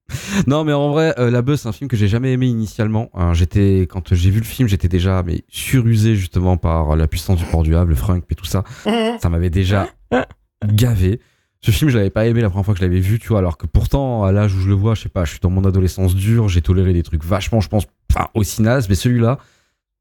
Non, 0.46 0.64
mais 0.64 0.72
en 0.72 0.90
vrai, 0.90 1.14
euh, 1.18 1.30
La 1.30 1.42
Buzz, 1.42 1.60
c'est 1.60 1.68
un 1.68 1.72
film 1.72 1.88
que 1.88 1.96
j'ai 1.96 2.08
jamais 2.08 2.32
aimé 2.32 2.46
initialement. 2.46 3.10
Hein, 3.14 3.34
j'étais, 3.34 3.86
quand 3.88 4.14
j'ai 4.14 4.30
vu 4.30 4.38
le 4.38 4.44
film, 4.44 4.68
j'étais 4.68 4.88
déjà 4.88 5.22
mais 5.22 5.44
surusé 5.48 6.16
justement 6.16 6.56
par 6.56 6.96
la 6.96 7.06
puissance 7.06 7.38
du 7.38 7.44
port 7.44 7.62
du 7.62 7.74
Havre, 7.74 7.88
le 7.88 7.94
frunk 7.94 8.24
et 8.30 8.34
tout 8.34 8.44
ça. 8.44 8.64
Ça 9.20 9.28
m'avait 9.28 9.50
déjà 9.50 9.88
gavé. 10.64 11.20
Ce 11.64 11.70
film, 11.70 11.90
je 11.90 11.96
l'avais 11.96 12.10
pas 12.10 12.26
aimé 12.26 12.42
la 12.42 12.50
première 12.50 12.66
fois 12.66 12.74
que 12.74 12.80
je 12.80 12.84
l'avais 12.84 13.00
vu, 13.00 13.18
tu 13.18 13.28
vois, 13.28 13.38
alors 13.38 13.56
que 13.56 13.66
pourtant, 13.66 14.24
à 14.24 14.32
l'âge 14.32 14.54
où 14.54 14.60
je 14.60 14.68
le 14.68 14.74
vois, 14.74 14.94
je 14.94 15.02
sais 15.02 15.08
pas, 15.08 15.24
je 15.24 15.30
suis 15.30 15.40
dans 15.40 15.48
mon 15.48 15.64
adolescence 15.64 16.14
dure, 16.14 16.46
j'ai 16.46 16.60
toléré 16.60 16.92
des 16.92 17.02
trucs 17.02 17.24
vachement, 17.24 17.60
je 17.60 17.70
pense, 17.70 17.86
enfin, 18.12 18.28
aussi 18.34 18.60
naze, 18.60 18.86
mais 18.90 18.94
celui-là, 18.94 19.38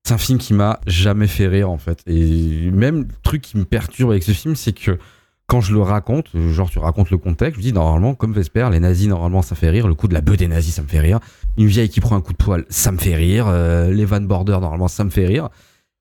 c'est 0.03 0.13
un 0.13 0.17
film 0.17 0.39
qui 0.39 0.53
m'a 0.53 0.81
jamais 0.87 1.27
fait 1.27 1.47
rire, 1.47 1.69
en 1.69 1.77
fait. 1.77 2.03
Et 2.05 2.69
même 2.71 3.03
le 3.03 3.07
truc 3.23 3.41
qui 3.41 3.57
me 3.57 3.63
perturbe 3.63 4.11
avec 4.11 4.23
ce 4.23 4.33
film, 4.33 4.57
c'est 4.57 4.73
que 4.73 4.99
quand 5.47 5.61
je 5.61 5.73
le 5.73 5.81
raconte, 5.81 6.27
genre 6.51 6.69
tu 6.69 6.79
racontes 6.79 7.09
le 7.11 7.17
contexte, 7.17 7.57
je 7.59 7.65
dis 7.67 7.73
normalement, 7.73 8.15
comme 8.15 8.33
Vesper, 8.33 8.69
les 8.71 8.79
nazis, 8.79 9.07
normalement, 9.07 9.41
ça 9.41 9.55
fait 9.55 9.69
rire, 9.69 9.87
le 9.87 9.93
coup 9.95 10.07
de 10.07 10.13
la 10.13 10.21
bœuf 10.21 10.37
des 10.37 10.47
nazis, 10.47 10.73
ça 10.75 10.81
me 10.81 10.87
fait 10.87 10.99
rire, 10.99 11.19
une 11.57 11.67
vieille 11.67 11.89
qui 11.89 11.99
prend 11.99 12.15
un 12.15 12.21
coup 12.21 12.31
de 12.33 12.37
poil, 12.37 12.65
ça 12.69 12.91
me 12.91 12.97
fait 12.97 13.15
rire, 13.15 13.45
euh, 13.47 13.91
les 13.91 14.05
Van 14.05 14.21
Border, 14.21 14.53
normalement, 14.61 14.87
ça 14.87 15.03
me 15.03 15.09
fait 15.09 15.25
rire. 15.25 15.49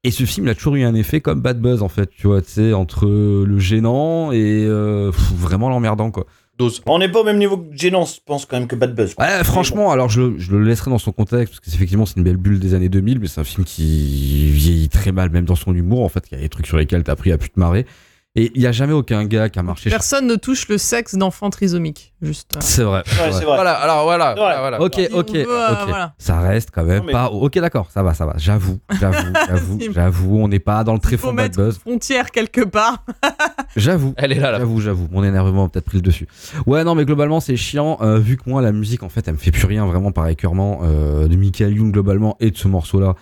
Et 0.05 0.11
ce 0.11 0.25
film, 0.25 0.47
il 0.47 0.51
a 0.51 0.55
toujours 0.55 0.75
eu 0.77 0.83
un 0.83 0.95
effet 0.95 1.21
comme 1.21 1.41
Bad 1.41 1.61
Buzz, 1.61 1.83
en 1.83 1.89
fait, 1.89 2.11
tu 2.11 2.27
vois, 2.27 2.41
tu 2.43 2.51
sais, 2.51 2.73
entre 2.73 3.07
le 3.07 3.59
gênant 3.59 4.33
et 4.33 4.65
euh, 4.67 5.11
pff, 5.13 5.33
vraiment 5.35 5.69
l'emmerdant, 5.69 6.11
quoi. 6.11 6.27
On 6.87 6.99
n'est 7.01 7.09
pas 7.09 7.21
au 7.21 7.25
même 7.25 7.39
niveau 7.39 7.57
que 7.59 7.77
Gênant, 7.77 8.05
je 8.05 8.21
pense 8.25 8.47
quand 8.47 8.57
même 8.59 8.69
que 8.69 8.77
Bad 8.77 8.95
Buzz. 8.95 9.15
Ouais, 9.19 9.43
franchement, 9.43 9.91
alors 9.91 10.09
je, 10.09 10.21
le- 10.21 10.39
je 10.39 10.53
le 10.53 10.63
laisserai 10.63 10.91
dans 10.91 10.99
son 10.99 11.11
contexte, 11.11 11.55
parce 11.55 11.61
que 11.61 11.67
c'est- 11.71 11.75
effectivement, 11.77 12.07
c'est 12.07 12.17
une 12.19 12.23
belle 12.25 12.37
bulle 12.37 12.61
des 12.61 12.75
années 12.75 12.89
2000, 12.89 13.19
mais 13.21 13.27
c'est 13.27 13.41
un 13.41 13.45
film 13.45 13.65
qui 13.65 14.49
vieillit 14.51 14.89
très 14.89 15.11
mal, 15.13 15.31
même 15.31 15.45
dans 15.45 15.57
son 15.57 15.75
humour, 15.75 16.03
en 16.05 16.09
fait, 16.09 16.25
il 16.31 16.37
y 16.37 16.39
a 16.39 16.41
des 16.43 16.49
trucs 16.49 16.67
sur 16.67 16.77
lesquels 16.77 17.03
t'as 17.03 17.13
appris 17.13 17.33
à 17.33 17.39
plus 17.39 17.51
te 17.51 17.59
marrer. 17.59 17.85
Et 18.35 18.51
il 18.55 18.63
y 18.63 18.67
a 18.67 18.73
jamais 18.73 18.95
aucun 18.95 19.27
gars 19.27 19.51
qui 19.51 19.59
a 19.59 19.63
marché. 19.63 19.91
Personne 19.91 20.27
ne 20.27 20.37
touche 20.37 20.67
le 20.69 20.79
sexe 20.79 21.17
d'enfant 21.17 21.51
trisomique. 21.51 22.15
Juste. 22.23 22.53
euh. 22.57 22.61
C'est 22.63 22.83
vrai. 22.83 23.01
Ouais, 23.01 23.03
c'est 23.07 23.17
vrai. 23.19 23.33
c'est 23.33 23.45
vrai. 23.45 23.57
Voilà, 23.57 23.75
alors 23.75 24.05
voilà. 24.05 24.33
Voilà, 24.35 24.61
voilà. 24.61 24.81
Ok, 24.81 24.99
ok, 25.13 25.31
veut, 25.33 25.45
euh, 25.51 25.73
ok. 25.73 25.79
voilà. 25.89 26.15
Ça 26.17 26.41
reste 26.41 26.71
quand 26.73 26.85
même 26.85 27.01
Non, 27.01 27.05
mais- 27.09 27.13
pas. 27.13 27.27
Ok, 27.29 27.59
d'accord, 27.59 27.91
ça 27.93 28.03
va, 28.03 28.15
ça 28.15 28.25
va. 28.25 28.33
J'avoue, 28.39 28.79
j'avoue, 28.99 29.33
j'avoue, 29.49 29.79
j'avoue. 29.93 30.39
On 30.39 30.49
n'est 30.49 30.61
pas 30.61 30.83
dans 30.83 30.95
le 30.95 30.99
bad 30.99 31.35
mettre 31.35 31.57
buzz. 31.59 31.75
une 31.75 31.81
frontière 31.81 32.31
quelque 32.31 32.63
part. 32.63 33.05
J'avoue. 33.77 34.15
Elle 34.17 34.33
est 34.33 34.41
là, 34.41 34.51
là. 34.51 34.59
J'avoue, 34.61 34.81
j'avoue, 34.81 35.09
mon 35.11 35.25
énervement 35.25 35.65
a 35.65 35.69
peut-être 35.69 35.87
pris 35.87 35.99
le 35.99 36.03
dessus. 36.03 36.27
Ouais, 36.67 36.85
non, 36.85 36.95
mais 36.95 37.05
globalement, 37.07 37.41
c'est 37.41 37.57
chiant, 37.57 37.99
euh, 38.03 38.19
vu 38.19 38.37
que 38.39 38.49
moi, 38.49 38.61
la 38.63 38.73
musique, 38.73 39.03
en 39.03 39.09
fait, 39.11 39.27
elle 39.29 39.35
me 39.35 39.39
fait 39.39 39.51
plus 39.51 39.67
rien, 39.67 39.85
vraiment, 39.87 40.11
par 40.13 40.29
écœurement, 40.29 40.81
euh, 40.85 41.27
de 41.27 41.37
Michael 41.37 41.75
Youn, 41.75 41.91
globalement, 41.91 42.37
et 42.41 42.51
de 42.51 42.57
ce 42.57 42.69
morceau-là. 42.69 43.15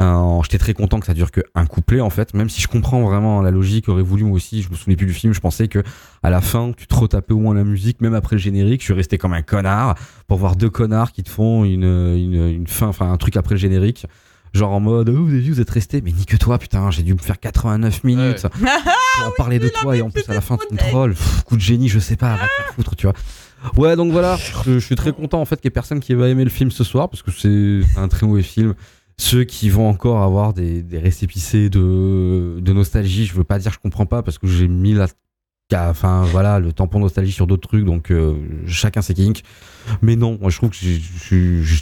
Euh, 0.00 0.40
J'étais 0.44 0.58
très 0.58 0.74
content 0.74 1.00
que 1.00 1.06
ça 1.06 1.14
dure 1.14 1.30
qu'un 1.32 1.66
couplet, 1.66 2.00
en 2.00 2.10
fait, 2.10 2.32
même 2.32 2.48
si 2.48 2.60
je 2.60 2.68
comprends 2.68 3.02
vraiment 3.02 3.42
la 3.42 3.50
logique, 3.50 3.88
aurait 3.88 4.02
voulu, 4.02 4.22
moi 4.24 4.36
aussi, 4.36 4.62
je 4.62 4.70
me 4.70 4.76
souvenais 4.76 4.96
plus 4.96 5.06
du 5.06 5.12
film, 5.12 5.32
je 5.32 5.40
pensais 5.40 5.66
que, 5.66 5.82
à 6.22 6.30
la 6.30 6.40
fin, 6.40 6.72
tu 6.76 6.86
te 6.86 6.94
retapais 6.94 7.32
au 7.34 7.40
moins 7.40 7.54
la 7.54 7.64
musique, 7.64 8.00
même 8.00 8.14
après 8.14 8.36
le 8.36 8.40
générique, 8.40 8.80
je 8.80 8.84
suis 8.84 8.94
resté 8.94 9.18
comme 9.18 9.32
un 9.32 9.42
connard, 9.42 9.96
pour 10.28 10.38
voir 10.38 10.54
deux 10.54 10.70
connards 10.70 11.10
qui 11.12 11.24
te 11.24 11.28
font 11.30 11.64
une, 11.64 11.82
une, 11.82 12.48
une 12.48 12.66
fin, 12.68 12.86
enfin, 12.86 13.10
un 13.10 13.16
truc 13.16 13.36
après 13.36 13.56
le 13.56 13.60
générique. 13.60 14.06
Genre 14.54 14.72
en 14.72 14.80
mode, 14.80 15.10
oh, 15.10 15.24
vous 15.24 15.28
avez 15.30 15.40
vu, 15.40 15.52
vous 15.52 15.60
êtes 15.60 15.68
resté, 15.68 16.00
mais 16.00 16.10
nique-toi, 16.12 16.58
putain, 16.58 16.90
j'ai 16.90 17.02
dû 17.02 17.12
me 17.12 17.18
faire 17.18 17.38
89 17.38 18.02
minutes 18.04 18.46
pour 18.48 19.26
en 19.26 19.30
parler 19.36 19.58
de 19.58 19.68
toi 19.68 19.94
et 19.96 20.00
en 20.00 20.10
plus 20.10 20.24
à 20.28 20.32
la 20.34 20.40
fin 20.40 20.56
tu 20.56 20.72
me 20.72 20.78
trolls. 20.78 21.14
Coup 21.44 21.56
de 21.56 21.60
génie, 21.60 21.88
je 21.88 21.98
sais 21.98 22.16
pas, 22.16 22.30
va 22.36 22.44
te 22.44 22.62
faire 22.62 22.74
foutre, 22.74 22.96
tu 22.96 23.06
vois. 23.06 23.14
Ouais, 23.76 23.94
donc 23.96 24.10
voilà, 24.12 24.36
je, 24.64 24.74
je 24.74 24.78
suis 24.78 24.94
très 24.94 25.12
content 25.12 25.40
en 25.40 25.44
fait 25.44 25.56
qu'il 25.56 25.66
y 25.66 25.68
ait 25.68 25.70
personne 25.72 26.00
qui 26.00 26.14
va 26.14 26.28
aimer 26.28 26.44
le 26.44 26.50
film 26.50 26.70
ce 26.70 26.82
soir 26.84 27.10
parce 27.10 27.22
que 27.22 27.30
c'est 27.32 27.80
un 27.98 28.08
très 28.08 28.26
mauvais 28.26 28.42
film. 28.42 28.74
Ceux 29.20 29.44
qui 29.44 29.68
vont 29.68 29.88
encore 29.88 30.22
avoir 30.22 30.52
des, 30.54 30.82
des 30.82 30.98
récépissés 30.98 31.68
de, 31.70 32.58
de 32.60 32.72
nostalgie, 32.72 33.26
je 33.26 33.34
veux 33.34 33.44
pas 33.44 33.58
dire 33.58 33.72
je 33.72 33.78
comprends 33.78 34.06
pas 34.06 34.22
parce 34.22 34.38
que 34.38 34.46
j'ai 34.46 34.68
mis 34.68 34.94
la, 34.94 35.08
enfin 35.72 36.22
voilà, 36.22 36.60
le 36.60 36.72
tampon 36.72 37.00
nostalgie 37.00 37.32
sur 37.32 37.46
d'autres 37.48 37.68
trucs, 37.68 37.84
donc 37.84 38.10
euh, 38.12 38.34
chacun 38.66 39.02
ses 39.02 39.14
kinks. 39.14 39.42
Mais 40.02 40.14
non, 40.16 40.38
moi 40.40 40.50
je 40.50 40.56
trouve 40.58 40.70
que 40.70 40.76
j'ai- 40.76 41.00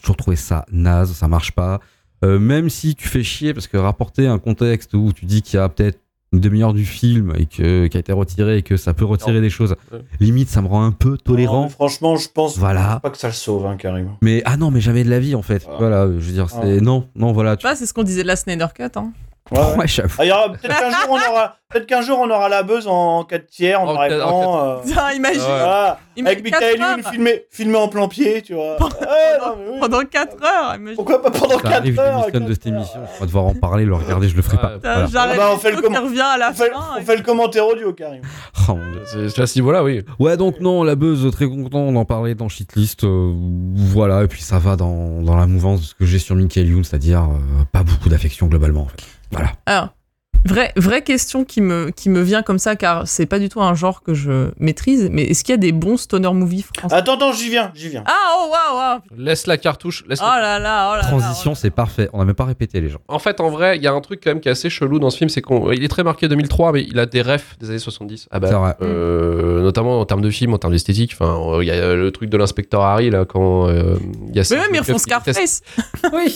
toujours 0.01 0.17
trouvé 0.17 0.37
ça 0.37 0.65
naze, 0.73 1.13
ça 1.13 1.29
marche 1.29 1.53
pas. 1.53 1.81
Euh, 2.25 2.39
même 2.39 2.71
si 2.71 2.95
tu 2.95 3.07
fais 3.09 3.23
chier 3.23 3.53
parce 3.53 3.67
que 3.67 3.77
rapporter 3.77 4.27
un 4.27 4.39
contexte 4.39 4.95
où 4.95 5.13
tu 5.13 5.27
dis 5.27 5.43
qu'il 5.43 5.59
y 5.59 5.61
a 5.61 5.69
peut-être 5.69 6.01
une 6.33 6.41
demi-heure 6.41 6.75
du 6.75 6.85
film 6.85 7.33
et 7.39 7.47
que 7.47 7.87
qui 7.87 7.97
a 7.97 8.01
été 8.01 8.13
retiré 8.13 8.59
et 8.59 8.63
que 8.63 8.77
ça 8.77 8.95
peut 8.95 9.05
retirer 9.05 9.41
des 9.41 9.49
choses, 9.51 9.77
Ouais. 9.93 10.01
limite 10.21 10.49
ça 10.49 10.61
me 10.61 10.67
rend 10.67 10.85
un 10.85 10.91
peu 10.93 11.17
tolérant. 11.17 11.69
franchement, 11.69 12.17
je 12.17 12.29
pense 12.29 12.59
Voilà. 12.59 12.99
pas 13.03 13.11
que 13.11 13.17
ça 13.19 13.29
le 13.29 13.33
sauve, 13.33 13.65
hein, 13.67 13.77
carrément. 13.77 14.19
Mais 14.23 14.43
ah 14.45 14.57
non, 14.57 14.71
mais 14.71 14.81
jamais 14.81 15.05
de 15.05 15.11
la 15.11 15.21
vie 15.21 15.35
en 15.35 15.43
fait. 15.43 15.67
Voilà, 15.79 16.07
je 16.07 16.13
veux 16.27 16.33
dire, 16.33 16.51
c'est 16.51 16.79
Ah. 16.79 16.81
non, 16.81 17.07
non, 17.15 17.33
voilà. 17.33 17.57
Tu... 17.57 17.65
Bah, 17.65 17.77
c'est 17.77 17.87
ce 17.87 17.95
qu'on 17.95 18.03
disait 18.03 18.23
de 18.23 18.29
la 18.29 18.37
Snyder 18.37 18.67
Cut. 18.75 18.85
Hein. 18.97 19.13
Ouais, 19.51 19.59
ouais. 19.79 19.87
J'avoue. 19.87 20.17
Ah, 20.19 20.49
Peut-être 20.61 20.79
qu'un 20.81 20.91
jour, 20.91 21.09
on 21.11 21.31
aura, 21.33 21.57
peut-être 21.71 21.87
qu'un 21.87 22.03
jour, 22.03 22.19
on 22.21 22.31
aura 22.31 22.49
la 22.49 22.63
buzz 22.63 22.87
en 22.89 23.25
4 23.25 23.47
tiers, 23.47 23.81
en 23.81 23.87
En 23.89 23.91
en 23.97 24.09
blanc, 24.09 24.65
euh, 24.87 25.13
imagine. 25.15 25.41
Voilà. 25.41 25.99
Avec 26.25 26.43
Michael 26.43 26.81
filmé, 27.11 27.45
filmé 27.51 27.77
en 27.77 27.89
plan 27.89 28.09
pied, 28.09 28.43
tu 28.43 28.55
vois. 28.55 28.77
Ouais, 28.81 29.39
non, 29.41 29.55
mais 29.59 29.73
oui. 29.75 29.79
Pendant 29.81 30.01
4 30.05 30.43
heures, 30.43 30.75
imagine. 30.77 30.97
Pourquoi 30.97 31.23
pas 31.23 31.31
pendant 31.31 31.57
Ça 31.59 31.63
4 31.63 31.73
arrive, 31.75 31.95
je 31.95 32.01
heures 32.01 32.21
démissionne 32.23 32.47
de 32.47 32.53
cette 32.55 32.67
émission. 32.67 33.01
On 33.17 33.21
va 33.21 33.27
devoir 33.27 33.45
en 33.45 33.55
parler, 33.55 33.85
le 33.85 33.95
regarder, 33.95 34.29
je 34.29 34.35
le 34.37 34.43
ferai 34.43 34.57
Ouais. 34.57 34.63
pas. 34.63 34.69
Putain, 34.71 34.93
Voilà. 34.93 35.07
J'arrête 35.13 35.39
Ah 35.41 35.45
bah, 35.47 35.51
on 35.55 35.59
fait 35.59 35.71
le 35.71 35.77
le 35.77 35.83
comment- 35.83 35.99
qui 36.01 36.05
revient 36.05 36.21
à 36.23 36.39
la 36.39 36.51
On 36.51 36.55
fait, 36.55 36.71
fin. 36.71 36.81
on 36.99 37.03
fait 37.03 37.17
le 37.17 37.23
commentaire 37.23 37.67
audio, 37.69 37.93
carrément. 37.93 38.23
Oh. 38.69 38.73
C'est 39.07 39.39
à 39.43 39.47
ce 39.47 39.59
niveau-là, 39.59 39.85
oui. 39.85 40.03
Ouais, 40.19 40.37
donc 40.37 40.59
non, 40.61 40.83
la 40.83 40.95
buzz, 40.97 41.31
très 41.31 41.47
content 41.47 41.93
d'en 41.93 42.05
parler 42.05 42.35
dans 42.35 42.49
Shitlist. 42.49 43.05
euh, 43.05 43.33
voilà, 43.77 44.25
et 44.25 44.27
puis 44.29 44.43
ça 44.43 44.59
va 44.59 44.75
dans, 44.77 45.21
dans 45.23 45.37
la 45.37 45.47
mouvance 45.47 45.81
de 45.81 45.87
ce 45.87 45.95
que 45.95 46.05
j'ai 46.07 46.19
sur 46.19 46.35
Michael 46.35 46.67
Youn, 46.69 46.83
c'est-à-dire 46.85 47.21
euh, 47.25 47.65
pas 47.71 47.83
beaucoup 47.85 48.09
d'affection 48.09 48.47
globalement 48.47 48.83
en 48.83 48.87
fait. 48.87 49.03
Voilà. 49.37 49.53
Alors, 49.67 49.96
vraie, 50.47 50.73
vraie 50.77 51.03
question 51.03 51.45
qui 51.45 51.61
me, 51.61 51.91
qui 51.91 52.09
me 52.09 52.21
vient 52.23 52.43
comme 52.43 52.59
ça, 52.59 52.77
car 52.77 53.07
c'est 53.07 53.27
pas 53.27 53.39
du 53.39 53.49
tout 53.49 53.61
un 53.61 53.75
genre 53.75 54.03
que 54.03 54.15
je 54.15 54.51
maîtrise, 54.59 55.09
mais 55.13 55.25
est-ce 55.25 55.45
qu'il 55.45 55.53
y 55.53 55.55
a 55.55 55.59
des 55.59 55.73
bons 55.73 55.97
stoner 55.97 56.33
movies 56.33 56.65
français? 56.75 56.95
Attends, 56.95 57.15
attends, 57.17 57.33
j'y 57.33 57.51
viens, 57.51 57.71
j'y 57.75 57.89
viens. 57.89 58.03
Ah, 58.07 58.13
oh, 58.39 58.51
waouh, 58.51 58.77
waouh 58.79 59.01
Laisse 59.17 59.47
la 59.47 59.59
cartouche. 59.59 60.05
Laisse 60.09 60.21
Oh 60.23 60.27
là 60.27 60.59
là, 60.59 60.91
oh 60.93 60.97
là 60.97 61.03
Transition, 61.03 61.53
oh 61.53 61.55
c'est 61.55 61.71
parfait. 61.71 62.09
On 62.13 62.19
n'a 62.19 62.25
même 62.25 62.35
pas 62.35 62.45
répété 62.45 62.81
les 62.81 62.89
gens. 62.89 63.01
En 63.09 63.19
fait, 63.19 63.41
en 63.41 63.51
vrai, 63.51 63.77
il 63.77 63.83
y 63.83 63.87
a 63.87 63.93
un 63.93 64.01
truc 64.01 64.21
quand 64.23 64.31
même 64.31 64.41
qui 64.41 64.49
est 64.49 64.53
assez 64.53 64.71
chelou 64.71 64.99
dans 64.99 65.11
ce 65.11 65.19
film, 65.19 65.29
c'est 65.29 65.43
qu'il 65.43 65.85
est 65.85 65.89
très 65.89 66.05
marqué 66.05 66.29
2003, 66.29 66.73
mais 66.73 66.83
il 66.85 66.99
a 66.99 67.07
des 67.07 67.23
refs 67.23 67.57
des 67.61 67.71
années 67.71 67.79
70. 67.79 68.29
Ah 68.31 68.41
bah, 68.41 68.49
C'est 68.49 68.55
vrai. 68.55 68.75
euh, 68.83 69.63
notamment 69.63 70.01
en 70.01 70.05
termes 70.05 70.23
de 70.23 70.31
film, 70.31 70.55
en 70.55 70.59
termes 70.59 70.73
d'esthétique. 70.73 71.13
Enfin, 71.19 71.39
euh, 71.55 71.63
il 71.63 71.67
y 71.67 71.71
a 71.71 71.95
le 71.95 72.11
truc 72.11 72.31
de 72.31 72.37
l'inspecteur 72.37 72.83
Harry 72.83 73.11
là 73.11 73.25
quand 73.25 73.69
euh, 73.69 73.97
il 74.29 74.37
y 74.37 74.41
a. 74.41 74.45
Mais 74.51 74.57
même, 74.57 74.67
ils 74.75 74.79
refont 74.81 74.99
Scarface. 74.99 75.63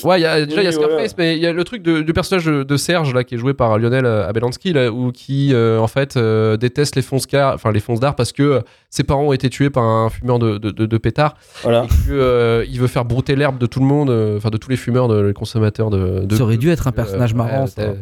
Ouais, 0.04 0.20
il 0.20 0.22
y 0.22 0.26
a, 0.26 0.44
déjà 0.46 0.62
il 0.62 0.64
y 0.64 0.66
a 0.66 0.70
Oui, 0.70 0.74
Scarface, 0.74 0.96
voilà. 0.96 1.08
mais 1.18 1.36
il 1.36 1.42
y 1.42 1.46
a 1.46 1.52
le 1.52 1.64
truc 1.64 1.82
du 1.82 2.12
personnage 2.12 2.44
de, 2.44 2.62
de 2.62 2.76
Serge 2.76 3.14
là 3.14 3.24
qui 3.24 3.34
est 3.34 3.38
joué 3.38 3.54
par 3.54 3.78
Lionel 3.78 3.99
euh, 4.06 4.28
Abelansky 4.28 4.72
là, 4.72 4.90
ou 4.90 5.12
qui 5.12 5.54
euh, 5.54 5.78
en 5.78 5.86
fait 5.86 6.16
euh, 6.16 6.56
déteste 6.56 6.96
les 6.96 7.02
fonces 7.02 7.26
car- 7.26 7.54
enfin 7.54 7.72
les 7.72 7.80
fonces 7.80 8.00
d'art 8.00 8.14
parce 8.16 8.32
que 8.32 8.62
ses 8.90 9.04
parents 9.04 9.24
ont 9.24 9.32
été 9.32 9.48
tués 9.50 9.70
par 9.70 9.84
un 9.84 10.10
fumeur 10.10 10.38
de, 10.38 10.58
de, 10.58 10.70
de- 10.70 10.86
de 10.86 10.98
pétard 10.98 11.34
Voilà. 11.62 11.84
et 11.84 11.88
que 11.88 12.12
euh, 12.12 12.64
il 12.68 12.80
veut 12.80 12.86
faire 12.88 13.04
brouter 13.04 13.36
l'herbe 13.36 13.58
de 13.58 13.66
tout 13.66 13.80
le 13.80 13.86
monde, 13.86 14.10
enfin 14.36 14.50
de 14.50 14.56
tous 14.56 14.70
les 14.70 14.76
fumeurs, 14.76 15.08
de, 15.08 15.20
les 15.20 15.32
consommateurs 15.34 15.90
de. 15.90 16.20
de 16.24 16.36
Ça 16.36 16.42
aurait 16.42 16.56
dû 16.56 16.70
être 16.70 16.86
un 16.86 16.92
personnage 16.92 17.32
euh, 17.32 17.36
marrant, 17.36 17.64
ouais, 17.66 17.94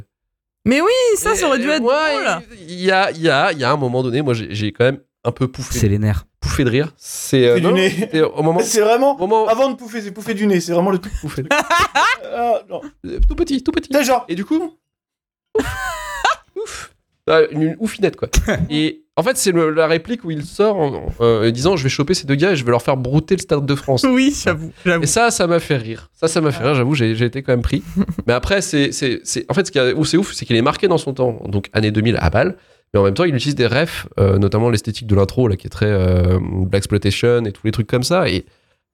Mais 0.65 0.81
oui, 0.81 0.91
ça, 1.17 1.35
ça 1.35 1.47
aurait 1.49 1.59
dû 1.59 1.69
être 1.71 1.83
drôle. 1.83 2.43
Il 2.69 2.81
y 2.81 2.91
a, 2.91 3.11
il 3.11 3.23
y, 3.23 3.29
a, 3.31 3.53
il 3.53 3.59
y 3.59 3.65
a 3.65 3.71
un 3.73 3.77
moment 3.77 4.03
donné, 4.03 4.23
moi 4.23 4.35
j'ai 4.35 4.73
quand 4.73 4.85
même 4.85 4.99
un 5.25 5.33
peu 5.33 5.49
pouffé, 5.49 5.79
C'est 5.81 5.89
les 5.89 5.99
nerfs. 5.99 6.27
pouffé 6.41 6.63
de 6.65 6.71
rire. 6.71 6.93
C'est 6.97 7.47
euh, 7.47 7.55
Pouffer 7.61 7.67
du 7.67 7.73
nez. 8.13 8.23
au 8.23 8.43
moment, 8.43 8.61
C'est 8.63 8.81
vraiment. 8.81 9.17
moment 9.19 9.47
Avant 9.49 9.69
de 9.69 9.75
pouffer, 9.77 10.01
c'est 10.01 10.13
pouffer 10.13 10.33
du 10.35 10.47
nez, 10.47 10.61
c'est 10.61 10.73
vraiment 10.73 10.91
le 10.93 10.99
truc. 10.99 11.13
pouffé 11.21 11.43
de- 11.43 11.49
Ah, 12.35 12.61
non. 12.71 12.81
euh, 13.07 13.19
tout 13.29 13.35
petit, 13.35 13.63
tout 13.63 13.73
petit. 13.73 13.91
C'est 13.93 14.05
genre. 14.05 14.25
Et 14.29 14.35
du 14.37 14.45
coup, 14.45 14.75
ouf, 16.57 16.92
Ah, 17.29 17.40
une, 17.51 17.62
une 17.62 17.77
oufinette 17.79 18.16
quoi. 18.16 18.29
Et 18.71 19.05
en 19.18 19.25
fait, 19.25 19.37
c'est 19.37 19.51
la 19.51 19.88
réplique 19.88 20.25
où 20.25 20.31
il 20.31 20.44
sort 20.44 20.77
en, 20.77 21.12
euh, 21.21 21.51
disant 21.51 21.77
je 21.77 21.83
vais 21.83 21.88
choper 21.88 22.14
ces 22.14 22.25
deux 22.25 22.37
gars 22.37 22.53
et 22.53 22.57
je 22.57 22.64
vais 22.64 22.71
leur 22.71 22.83
faire 22.83 22.97
brouter 22.97 23.35
le 23.35 23.40
stade 23.40 23.66
de 23.66 23.75
France. 23.75 24.07
Oui, 24.09 24.33
j'avoue. 24.44 24.71
Et 25.03 25.07
ça, 25.07 25.33
ça 25.33 25.49
m'a 25.49 25.59
fait 25.59 25.77
rire. 25.77 26.09
Ça, 26.14 26.29
ça 26.29 26.40
m'a 26.40 26.53
fait 26.53 26.62
rire, 26.62 26.77
j'avoue, 26.77 26.94
j'ai 26.94 27.21
été 27.21 27.42
quand 27.42 27.53
même 27.53 27.62
pris. 27.62 27.83
Mais 28.29 28.33
après, 28.33 28.62
c'est, 28.62 28.90
en 29.49 29.55
fait, 29.55 29.66
ce 29.66 29.73
qui 29.73 29.79
est, 29.79 29.92
où 29.92 30.05
c'est 30.05 30.16
ouf, 30.16 30.33
c'est 30.35 30.47
qu'il 30.47 30.55
est 30.55 30.62
marqué 30.62 30.87
dans 30.87 30.99
son 30.99 31.14
temps, 31.14 31.42
donc 31.49 31.68
année 31.73 31.90
2000 31.90 32.16
à 32.21 32.31
balle. 32.31 32.57
Mais 32.94 33.01
en 33.01 33.03
même 33.03 33.14
temps, 33.14 33.25
il 33.25 33.35
utilise 33.35 33.57
des 33.57 33.66
refs, 33.66 34.07
euh, 34.21 34.38
notamment 34.38 34.71
l'esthétique 34.71 35.09
de 35.09 35.16
l'intro, 35.16 35.49
là, 35.49 35.57
qui 35.57 35.66
est 35.66 35.71
très 35.71 35.90
euh, 35.90 36.38
Black 36.40 36.79
Exploitation 36.83 37.44
et 37.44 37.51
tous 37.51 37.66
les 37.66 37.73
trucs 37.73 37.88
comme 37.88 38.05
ça. 38.05 38.29
Et 38.29 38.47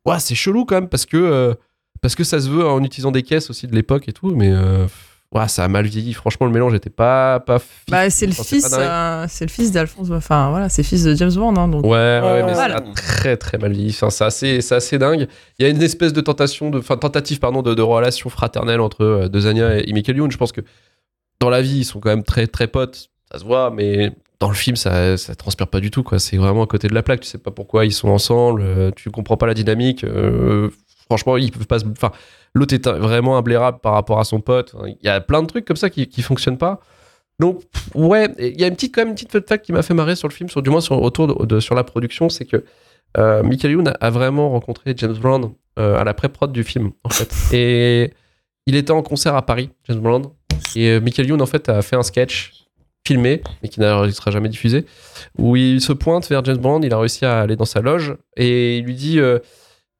ouais, 0.06 0.18
c'est 0.20 0.34
chelou 0.34 0.64
quand 0.64 0.76
même, 0.76 0.88
parce 0.88 1.04
que, 1.04 1.54
parce 2.00 2.14
que 2.14 2.24
ça 2.24 2.40
se 2.40 2.48
veut 2.48 2.66
en 2.66 2.82
utilisant 2.82 3.12
des 3.12 3.22
caisses 3.22 3.50
aussi 3.50 3.66
de 3.66 3.74
l'époque 3.74 4.08
et 4.08 4.12
tout. 4.12 4.30
Mais 4.34 4.50
ouais, 5.34 5.48
ça 5.48 5.64
a 5.64 5.68
mal 5.68 5.86
vieilli. 5.86 6.12
Franchement, 6.14 6.46
le 6.46 6.52
mélange 6.52 6.74
était 6.74 6.90
pas, 6.90 7.40
pas. 7.40 7.58
Bah, 7.90 8.08
c'est 8.10 8.26
le 8.26 8.32
fils, 8.32 8.74
euh, 8.78 9.26
c'est 9.28 9.44
le 9.44 9.50
fils 9.50 9.72
d'Alphonse. 9.72 10.10
Enfin, 10.10 10.50
voilà, 10.50 10.68
c'est 10.68 10.82
le 10.82 10.86
fils 10.86 11.04
de 11.04 11.14
James 11.14 11.32
Bond, 11.34 11.56
hein, 11.56 11.68
donc. 11.68 11.84
Ouais, 11.84 11.90
ouais, 11.90 12.20
Ouais, 12.22 12.42
mais 12.44 12.52
voilà. 12.54 12.78
ça 12.78 12.84
a 12.84 12.92
très 12.94 13.36
très 13.36 13.58
mal 13.58 13.72
vieilli. 13.72 13.90
Enfin, 13.90 14.10
c'est 14.10 14.24
assez, 14.24 14.60
c'est 14.60 14.74
assez 14.74 14.98
dingue. 14.98 15.26
Il 15.58 15.62
y 15.64 15.66
a 15.66 15.68
une 15.68 15.82
espèce 15.82 16.12
de 16.12 16.20
tentation, 16.20 16.70
de, 16.70 16.78
enfin, 16.78 16.96
tentative 16.96 17.38
pardon, 17.40 17.62
de, 17.62 17.74
de 17.74 17.82
relation 17.82 18.30
fraternelle 18.30 18.80
entre 18.80 19.02
euh, 19.04 19.28
Dezania 19.28 19.78
et 19.78 19.92
Michael 19.92 20.16
Youn. 20.18 20.30
Je 20.30 20.36
pense 20.38 20.52
que 20.52 20.60
dans 21.40 21.50
la 21.50 21.60
vie, 21.62 21.78
ils 21.78 21.84
sont 21.84 22.00
quand 22.00 22.10
même 22.10 22.22
très 22.24 22.46
très 22.46 22.66
potes. 22.68 23.10
ça 23.32 23.38
se 23.38 23.44
voit, 23.44 23.70
mais 23.70 24.12
dans 24.40 24.48
le 24.48 24.54
film, 24.54 24.76
ça, 24.76 25.16
ça 25.16 25.34
transpire 25.34 25.68
pas 25.68 25.80
du 25.80 25.90
tout, 25.90 26.02
quoi. 26.02 26.18
C'est 26.18 26.36
vraiment 26.36 26.64
à 26.64 26.66
côté 26.66 26.88
de 26.88 26.94
la 26.94 27.02
plaque. 27.02 27.20
Tu 27.20 27.28
sais 27.28 27.38
pas 27.38 27.50
pourquoi 27.50 27.84
ils 27.86 27.92
sont 27.92 28.08
ensemble, 28.08 28.62
euh, 28.62 28.90
tu 28.94 29.10
comprends 29.10 29.36
pas 29.36 29.46
la 29.46 29.54
dynamique. 29.54 30.04
euh, 30.04 30.70
franchement, 31.06 31.36
ils 31.36 31.50
peuvent 31.52 31.66
pas 31.66 31.78
se. 31.78 31.84
Enfin, 31.86 32.12
l'autre 32.54 32.74
est 32.74 32.86
vraiment 32.88 33.36
imblairable 33.36 33.78
par 33.80 33.92
rapport 33.94 34.18
à 34.20 34.24
son 34.24 34.40
pote. 34.40 34.74
Il 34.86 34.96
y 35.06 35.08
a 35.08 35.20
plein 35.20 35.42
de 35.42 35.46
trucs 35.46 35.64
comme 35.64 35.76
ça 35.76 35.90
qui, 35.90 36.06
qui 36.06 36.22
fonctionnent 36.22 36.58
pas. 36.58 36.80
Donc, 37.40 37.62
ouais, 37.94 38.28
il 38.38 38.60
y 38.60 38.64
a 38.64 38.68
une 38.68 38.74
petite, 38.74 38.94
quand 38.94 39.00
même 39.00 39.08
une 39.08 39.14
petite 39.14 39.32
fun 39.32 39.40
fact 39.46 39.64
qui 39.64 39.72
m'a 39.72 39.82
fait 39.82 39.94
marrer 39.94 40.14
sur 40.14 40.28
le 40.28 40.32
film, 40.32 40.48
sur, 40.48 40.62
du 40.62 40.70
moins 40.70 40.80
sur, 40.80 41.02
autour 41.02 41.26
de, 41.26 41.46
de- 41.46 41.60
sur 41.60 41.74
la 41.74 41.82
production, 41.82 42.28
c'est 42.28 42.44
que 42.44 42.64
euh, 43.18 43.42
Michael 43.42 43.72
Youn 43.72 43.88
a, 43.88 43.90
a 44.00 44.10
vraiment 44.10 44.50
rencontré 44.50 44.94
James 44.96 45.14
Brown 45.14 45.52
euh, 45.78 45.98
à 45.98 46.04
la 46.04 46.14
pré-prod 46.14 46.52
du 46.52 46.62
film, 46.62 46.92
en 47.02 47.08
fait. 47.08 47.34
Et 47.52 48.12
il 48.66 48.76
était 48.76 48.92
en 48.92 49.02
concert 49.02 49.34
à 49.34 49.44
Paris, 49.44 49.70
James 49.88 49.98
Brown. 49.98 50.26
Et 50.76 50.90
euh, 50.90 51.00
Michael 51.00 51.26
Youn, 51.26 51.42
en 51.42 51.46
fait, 51.46 51.68
a 51.68 51.82
fait 51.82 51.96
un 51.96 52.04
sketch 52.04 52.52
filmé, 53.06 53.42
mais 53.62 53.68
qui 53.68 53.80
ne 53.80 54.10
sera 54.10 54.30
jamais 54.30 54.48
diffusé, 54.48 54.86
où 55.36 55.56
il 55.56 55.80
se 55.80 55.92
pointe 55.92 56.28
vers 56.30 56.44
James 56.44 56.56
Brown, 56.56 56.82
il 56.84 56.94
a 56.94 56.98
réussi 56.98 57.24
à 57.24 57.40
aller 57.40 57.56
dans 57.56 57.64
sa 57.66 57.80
loge, 57.80 58.16
et 58.36 58.78
il 58.78 58.84
lui 58.84 58.94
dit 58.94 59.18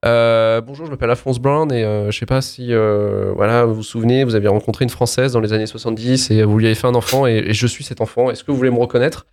euh, 0.04 0.60
Bonjour, 0.60 0.86
je 0.86 0.90
m'appelle 0.90 1.10
Alphonse 1.10 1.38
Brown, 1.38 1.70
et 1.72 1.84
euh, 1.84 2.10
je 2.10 2.18
sais 2.18 2.26
pas 2.26 2.40
si 2.42 2.72
euh, 2.72 3.32
voilà, 3.34 3.64
vous 3.64 3.74
vous 3.74 3.82
souvenez, 3.82 4.24
vous 4.24 4.34
aviez 4.34 4.48
rencontré 4.48 4.84
une 4.84 4.90
Française 4.90 5.32
dans 5.32 5.40
les 5.40 5.52
années 5.52 5.66
70, 5.66 6.30
et 6.30 6.42
vous 6.42 6.58
lui 6.58 6.66
avez 6.66 6.74
fait 6.74 6.86
un 6.86 6.94
enfant, 6.94 7.26
et, 7.26 7.36
et 7.46 7.54
je 7.54 7.66
suis 7.66 7.84
cet 7.84 8.00
enfant, 8.00 8.30
est-ce 8.30 8.44
que 8.44 8.50
vous 8.50 8.56
voulez 8.56 8.70
me 8.70 8.78
reconnaître? 8.78 9.26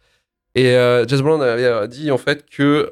Et 0.56 0.76
euh, 0.76 1.06
James 1.08 1.22
Brown 1.22 1.42
avait 1.42 1.88
dit 1.88 2.12
en 2.12 2.18
fait 2.18 2.46
que 2.50 2.90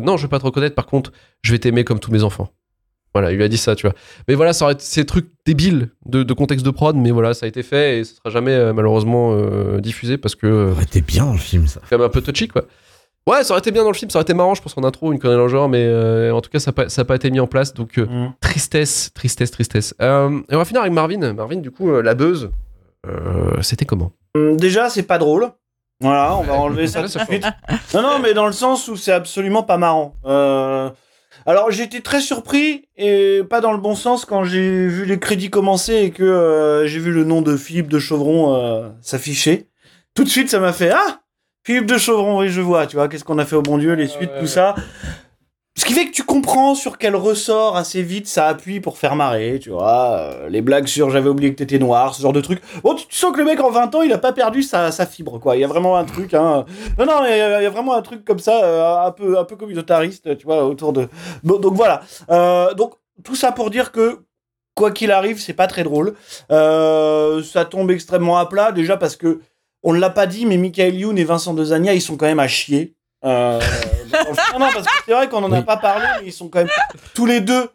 non, 0.00 0.16
je 0.16 0.22
vais 0.22 0.28
pas 0.28 0.38
te 0.38 0.44
reconnaître, 0.44 0.74
par 0.74 0.86
contre, 0.86 1.12
je 1.42 1.52
vais 1.52 1.58
t'aimer 1.58 1.84
comme 1.84 2.00
tous 2.00 2.10
mes 2.12 2.22
enfants. 2.22 2.50
Voilà, 3.12 3.30
il 3.30 3.36
lui 3.36 3.44
a 3.44 3.48
dit 3.48 3.58
ça, 3.58 3.76
tu 3.76 3.86
vois. 3.86 3.94
Mais 4.26 4.34
voilà, 4.34 4.52
ça 4.52 4.64
aurait 4.64 4.74
été 4.74 4.82
ces 4.82 5.04
trucs 5.04 5.28
débiles 5.46 5.90
de, 6.04 6.24
de 6.24 6.32
contexte 6.34 6.66
de 6.66 6.70
prod, 6.70 6.96
mais 6.96 7.12
voilà, 7.12 7.32
ça 7.32 7.46
a 7.46 7.48
été 7.48 7.62
fait 7.62 7.98
et 8.00 8.04
ce 8.04 8.16
sera 8.16 8.28
jamais 8.30 8.72
malheureusement 8.72 9.36
diffusé 9.78 10.18
parce 10.18 10.34
que 10.34 10.66
Ça 10.68 10.72
aurait 10.72 10.82
été 10.84 11.00
bien 11.00 11.30
le 11.32 11.38
film, 11.38 11.66
ça. 11.68 11.80
c'est 11.84 11.90
quand 11.90 11.98
même 11.98 12.06
un 12.06 12.10
peu 12.10 12.20
touchy, 12.22 12.48
quoi. 12.48 12.64
Ouais, 13.26 13.42
ça 13.42 13.52
aurait 13.54 13.60
été 13.60 13.70
bien 13.70 13.82
dans 13.82 13.90
le 13.90 13.96
film, 13.96 14.10
ça 14.10 14.18
aurait 14.18 14.24
été 14.24 14.34
marrant, 14.34 14.54
je 14.54 14.60
pense, 14.60 14.76
en 14.76 14.84
intro, 14.84 15.10
une 15.12 15.18
connerie 15.18 15.38
dans 15.38 15.44
le 15.44 15.48
genre, 15.48 15.68
mais 15.68 15.82
euh, 15.82 16.30
en 16.34 16.42
tout 16.42 16.50
cas, 16.50 16.58
ça 16.58 16.72
n'a 16.76 17.04
pas, 17.04 17.14
été 17.16 17.30
mis 17.30 17.40
en 17.40 17.46
place, 17.46 17.72
donc 17.72 17.98
euh, 17.98 18.04
Mm. 18.06 18.34
tristesse, 18.40 19.10
tristesse, 19.14 19.50
tristesse. 19.50 19.94
Euh, 20.02 20.40
et 20.50 20.54
on 20.54 20.58
va 20.58 20.64
finir 20.66 20.82
avec 20.82 20.92
Marvin. 20.92 21.32
Marvin, 21.32 21.56
du 21.56 21.70
coup, 21.70 21.90
euh, 21.90 22.02
la 22.02 22.14
buzz, 22.14 22.50
euh, 23.06 23.62
c'était 23.62 23.86
comment? 23.86 24.12
Hum, 24.34 24.58
Déjà, 24.58 24.90
c'est 24.90 25.04
pas 25.04 25.16
drôle. 25.18 25.48
Voilà, 26.00 26.36
on 26.36 26.42
va 26.42 26.52
enlever 26.54 26.86
ça 26.86 27.06
ça 27.08 27.24
de 27.24 27.30
suite. 27.30 27.46
Non, 27.94 28.02
non, 28.02 28.18
mais 28.18 28.34
dans 28.34 28.46
le 28.46 28.52
sens 28.52 28.88
où 28.88 28.96
c'est 28.96 29.12
absolument 29.12 29.62
pas 29.62 29.78
marrant. 29.78 30.16
Euh, 30.26 30.90
Alors, 31.46 31.70
j'ai 31.70 31.84
été 31.84 32.02
très 32.02 32.20
surpris, 32.20 32.88
et 32.98 33.40
pas 33.48 33.62
dans 33.62 33.72
le 33.72 33.78
bon 33.78 33.94
sens, 33.94 34.26
quand 34.26 34.44
j'ai 34.44 34.86
vu 34.86 35.06
les 35.06 35.18
crédits 35.18 35.48
commencer 35.50 35.94
et 35.94 36.10
que 36.10 36.22
euh, 36.24 36.86
j'ai 36.86 36.98
vu 36.98 37.10
le 37.10 37.24
nom 37.24 37.40
de 37.40 37.56
Philippe 37.56 37.88
de 37.88 37.98
Chauvron 37.98 38.54
euh, 38.54 38.88
s'afficher. 39.00 39.66
Tout 40.14 40.24
de 40.24 40.28
suite, 40.28 40.50
ça 40.50 40.60
m'a 40.60 40.74
fait 40.74 40.90
Ah 40.90 41.20
Philippe 41.64 41.86
de 41.86 41.96
Chauvron, 41.96 42.40
oui, 42.40 42.48
je 42.50 42.60
vois, 42.60 42.86
tu 42.86 42.96
vois, 42.96 43.08
qu'est-ce 43.08 43.24
qu'on 43.24 43.38
a 43.38 43.44
fait 43.46 43.56
au 43.56 43.62
bon 43.62 43.78
Dieu, 43.78 43.94
les 43.94 44.06
suites, 44.06 44.30
ouais, 44.30 44.40
tout 44.40 44.46
ça. 44.46 44.74
Ce 45.76 45.84
qui 45.84 45.92
fait 45.92 46.06
que 46.06 46.12
tu 46.12 46.22
comprends 46.22 46.74
sur 46.76 46.98
quel 46.98 47.16
ressort 47.16 47.76
assez 47.76 48.02
vite 48.02 48.28
ça 48.28 48.46
appuie 48.46 48.80
pour 48.80 48.96
faire 48.98 49.16
marrer, 49.16 49.58
tu 49.60 49.70
vois. 49.70 50.10
euh, 50.20 50.48
les 50.48 50.60
blagues 50.60 50.86
sur 50.86 51.10
j'avais 51.10 51.28
oublié 51.28 51.50
que 51.52 51.56
t'étais 51.58 51.78
noir, 51.80 52.14
ce 52.14 52.22
genre 52.22 52.32
de 52.32 52.40
truc. 52.40 52.60
Bon, 52.84 52.94
tu, 52.94 53.06
tu 53.08 53.16
sens 53.16 53.32
que 53.32 53.38
le 53.38 53.44
mec 53.44 53.60
en 53.60 53.70
20 53.70 53.92
ans, 53.94 54.02
il 54.02 54.12
a 54.12 54.18
pas 54.18 54.32
perdu 54.32 54.62
sa, 54.62 54.92
sa 54.92 55.04
fibre, 55.06 55.38
quoi. 55.40 55.56
Il 55.56 55.60
y 55.60 55.64
a 55.64 55.66
vraiment 55.66 55.96
un 55.96 56.04
truc, 56.04 56.32
hein. 56.34 56.64
Non, 56.98 57.06
non, 57.06 57.24
il 57.24 57.30
y, 57.36 57.40
a 57.40 57.60
il 57.60 57.64
y 57.64 57.66
a 57.66 57.70
vraiment 57.70 57.94
un 57.94 58.02
truc 58.02 58.24
comme 58.24 58.38
ça, 58.38 58.62
euh, 58.64 59.06
un 59.06 59.10
peu, 59.10 59.38
un 59.38 59.44
peu 59.44 59.56
communautariste, 59.56 60.36
tu 60.36 60.44
vois, 60.46 60.64
autour 60.64 60.92
de. 60.92 61.08
Bon, 61.42 61.58
donc 61.58 61.74
voilà. 61.74 62.02
Euh, 62.30 62.72
donc, 62.74 62.92
tout 63.24 63.34
ça 63.34 63.50
pour 63.52 63.70
dire 63.70 63.90
que. 63.90 64.20
Quoi 64.76 64.90
qu'il 64.90 65.12
arrive, 65.12 65.40
c'est 65.40 65.52
pas 65.52 65.68
très 65.68 65.84
drôle. 65.84 66.14
Euh, 66.50 67.44
ça 67.44 67.64
tombe 67.64 67.92
extrêmement 67.92 68.38
à 68.38 68.46
plat, 68.46 68.72
déjà 68.72 68.96
parce 68.96 69.14
que 69.14 69.40
on 69.84 69.92
ne 69.92 70.00
l'a 70.00 70.10
pas 70.10 70.26
dit, 70.26 70.46
mais 70.46 70.56
Michael 70.56 70.94
Youn 70.96 71.16
et 71.18 71.24
Vincent 71.24 71.54
Dezania, 71.54 71.94
ils 71.94 72.02
sont 72.02 72.16
quand 72.16 72.26
même 72.26 72.40
à 72.40 72.48
chier. 72.48 72.94
Euh, 73.24 73.60
non, 74.52 74.58
non, 74.58 74.66
parce 74.74 74.86
que 74.86 74.92
c'est 75.06 75.12
vrai 75.12 75.28
qu'on 75.28 75.42
en 75.44 75.52
a 75.52 75.58
Oui. 75.58 75.64
pas 75.64 75.76
parlé, 75.76 76.04
mais 76.20 76.26
ils 76.28 76.32
sont 76.32 76.48
quand 76.48 76.58
même 76.58 76.68
tous 77.14 77.26
les 77.26 77.40
deux 77.40 77.68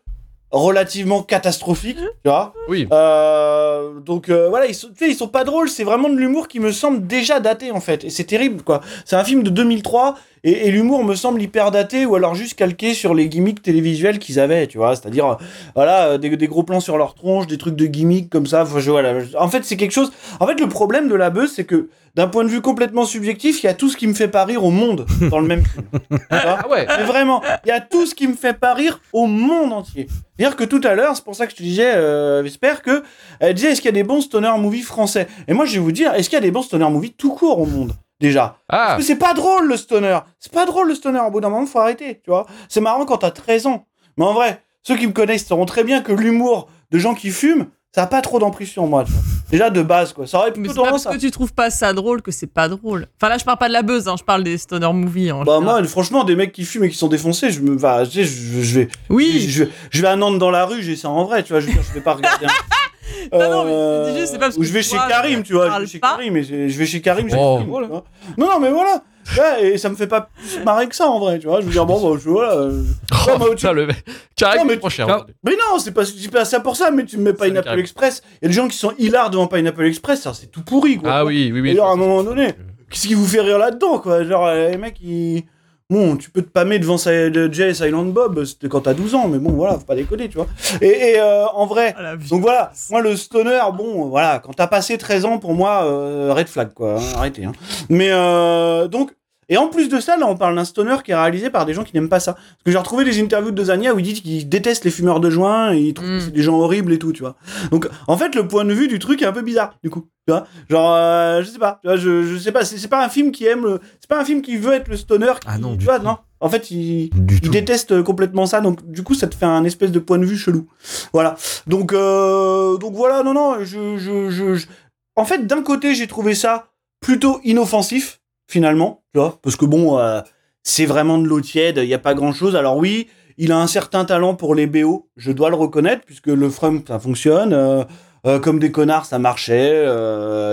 relativement 0.52 1.22
catastrophiques, 1.22 1.98
tu 2.00 2.30
vois. 2.30 2.54
Oui. 2.68 2.88
Euh, 2.92 4.00
donc 4.00 4.30
euh, 4.30 4.50
voilà, 4.50 4.66
ils 4.66 4.74
sont, 4.76 4.88
tu 4.90 5.06
sais, 5.06 5.12
ils 5.12 5.16
sont 5.16 5.28
pas 5.28 5.44
drôles, 5.44 5.70
c'est 5.70 5.84
vraiment 5.84 6.10
de 6.10 6.16
l'humour 6.16 6.48
qui 6.48 6.60
me 6.60 6.72
semble 6.72 7.06
déjà 7.06 7.40
daté 7.40 7.72
en 7.72 7.80
fait, 7.80 8.04
et 8.04 8.10
c'est 8.10 8.24
terrible 8.24 8.64
quoi. 8.64 8.82
C'est 9.06 9.16
un 9.16 9.24
film 9.24 9.44
de 9.44 9.50
2003 9.52 10.16
et, 10.44 10.68
et 10.68 10.72
l'humour 10.72 11.04
me 11.04 11.16
semble 11.16 11.42
hyper 11.42 11.72
daté 11.72 12.06
ou 12.06 12.16
alors 12.16 12.36
juste 12.36 12.54
calqué 12.56 12.94
sur 12.94 13.14
les 13.14 13.28
gimmicks 13.30 13.62
télévisuels 13.62 14.20
qu'ils 14.20 14.40
avaient, 14.40 14.68
tu 14.68 14.78
vois. 14.78 14.96
C'est-à-dire 14.96 15.26
euh, 15.28 15.36
voilà 15.76 16.06
euh, 16.10 16.18
des, 16.18 16.36
des 16.38 16.48
gros 16.48 16.64
plans 16.64 16.80
sur 16.80 16.98
leur 16.98 17.14
tronche, 17.16 17.48
des 17.48 17.58
trucs 17.58 17.76
de 17.76 17.86
gimmicks 17.86 18.30
comme 18.30 18.46
ça. 18.48 18.64
Enfin, 18.64 18.80
je- 18.80 18.92
voilà. 18.92 19.20
Je- 19.20 19.36
En 19.38 19.48
fait, 19.50 19.64
c'est 19.66 19.78
quelque 19.78 19.92
chose. 19.94 20.12
En 20.40 20.48
fait, 20.48 20.60
le 20.60 20.68
problème 20.70 21.08
de 21.10 21.16
la 21.16 21.30
buzz, 21.30 21.52
c'est 21.56 21.66
que 21.66 21.90
d'un 22.16 22.28
point 22.28 22.44
de 22.44 22.50
vue 22.50 22.62
complètement 22.62 23.06
subjectif, 23.06 23.62
il 23.64 23.68
y 23.68 23.70
a 23.70 23.74
tout 23.74 23.88
ce 23.90 23.96
qui 23.96 24.08
me 24.08 24.14
fait 24.14 24.28
pas 24.28 24.44
rire 24.44 24.64
au 24.66 24.72
monde 24.72 25.06
dans 25.30 25.40
le 25.40 25.48
même 25.48 25.64
film. 25.64 25.86
Ah 26.32 26.68
ouais 26.70 26.86
mais 26.98 27.04
vraiment, 27.04 27.42
il 27.66 27.70
y 27.70 27.72
a 27.72 27.80
tout 27.82 28.06
ce 28.06 28.16
qui 28.16 28.28
me 28.28 28.34
fait 28.34 28.54
pas 28.54 28.74
rire 28.74 29.00
au 29.14 29.26
monde 29.28 29.74
entier. 29.74 30.08
C'est-à-dire 30.38 30.56
que 30.58 30.64
tout 30.64 30.82
à 30.84 30.96
l'heure, 30.96 31.16
c'est 31.16 31.24
pour 31.24 31.36
ça 31.36 31.46
que 31.46 31.52
je 31.52 31.58
te 31.58 31.64
disais, 31.64 31.94
euh, 31.96 32.44
j'espère 32.44 32.82
que 32.82 33.04
elle 33.40 33.54
disait 33.54 33.72
est-ce 33.72 33.82
qu'il 33.82 33.90
y 33.90 33.94
a 33.94 34.02
des 34.02 34.04
bons 34.04 34.22
stoner 34.22 34.52
movies 34.58 34.84
français? 34.84 35.28
Et 35.48 35.54
moi, 35.54 35.66
je 35.66 35.74
vais 35.74 35.80
vous 35.80 35.92
dire, 35.92 36.14
est-ce 36.14 36.30
qu'il 36.30 36.38
y 36.38 36.42
a 36.42 36.44
des 36.44 36.52
bons 36.52 36.62
stoner 36.64 36.90
movies 36.90 37.14
tout 37.14 37.34
court 37.34 37.60
au 37.60 37.66
monde? 37.66 37.94
Déjà 38.20 38.58
Ah 38.70 38.78
Parce 38.90 38.98
que 39.00 39.04
c'est 39.04 39.16
pas 39.16 39.34
drôle 39.34 39.68
le 39.68 39.78
stoner. 39.78 40.20
C'est 40.40 40.52
pas 40.52 40.66
drôle 40.66 40.88
le 40.88 40.96
stoner. 40.96 41.20
Au 41.20 41.32
bout 41.32 41.42
d'un 41.42 41.50
moment, 41.50 41.66
faut 41.66 41.80
arrêter, 41.80 42.22
tu 42.24 42.30
vois. 42.30 42.46
C'est 42.68 42.82
marrant 42.82 43.06
quand 43.06 43.18
t'as 43.20 43.32
13 43.32 43.68
ans. 43.68 43.86
Mais 44.18 44.26
en 44.26 44.34
vrai, 44.34 44.62
ceux 44.84 44.96
qui 44.98 45.08
me 45.08 45.14
connaissent 45.14 45.46
sauront 45.48 45.66
très 45.66 45.84
bien 45.84 46.02
que 46.02 46.12
l'humour 46.12 46.68
de 46.92 46.98
gens 47.00 47.14
qui 47.16 47.30
fument, 47.30 47.68
ça 47.94 48.04
a 48.04 48.08
pas 48.08 48.22
trop 48.22 48.38
d'emprise 48.40 48.70
sur 48.70 48.86
moi. 48.86 49.04
tu 49.06 49.12
vois. 49.12 49.22
Déjà 49.50 49.70
de 49.72 49.82
base, 49.82 50.14
quoi. 50.14 50.28
Ça 50.28 50.38
aurait 50.38 50.50
Mais 50.56 50.68
plutôt 50.68 50.74
c'est 50.76 50.82
pas 50.84 50.90
parce 50.92 51.06
que 51.06 51.18
tu 51.18 51.32
trouves 51.32 51.54
pas 51.54 51.72
ça 51.72 51.92
drôle 51.94 52.22
que 52.22 52.30
c'est 52.32 52.46
pas 52.48 52.68
drôle. 52.70 53.08
Enfin 53.18 53.30
là, 53.30 53.38
je 53.40 53.44
parle 53.46 53.58
pas 53.58 53.68
de 53.68 53.74
la 53.74 53.82
buzz, 53.82 54.08
hein, 54.08 54.16
je 54.20 54.24
parle 54.24 54.44
des 54.44 54.60
stoner 54.60 54.92
movies. 54.94 55.32
En 55.32 55.44
Bah 55.44 55.56
général. 55.58 55.82
moi, 55.82 55.84
franchement, 55.90 56.24
des 56.24 56.36
mecs 56.36 56.52
qui 56.52 56.66
fument 56.66 56.84
et 56.84 56.90
qui 56.90 56.98
sont 56.98 57.08
défoncés, 57.08 57.50
je 57.50 57.62
me, 57.62 57.76
bah, 57.76 58.04
je, 58.04 58.22
je 58.22 58.80
vais, 58.80 58.90
oui. 59.10 59.48
je, 59.50 59.64
je 59.90 60.02
vais 60.04 60.08
à 60.08 60.16
Nantes 60.16 60.38
dans 60.38 60.52
la 60.52 60.66
rue, 60.66 60.84
j'ai 60.84 60.96
ça 60.96 61.10
en 61.10 61.24
vrai, 61.26 61.42
tu 61.42 61.54
vois. 61.54 61.62
Je 61.62 61.68
je 61.72 61.94
vais 61.94 62.02
pas 62.02 62.14
regarder. 62.14 62.46
Un... 62.46 62.50
Non, 63.32 63.50
non, 63.52 63.64
mais 63.66 63.72
je 64.08 64.12
dis 64.14 64.20
juste, 64.20 64.32
c'est 64.34 64.40
pas 64.40 64.46
parce 64.46 64.58
Ou 64.58 64.62
que 64.62 64.66
je 64.66 64.74
vais 64.74 64.82
chez 64.82 64.96
vois, 64.98 65.08
Karim, 65.08 65.44
tu 65.44 65.54
vois. 65.54 65.70
Je 65.76 65.80
vais 65.82 65.88
chez 65.88 66.00
pas. 66.00 66.12
Karim, 66.18 66.38
et 66.38 66.44
je 66.44 66.68
je 66.68 66.78
vais 66.80 66.86
chez 66.86 67.02
Karim. 67.02 67.30
j'ai 67.30 67.36
Oh. 67.40 67.60
vois. 67.60 67.82
Non, 67.82 68.04
non, 68.38 68.60
mais 68.60 68.72
voilà. 68.72 69.02
Ouais, 69.38 69.74
et 69.74 69.78
ça 69.78 69.90
me 69.90 69.96
fait 69.96 70.08
pas 70.08 70.30
plus 70.36 70.64
marrer 70.64 70.88
que 70.88 70.96
ça 70.96 71.08
en 71.08 71.20
vrai, 71.20 71.38
tu 71.38 71.46
vois. 71.48 71.62
Je 71.62 71.66
veux 71.68 71.72
dire, 71.72 71.86
bon, 71.86 72.02
bah, 72.14 72.20
je, 72.24 72.30
voilà. 72.30 72.54
euh, 72.54 72.82
Oh, 73.12 73.38
putain, 73.52 73.70
tu- 73.70 73.76
le 73.76 73.88
Carré 74.36 74.58
Non, 74.58 74.66
mais 74.66 74.78
trop 74.78 74.90
cher. 74.90 75.06
Mais 75.44 75.52
non, 75.52 75.78
c'est 75.78 75.92
pas, 75.92 76.04
c'est 76.04 76.32
pas 76.32 76.46
ça 76.46 76.60
pour 76.62 76.76
ça, 76.76 76.90
mais 76.90 77.06
tu 77.06 77.18
me 77.18 77.24
mets 77.26 77.36
C'est 77.38 77.46
Pineapple 77.46 77.68
carré. 77.68 77.80
Express. 77.82 78.24
Il 78.42 78.46
y 78.46 78.48
a 78.48 78.50
des 78.50 78.56
gens 78.56 78.68
qui 78.68 78.78
sont 78.78 78.92
hilars 78.98 79.30
devant 79.30 79.46
Pineapple 79.46 79.86
Express, 79.86 80.22
ça, 80.22 80.34
c'est 80.34 80.48
tout 80.48 80.64
pourri, 80.64 80.98
quoi. 80.98 81.12
Ah 81.14 81.26
oui, 81.26 81.52
oui, 81.54 81.62
oui. 81.62 81.70
Et 81.70 81.74
alors, 81.74 81.90
à 81.90 81.94
un 81.94 81.96
moment 81.98 82.24
donné, 82.24 82.54
qu'est-ce 82.90 83.08
qui 83.08 83.14
vous 83.14 83.28
fait 83.28 83.42
rire 83.42 83.60
là-dedans, 83.60 84.00
quoi? 84.00 84.24
Genre, 84.24 84.48
euh, 84.48 84.70
les 84.72 84.78
mecs, 84.78 85.00
ils. 85.02 85.44
Bon, 85.92 86.18
tu 86.18 86.30
peux 86.30 86.44
te 86.44 86.50
pâmer 86.50 86.78
devant 86.78 86.98
Jay 86.98 87.70
et 87.70 87.74
Silent 87.74 88.06
Bob, 88.06 88.44
c'était 88.46 88.68
quand 88.70 88.82
t'as 88.82 88.94
12 88.94 89.16
ans, 89.16 89.28
mais 89.28 89.40
bon, 89.40 89.54
voilà, 89.54 89.74
faut 89.74 89.86
pas 89.86 89.96
déconner, 89.96 90.30
tu 90.30 90.38
vois. 90.38 90.46
Et, 90.82 90.86
et, 91.14 91.20
euh, 91.20 91.48
en 91.48 91.66
vrai, 91.66 91.96
Ah, 91.98 92.16
donc 92.16 92.42
voilà, 92.42 92.72
moi 92.92 93.02
le 93.02 93.16
stoner, 93.16 93.60
bon, 93.76 94.08
voilà, 94.08 94.38
quand 94.38 94.54
t'as 94.54 94.68
passé 94.68 95.00
13 95.00 95.26
ans, 95.26 95.40
pour 95.40 95.56
moi, 95.56 95.86
euh, 95.86 96.32
red 96.32 96.48
flag, 96.48 96.74
quoi, 96.76 97.00
hein, 97.00 97.04
arrêtez. 97.16 97.44
Hein. 97.46 97.54
Mais 97.90 98.10
euh, 98.12 98.88
donc, 98.88 99.10
et 99.50 99.58
en 99.58 99.68
plus 99.68 99.90
de 99.90 100.00
ça, 100.00 100.16
là, 100.18 100.28
on 100.28 100.38
parle 100.38 100.56
d'un 100.56 100.64
stoner 100.64 100.96
qui 101.04 101.12
est 101.12 101.16
réalisé 101.16 101.50
par 101.50 101.66
des 101.66 101.74
gens 101.74 101.84
qui 101.84 101.94
n'aiment 101.96 102.08
pas 102.10 102.20
ça. 102.20 102.34
Parce 102.34 102.46
que 102.66 102.72
j'ai 102.72 102.78
retrouvé 102.78 103.04
des 103.04 103.20
interviews 103.22 103.52
de 103.52 103.64
Zania 103.64 103.94
où 103.94 104.00
il 104.00 104.04
dit 104.04 104.14
qu'il 104.22 104.48
déteste 104.48 104.86
les 104.86 104.92
fumeurs 104.92 105.20
de 105.20 105.30
joint 105.30 105.74
et 105.74 105.80
il 105.80 105.94
trouve 105.94 106.08
Mm. 106.10 106.18
que 106.20 106.24
c'est 106.26 106.32
des 106.32 106.44
gens 106.44 106.58
horribles 106.60 106.94
et 106.94 107.00
tout, 107.00 107.12
tu 107.14 107.22
vois. 107.22 107.36
Donc, 107.72 107.88
en 108.08 108.16
fait, 108.18 108.36
le 108.36 108.48
point 108.48 108.64
de 108.66 108.74
vue 108.74 108.88
du 108.88 109.00
truc 109.00 109.22
est 109.22 109.26
un 109.26 109.32
peu 109.32 109.42
bizarre, 109.42 109.74
du 109.84 109.90
coup. 109.90 110.06
Tu 110.28 110.32
vois 110.34 110.46
Genre, 110.70 110.94
euh, 110.96 111.42
je 111.44 111.50
sais 111.50 111.58
pas, 111.58 111.80
tu 111.82 111.88
vois, 111.88 111.98
je, 111.98 112.24
je 112.24 112.38
sais 112.38 112.52
pas, 112.52 112.64
c'est 112.64 112.88
pas 112.88 113.04
un 113.04 113.10
film 113.10 113.32
qui 113.32 113.46
aime 113.46 113.64
le. 113.66 113.80
C'est 114.00 114.08
pas 114.10 114.20
un 114.22 114.26
film 114.26 114.42
qui 114.44 114.58
veut 114.58 114.74
être 114.74 114.88
le 114.88 114.96
stoner. 114.98 115.34
Qui, 115.42 115.48
Ah 115.48 115.58
non, 115.58 115.72
tu 115.72 115.78
du 115.80 115.86
vois, 115.86 115.98
tout. 116.00 116.06
non. 116.06 116.18
En 116.42 116.50
fait, 116.50 116.70
il. 116.72 117.10
Déteste 117.50 117.92
euh, 117.94 118.04
complètement 118.04 118.46
ça, 118.46 118.62
donc 118.62 118.90
du 118.92 119.02
coup 119.04 119.14
ça 119.16 119.26
te 119.28 119.34
fait 119.36 119.46
un 119.48 119.64
espèce 119.64 119.92
de 119.92 119.98
point 120.00 120.20
de 120.20 120.26
vue 120.26 120.38
chelou. 120.38 120.68
Voilà. 121.14 121.36
Donc 121.68 121.92
euh, 121.94 122.78
donc 122.78 122.94
voilà, 122.94 123.24
non 123.24 123.34
non, 123.34 123.56
je 123.64 123.98
je 123.98 124.30
je, 124.30 124.56
je- 124.56 124.68
en 125.16 125.26
fait 125.26 125.48
d'un 125.48 125.64
côté 125.64 125.96
j'ai 125.96 126.06
trouvé 126.08 126.36
ça 126.36 126.68
plutôt 127.02 127.40
inoffensif 127.44 128.19
finalement, 128.50 129.04
tu 129.14 129.20
vois, 129.20 129.40
parce 129.42 129.56
que 129.56 129.66
bon 129.66 129.98
euh, 130.00 130.22
c'est 130.64 130.86
vraiment 130.86 131.18
de 131.18 131.28
l'eau 131.28 131.40
tiède, 131.40 131.80
il 131.82 131.88
y 131.88 131.94
a 131.94 132.00
pas 132.00 132.16
grand 132.16 132.34
chose. 132.34 132.56
Alors 132.56 132.78
oui, 132.78 133.08
il 133.38 133.52
a 133.54 133.58
un 133.58 133.68
certain 133.68 134.04
talent 134.04 134.36
pour 134.36 134.56
les 134.56 134.68
BO, 134.68 135.08
je 135.16 135.32
dois 135.32 135.50
le 135.50 135.56
reconnaître 135.56 136.04
puisque 136.06 136.28
le 136.28 136.50
From 136.50 136.82
ça 136.86 137.00
fonctionne. 137.00 137.54
euh, 137.54 137.84
euh, 138.28 138.38
comme 138.38 138.60
des 138.60 138.70
connards, 138.70 139.06
ça 139.06 139.18
marchait. 139.18 139.86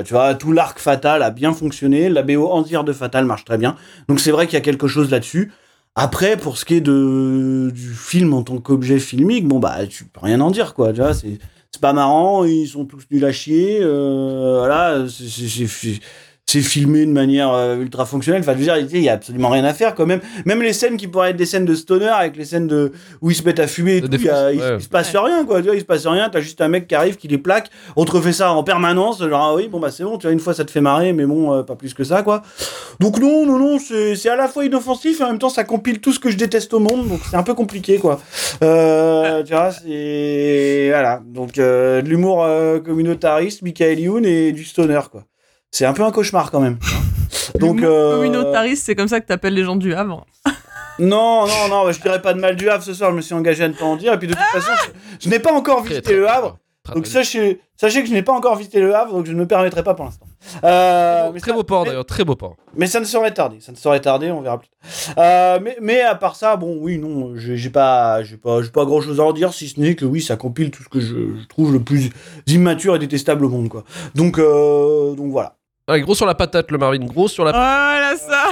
tu 0.05 0.13
vois, 0.13 0.37
tout 0.37 0.53
l'arc 0.53 0.79
fatal 0.79 1.25
a 1.25 1.31
bien 1.31 1.53
fonctionné. 1.53 2.09
La 2.09 2.23
BO 2.23 2.47
entière 2.47 2.85
de 2.85 2.93
Fatal 2.93 3.25
marche 3.25 3.45
très 3.45 3.59
bien. 3.59 3.75
Donc 4.09 4.21
c'est 4.21 4.31
vrai 4.31 4.47
qu'il 4.47 4.55
y 4.55 4.59
a 4.59 4.61
quelque 4.61 4.87
chose 4.87 5.11
là-dessus. 5.11 5.51
Après, 5.97 6.37
pour 6.37 6.59
ce 6.59 6.65
qui 6.65 6.75
est 6.75 6.81
de, 6.81 7.73
du 7.75 7.89
film 7.89 8.35
en 8.35 8.45
tant 8.45 8.59
qu'objet 8.59 9.01
filmique, 9.01 9.49
bon, 9.49 9.59
bah, 9.59 9.85
tu 9.89 10.05
peux 10.05 10.21
rien 10.23 10.41
en 10.43 10.53
dire, 10.53 10.75
quoi. 10.75 10.93
Tu 10.93 11.01
vois, 11.01 11.13
c'est, 11.13 11.39
pas 11.81 11.93
marrant, 11.93 12.45
ils 12.45 12.69
sont 12.69 12.85
tous 12.85 13.03
nuls 13.11 13.25
à 13.25 13.33
chier, 13.33 13.81
voilà, 13.81 15.07
c'est, 15.09 15.99
c'est- 16.49 16.61
filmé 16.67 17.05
de 17.07 17.11
manière 17.13 17.53
euh, 17.53 17.77
ultra 17.77 18.07
fonctionnelle. 18.07 18.41
Enfin, 18.41 18.53
je 18.53 18.59
veux 18.59 18.65
dire, 18.65 18.77
il 18.79 19.03
y 19.03 19.09
a 19.09 19.13
absolument 19.15 19.49
rien 19.51 19.65
à 19.65 19.75
faire 19.75 19.95
quand 19.95 20.07
même. 20.07 20.21
Même 20.47 20.63
les 20.63 20.73
scènes 20.73 20.97
qui 20.97 21.07
pourraient 21.07 21.31
être 21.31 21.37
des 21.37 21.45
scènes 21.47 21.65
de 21.67 21.75
stoner 21.75 22.07
avec 22.09 22.37
les 22.37 22.45
scènes 22.45 22.67
de 22.67 22.93
où 23.21 23.31
ils 23.31 23.35
se 23.35 23.43
mettent 23.43 23.59
à 23.61 23.67
fumer 23.67 23.97
et 23.99 24.01
tout, 24.01 24.09
il, 24.13 24.23
y 24.25 24.29
a- 24.31 24.53
il- 24.53 24.57
défense, 24.57 24.71
ouais. 24.71 24.77
il 24.79 24.83
se 24.83 24.89
passe 24.89 25.15
rien 25.15 25.45
quoi. 25.45 25.59
Tu 25.61 25.67
vois, 25.67 25.75
il 25.77 25.81
se 25.81 25.85
passe 25.85 26.07
rien. 26.07 26.29
T'as 26.31 26.41
juste 26.41 26.61
un 26.61 26.69
mec 26.69 26.87
qui 26.89 26.95
arrive, 26.95 27.17
qui 27.17 27.29
les 27.29 27.39
plaque. 27.39 27.69
On 27.97 28.05
te 28.05 28.13
refait 28.13 28.33
ça 28.33 28.53
en 28.53 28.63
permanence. 28.65 29.19
Genre 29.21 29.41
ah 29.43 29.55
oui, 29.55 29.69
bon 29.69 29.81
bah 29.81 29.91
c'est 29.91 30.05
bon. 30.05 30.19
Tu 30.19 30.23
vois, 30.27 30.33
une 30.33 30.41
fois 30.41 30.55
ça 30.55 30.65
te 30.65 30.71
fait 30.71 30.81
marrer, 30.81 31.13
mais 31.13 31.27
bon, 31.27 31.53
euh, 31.53 31.63
pas 31.63 31.75
plus 31.77 31.95
que 31.95 32.05
ça 32.05 32.23
quoi. 32.23 32.43
Donc 33.01 33.19
non, 33.19 33.45
non, 33.45 33.59
non, 33.59 33.79
c'est 33.79 34.15
c'est 34.17 34.29
à 34.31 34.37
la 34.37 34.49
fois 34.49 34.65
inoffensif 34.65 35.21
et 35.21 35.25
en 35.25 35.29
même 35.29 35.39
temps 35.39 35.51
ça 35.51 35.65
compile 35.65 36.01
tout 36.01 36.13
ce 36.13 36.19
que 36.21 36.31
je 36.31 36.37
déteste 36.37 36.73
au 36.75 36.79
monde. 36.81 37.09
Donc 37.09 37.21
c'est 37.31 37.37
un 37.37 37.43
peu 37.43 37.55
compliqué 37.55 37.99
quoi. 37.99 38.21
Euh, 38.63 39.43
tu 39.43 39.53
vois, 39.53 39.73
c'est 39.73 40.87
voilà. 40.91 41.21
Donc 41.27 41.59
euh, 41.59 42.01
de 42.03 42.09
l'humour 42.09 42.45
euh, 42.45 42.79
communautariste, 42.81 43.63
Michael 43.63 44.01
Youn 44.01 44.25
et 44.25 44.53
du 44.53 44.65
stoner 44.65 45.01
quoi. 45.11 45.25
C'est 45.71 45.85
un 45.85 45.93
peu 45.93 46.03
un 46.05 46.11
cauchemar 46.11 46.51
quand 46.51 46.61
même. 46.61 46.79
Donc 47.59 47.83
euh, 47.83 48.17
Communautariste, 48.17 48.85
c'est 48.85 48.95
comme 48.95 49.09
ça 49.09 49.21
que 49.21 49.27
t'appelles 49.27 49.55
les 49.55 49.65
gens 49.65 49.77
du 49.77 49.95
Havre. 49.95 50.27
non, 50.99 51.47
non, 51.47 51.69
non, 51.69 51.93
je 51.93 52.01
dirais 52.01 52.23
pas 52.23 52.35
de 52.35 52.41
mal 52.41 52.57
du 52.57 52.69
Havre 52.69 52.83
ce 52.83 52.95
soir, 52.95 53.11
je 53.11 53.17
me 53.17 53.21
suis 53.21 53.35
engagé 53.35 53.65
à 53.65 53.69
ne 53.69 53.75
pas 53.75 53.85
en 53.85 53.97
dire. 53.97 54.13
Et 54.15 54.19
puis 54.19 54.29
de 54.29 54.35
toute 54.35 54.43
façon, 54.43 54.73
je, 54.85 55.25
je 55.25 55.29
n'ai 55.29 55.39
pas 55.39 55.53
encore 55.53 55.83
visité 55.83 56.15
le 56.15 56.25
bien. 56.25 56.33
Havre. 56.33 56.59
Donc 56.95 57.07
sachez, 57.07 57.61
sachez 57.77 58.03
que 58.03 58.09
je 58.09 58.13
n'ai 58.15 58.23
pas 58.23 58.33
encore 58.33 58.57
visité 58.57 58.81
le 58.81 58.95
Havre, 58.95 59.13
donc 59.13 59.27
je 59.27 59.33
ne 59.33 59.37
me 59.39 59.47
permettrai 59.47 59.83
pas 59.83 59.95
pour 59.95 60.05
l'instant. 60.05 60.27
Euh, 60.65 61.31
Très 61.39 61.51
ça- 61.51 61.53
beau 61.57 61.63
port 61.65 61.85
d'ailleurs, 61.85 62.05
très 62.05 62.25
beau 62.25 62.37
port. 62.37 62.55
mais 62.77 62.87
ça 62.87 63.01
ne 63.01 63.05
saurait 63.05 63.33
tarder, 63.35 63.59
ça 63.61 63.73
ne 63.73 63.77
saurait 63.77 64.01
tarder, 64.01 64.31
on 64.31 64.41
verra 64.43 64.59
plus 64.59 64.69
tard. 64.69 65.15
Euh, 65.19 65.59
mais, 65.63 65.77
mais 65.81 66.01
à 66.03 66.15
part 66.15 66.37
ça, 66.37 66.57
bon, 66.57 66.77
oui, 66.81 66.99
non, 66.99 67.33
j'ai 67.37 67.71
pas, 67.71 68.23
j'ai 68.23 68.37
pas, 68.37 68.63
j'ai 68.63 68.71
pas 68.71 68.85
grand 68.85 69.01
chose 69.01 69.19
à 69.21 69.25
en 69.25 69.33
dire, 69.33 69.53
si 69.53 69.69
ce 69.69 69.81
n'est 69.81 69.95
que 69.95 70.05
oui, 70.05 70.21
ça 70.23 70.37
compile 70.37 70.71
tout 70.71 70.83
ce 70.83 70.89
que 70.89 71.01
je, 71.01 71.15
je 71.41 71.47
trouve 71.49 71.73
le 71.73 71.81
plus 71.81 72.11
immature 72.47 72.95
et 72.97 72.99
détestable 72.99 73.45
au 73.45 73.49
monde, 73.49 73.69
quoi. 73.69 73.85
Donc, 74.15 74.39
euh, 74.39 75.15
donc 75.15 75.31
voilà. 75.33 75.57
Allez, 75.89 76.01
gros 76.01 76.17
sur 76.17 76.27
la 76.27 76.35
patate, 76.35 76.71
le 76.73 76.79
Marvin, 76.79 76.99
gros 77.05 77.29
sur 77.29 77.45
la 77.45 77.53
Voilà 77.53 78.17
ça. 78.17 78.51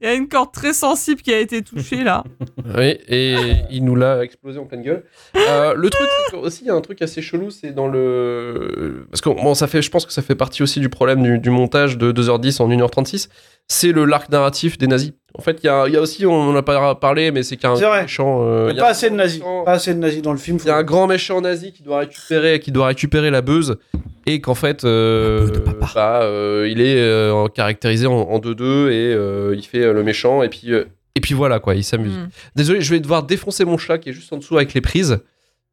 Il 0.00 0.06
y 0.06 0.10
a 0.10 0.14
une 0.14 0.28
corde 0.28 0.52
très 0.52 0.72
sensible 0.72 1.22
qui 1.22 1.32
a 1.32 1.40
été 1.40 1.62
touchée 1.62 2.02
là. 2.02 2.24
Oui, 2.76 2.98
et 3.08 3.36
il 3.70 3.84
nous 3.84 3.94
l'a 3.94 4.24
explosé 4.24 4.58
en 4.58 4.64
pleine 4.64 4.82
gueule. 4.82 5.04
Euh, 5.36 5.74
le 5.74 5.88
truc, 5.88 6.08
c'est 6.30 6.36
aussi, 6.36 6.64
il 6.64 6.66
y 6.66 6.70
a 6.70 6.74
un 6.74 6.80
truc 6.80 7.00
assez 7.00 7.22
chelou, 7.22 7.50
c'est 7.50 7.70
dans 7.72 7.86
le. 7.86 9.06
Parce 9.10 9.20
que 9.20 9.28
bon, 9.28 9.54
ça 9.54 9.66
fait, 9.66 9.82
je 9.82 9.90
pense 9.90 10.04
que 10.04 10.12
ça 10.12 10.22
fait 10.22 10.34
partie 10.34 10.62
aussi 10.62 10.80
du 10.80 10.88
problème 10.88 11.22
du, 11.22 11.38
du 11.38 11.50
montage 11.50 11.96
de 11.96 12.12
2h10 12.12 12.60
en 12.60 12.68
1h36. 12.68 13.28
C'est 13.68 13.92
le 13.92 14.04
l'arc 14.04 14.28
narratif 14.30 14.78
des 14.78 14.86
nazis. 14.86 15.12
En 15.38 15.42
fait, 15.42 15.58
il 15.62 15.66
y 15.66 15.68
a, 15.68 15.86
il 15.86 15.92
y 15.92 15.96
a 15.96 16.00
aussi, 16.00 16.24
on 16.24 16.32
en 16.50 16.56
a 16.56 16.62
pas 16.62 16.94
parlé, 16.94 17.30
mais 17.30 17.42
c'est 17.42 17.56
qu'il 17.56 17.64
y 17.64 17.66
a 17.66 17.72
un 17.72 17.76
C'est 17.76 17.84
vrai. 17.84 18.02
méchant. 18.02 18.38
euh, 18.42 18.68
il 18.70 18.76
y 18.76 18.80
a 18.80 18.82
pas 18.82 18.88
un 18.88 18.90
assez 18.92 19.10
de 19.10 19.14
nazis, 19.16 19.40
méchant- 19.40 19.64
pas 19.64 19.72
assez 19.72 19.92
de 19.94 19.98
nazis 19.98 20.22
dans 20.22 20.32
le 20.32 20.38
film. 20.38 20.58
Il 20.62 20.66
y 20.66 20.70
a 20.70 20.76
un 20.76 20.82
grand 20.82 21.06
méchant 21.06 21.40
nazi 21.42 21.72
qui 21.72 21.82
doit 21.82 21.98
récupérer, 21.98 22.58
qui 22.58 22.72
doit 22.72 22.86
récupérer 22.86 23.30
la 23.30 23.42
buzz 23.42 23.76
et 24.24 24.40
qu'en 24.40 24.54
fait, 24.54 24.84
euh, 24.84 25.48
bah, 25.94 26.20
euh, 26.22 26.66
il 26.70 26.80
est 26.80 26.96
euh, 26.98 27.48
caractérisé 27.48 28.06
en, 28.06 28.12
en 28.14 28.38
2-2 28.38 28.90
et 28.90 29.12
euh, 29.14 29.54
il 29.56 29.62
fait 29.64 29.82
euh, 29.82 29.92
le 29.92 30.02
méchant 30.02 30.42
et 30.42 30.48
puis 30.48 30.72
euh, 30.72 30.84
et 31.14 31.20
puis 31.20 31.34
voilà 31.34 31.60
quoi, 31.60 31.74
il 31.74 31.84
s'amuse. 31.84 32.12
Hmm. 32.16 32.28
Désolé, 32.56 32.80
je 32.80 32.90
vais 32.90 33.00
devoir 33.00 33.22
défoncer 33.22 33.64
mon 33.64 33.78
chat 33.78 33.98
qui 33.98 34.08
est 34.10 34.12
juste 34.12 34.32
en 34.32 34.36
dessous 34.38 34.56
avec 34.56 34.72
les 34.74 34.80
prises. 34.80 35.18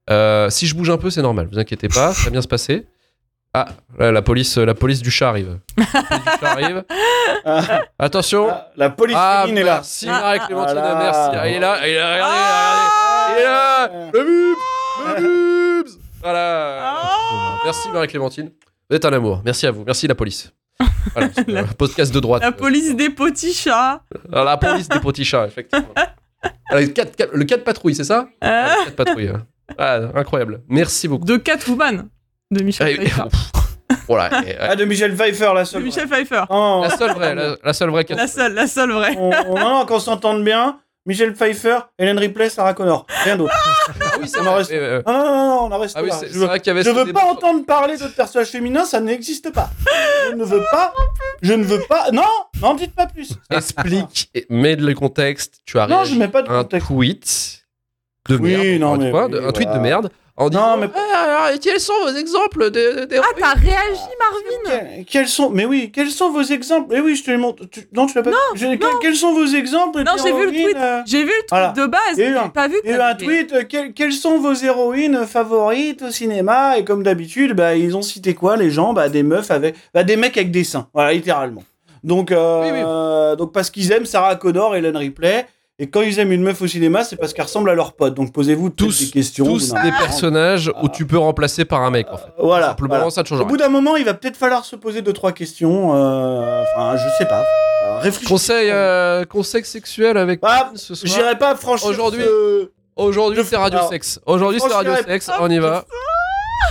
Euh, 0.09 0.49
si 0.49 0.67
je 0.67 0.75
bouge 0.75 0.89
un 0.89 0.97
peu, 0.97 1.09
c'est 1.09 1.21
normal, 1.21 1.47
vous 1.51 1.59
inquiétez 1.59 1.87
pas, 1.87 2.13
ça 2.13 2.25
va 2.25 2.29
bien 2.31 2.41
se 2.41 2.47
passer. 2.47 2.85
Ah, 3.55 3.67
là, 3.99 4.11
la 4.11 4.21
police, 4.23 4.57
la 4.57 4.73
police 4.73 5.01
du 5.01 5.11
chat 5.11 5.29
arrive. 5.29 5.59
La 5.77 5.85
police 5.85 6.23
du 6.23 6.39
chat 6.39 6.51
arrive. 6.51 6.83
Ah, 7.45 7.61
Attention. 7.99 8.47
ah, 8.49 8.71
la 8.75 8.89
police 8.89 9.15
Ah, 9.19 9.41
féminine 9.43 9.61
est 9.61 9.65
là. 9.65 9.73
merci 9.75 10.07
Ah, 10.09 10.11
Marie 10.21 10.39
ah, 10.41 10.45
Clémentine, 10.47 10.73
voilà. 10.79 10.95
merci. 10.95 11.29
Ah, 11.39 11.47
il 11.47 11.53
est 11.55 11.59
là, 11.59 11.87
il 11.87 11.89
est 11.93 11.99
là, 11.99 12.13
regardez, 12.13 12.33
regardez. 12.33 13.33
Il 13.35 13.39
est 13.39 13.43
là, 13.43 13.89
le 14.13 14.23
le. 14.23 15.83
Voilà. 16.21 16.79
Ah 16.95 17.57
Merci 17.65 17.89
Marie 17.91 18.07
Clémentine. 18.07 18.51
Vous 18.89 18.95
êtes 18.95 19.05
un 19.05 19.13
amour. 19.13 19.41
Merci 19.45 19.67
à 19.67 19.71
vous. 19.71 19.83
Merci 19.85 20.07
la 20.07 20.15
police. 20.15 20.51
Voilà, 21.13 21.29
La- 21.47 21.59
un 21.61 21.65
podcast 21.67 22.13
de 22.13 22.19
droite. 22.19 22.41
La 22.41 22.51
police 22.51 22.95
des 22.95 23.09
petits 23.09 23.53
chats. 23.53 24.01
Alors, 24.31 24.45
la 24.45 24.57
police 24.57 24.87
des 24.89 24.99
petits 24.99 25.25
chats, 25.25 25.45
effectivement. 25.45 25.89
Alors, 26.69 26.81
le 26.81 26.87
4, 26.87 27.29
le 27.33 27.45
4 27.45 27.63
patrouilles, 27.63 27.95
c'est 27.95 28.03
ça 28.03 28.27
Hein 28.41 28.65
Ah, 28.67 28.75
le 28.79 28.85
4 28.91 28.95
patrouilles. 28.95 29.27
hein. 29.29 29.45
Ah, 29.77 29.99
incroyable. 30.15 30.61
Merci 30.67 31.07
beaucoup. 31.07 31.25
de 31.25 31.37
Catwoman 31.37 32.07
de 32.53 32.63
Michel 32.63 32.87
Et- 32.89 32.95
Pfeiffer. 32.97 33.23
voilà. 34.07 34.41
et, 34.47 34.55
Ah, 34.59 34.75
de 34.75 34.85
Michel 34.85 35.15
Pfeiffer, 35.15 35.51
la 35.53 35.61
De 35.61 35.65
seule. 35.67 35.83
Michel 35.83 36.07
Pfeiffer. 36.07 36.43
Oh, 36.49 36.81
la 36.83 36.95
seule 36.97 37.11
vraie, 37.13 37.35
la, 37.35 37.55
la 37.63 37.73
seule 37.73 37.89
vraie 37.89 38.05
4 38.05 38.17
La 38.17 38.27
seule, 38.27 38.53
la 38.53 38.67
seule 38.67 38.91
vraie. 38.91 39.15
on, 39.17 39.31
on, 39.49 39.59
non, 39.59 39.85
qu'on 39.85 39.99
s'entende 39.99 40.43
bien. 40.43 40.79
Michel 41.05 41.33
Pfeiffer, 41.33 41.79
Hélène 41.99 42.17
Ripley, 42.17 42.47
Sarah 42.47 42.73
Connor. 42.73 43.05
Rien 43.25 43.35
d'autre. 43.35 43.53
Ah 43.99 44.15
oui, 44.21 44.31
On 44.41 44.47
en 44.47 44.55
reste- 44.55 44.71
mais, 44.71 44.77
euh, 44.77 45.01
Non, 45.05 45.11
non, 45.11 45.23
non, 45.25 45.47
non, 45.47 45.59
on 45.63 45.71
en 45.73 45.79
reste 45.79 45.95
Ah 45.97 46.01
oui, 46.01 46.07
là. 46.07 46.15
c'est 46.17 46.29
Je 46.29 46.39
veux, 46.39 46.45
vrai 46.45 46.59
qu'il 46.61 46.67
y 46.67 46.71
avait 46.71 46.81
je 46.83 46.89
veux 46.91 47.11
pas 47.11 47.25
entendre 47.25 47.65
parler 47.65 47.97
d'autres 47.97 48.15
personnages 48.15 48.47
féminins, 48.47 48.85
ça 48.85 49.01
n'existe 49.01 49.51
pas. 49.51 49.69
Je 50.29 50.35
ne 50.37 50.45
veux 50.45 50.63
pas. 50.71 50.93
Je 51.41 51.51
ne 51.51 51.63
veux 51.65 51.81
pas. 51.89 52.09
Non, 52.13 52.23
n'en 52.61 52.73
dites 52.75 52.95
pas 52.95 53.07
plus. 53.07 53.33
Explique, 53.51 54.29
et 54.33 54.45
mets 54.49 54.77
le 54.77 54.93
contexte. 54.93 55.55
Tu 55.65 55.77
as 55.77 55.87
Non, 55.87 56.05
je 56.05 56.15
mets 56.15 56.29
pas 56.29 56.41
de 56.41 56.47
à 56.49 56.53
un 56.53 56.63
contexte. 56.63 56.87
tweet 56.87 57.62
de 58.29 58.35
Oui, 58.37 58.55
merde. 58.55 58.79
non, 58.81 58.97
mais 58.97 59.11
fois, 59.11 59.25
oui, 59.25 59.31
de- 59.33 59.39
un 59.39 59.51
tweet 59.51 59.67
voilà. 59.67 59.77
de 59.79 59.83
merde 59.83 60.09
en 60.35 60.45
Non, 60.45 60.49
disant 60.49 60.77
mais- 60.77 60.89
Ah, 61.13 61.45
alors, 61.47 61.59
quels 61.61 61.79
sont 61.79 61.93
vos 62.03 62.15
exemples 62.15 62.71
de, 62.71 63.05
de- 63.05 63.17
Ah, 63.19 63.23
t'as 63.37 63.53
réagi, 63.53 63.99
Marvin 64.19 64.79
Quels, 64.95 65.05
quels 65.05 65.27
sont, 65.27 65.49
mais 65.49 65.65
oui, 65.65 65.91
quels 65.93 66.09
sont 66.09 66.31
vos 66.31 66.41
exemples 66.41 66.87
Mais 66.91 67.01
oui, 67.01 67.15
je 67.15 67.23
te 67.23 67.31
les 67.31 67.37
montre. 67.37 67.65
Tu- 67.69 67.81
non, 67.93 68.05
tu 68.07 68.15
l'as 68.15 68.23
pas. 68.23 68.31
Je- 68.55 68.65
quels, 68.75 68.79
quels 69.01 69.15
sont 69.15 69.33
vos 69.33 69.45
exemples 69.45 70.01
Non, 70.03 70.13
j'ai 70.23 70.31
vu 70.33 70.45
le 70.45 70.51
tweet. 70.51 70.75
euh, 70.77 71.01
J'ai 71.05 71.19
vu 71.19 71.25
le 71.25 71.31
tweet 71.31 71.49
Voilà. 71.49 71.67
de 71.75 71.85
base, 71.85 71.99
Il 72.13 72.19
y 72.19 72.23
a 72.23 72.27
eu 72.29 72.31
mais 72.31 72.37
un- 72.39 72.43
j'ai 72.45 72.49
pas 72.49 72.67
vu 72.69 72.81
que 72.81 72.87
eu 72.89 72.93
un 72.93 73.15
tweet, 73.15 73.53
euh, 73.53 73.63
quelles, 73.69 73.93
quelles 73.93 74.13
sont 74.13 74.39
vos 74.39 74.53
héroïnes 74.53 75.25
favorites 75.27 76.01
au 76.01 76.09
cinéma 76.11 76.77
Et 76.77 76.85
comme 76.85 77.03
d'habitude, 77.03 77.53
bah, 77.53 77.75
ils 77.75 77.95
ont 77.95 78.01
cité 78.01 78.33
quoi 78.33 78.55
les 78.57 78.71
gens 78.71 78.93
bah, 78.93 79.09
Des 79.09 79.21
meufs 79.23 79.51
avec. 79.51 79.75
Bah, 79.93 80.03
des 80.03 80.15
mecs 80.15 80.37
avec 80.37 80.49
des 80.49 80.63
seins, 80.63 80.87
voilà, 80.93 81.11
littéralement. 81.13 81.63
Donc, 82.03 82.31
euh, 82.31 82.61
Oui, 82.63 82.69
oui. 82.71 82.81
euh, 82.85 83.35
donc 83.35 83.51
parce 83.53 83.69
qu'ils 83.69 83.91
aiment 83.91 84.05
Sarah 84.05 84.35
Connor 84.37 84.75
et 84.75 84.79
Ellen 84.79 84.97
Ripley. 84.97 85.45
Et 85.83 85.87
quand 85.89 86.01
ils 86.01 86.17
aiment 86.19 86.31
une 86.31 86.43
meuf 86.43 86.61
au 86.61 86.67
cinéma, 86.67 87.03
c'est 87.03 87.17
parce 87.17 87.33
qu'elle 87.33 87.43
ressemble 87.43 87.69
à 87.69 87.73
leur 87.73 87.91
pote. 87.91 88.13
Donc 88.13 88.31
posez-vous 88.31 88.69
tous, 88.69 89.01
des 89.01 89.09
questions. 89.11 89.43
tous 89.43 89.73
des 89.73 89.91
personnages 89.91 90.71
où 90.81 90.87
tu 90.87 91.05
peux 91.05 91.17
remplacer 91.17 91.65
par 91.65 91.81
un 91.81 91.91
mec 91.91 92.07
en 92.09 92.15
fait. 92.17 92.29
Voilà. 92.39 92.67
Simplement, 92.67 92.95
voilà. 92.95 93.09
ça 93.09 93.25
change 93.25 93.41
Au 93.41 93.45
bout 93.45 93.57
d'un 93.57 93.67
moment, 93.67 93.97
il 93.97 94.05
va 94.05 94.13
peut-être 94.13 94.37
falloir 94.37 94.63
se 94.63 94.77
poser 94.77 95.01
deux 95.01 95.11
trois 95.11 95.33
questions. 95.33 95.93
euh, 95.93 96.63
Enfin, 96.77 96.95
je 96.95 97.03
sais 97.17 97.25
pas. 97.27 97.43
Euh, 97.85 97.97
réfléchissez. 97.99 98.29
Conseil, 98.33 98.69
euh, 98.71 99.25
conseil 99.25 99.65
sexuel 99.65 100.15
avec 100.17 100.39
Ah, 100.41 100.71
ce 100.75 100.95
soir. 100.95 101.11
J'irai 101.13 101.37
pas 101.37 101.53
franchir. 101.57 101.89
Aujourd'hui- 101.89 102.23
ce- 102.23 102.69
Aujourd'hui, 102.95 103.43
c'est 103.43 103.57
Radio 103.57 103.79
alors, 103.79 103.89
Sexe. 103.89 104.19
Aujourd'hui, 104.25 104.61
c'est 104.65 104.73
Radio 104.73 104.93
Sexe. 105.05 105.29
On 105.41 105.49
y 105.49 105.59
va. 105.59 105.83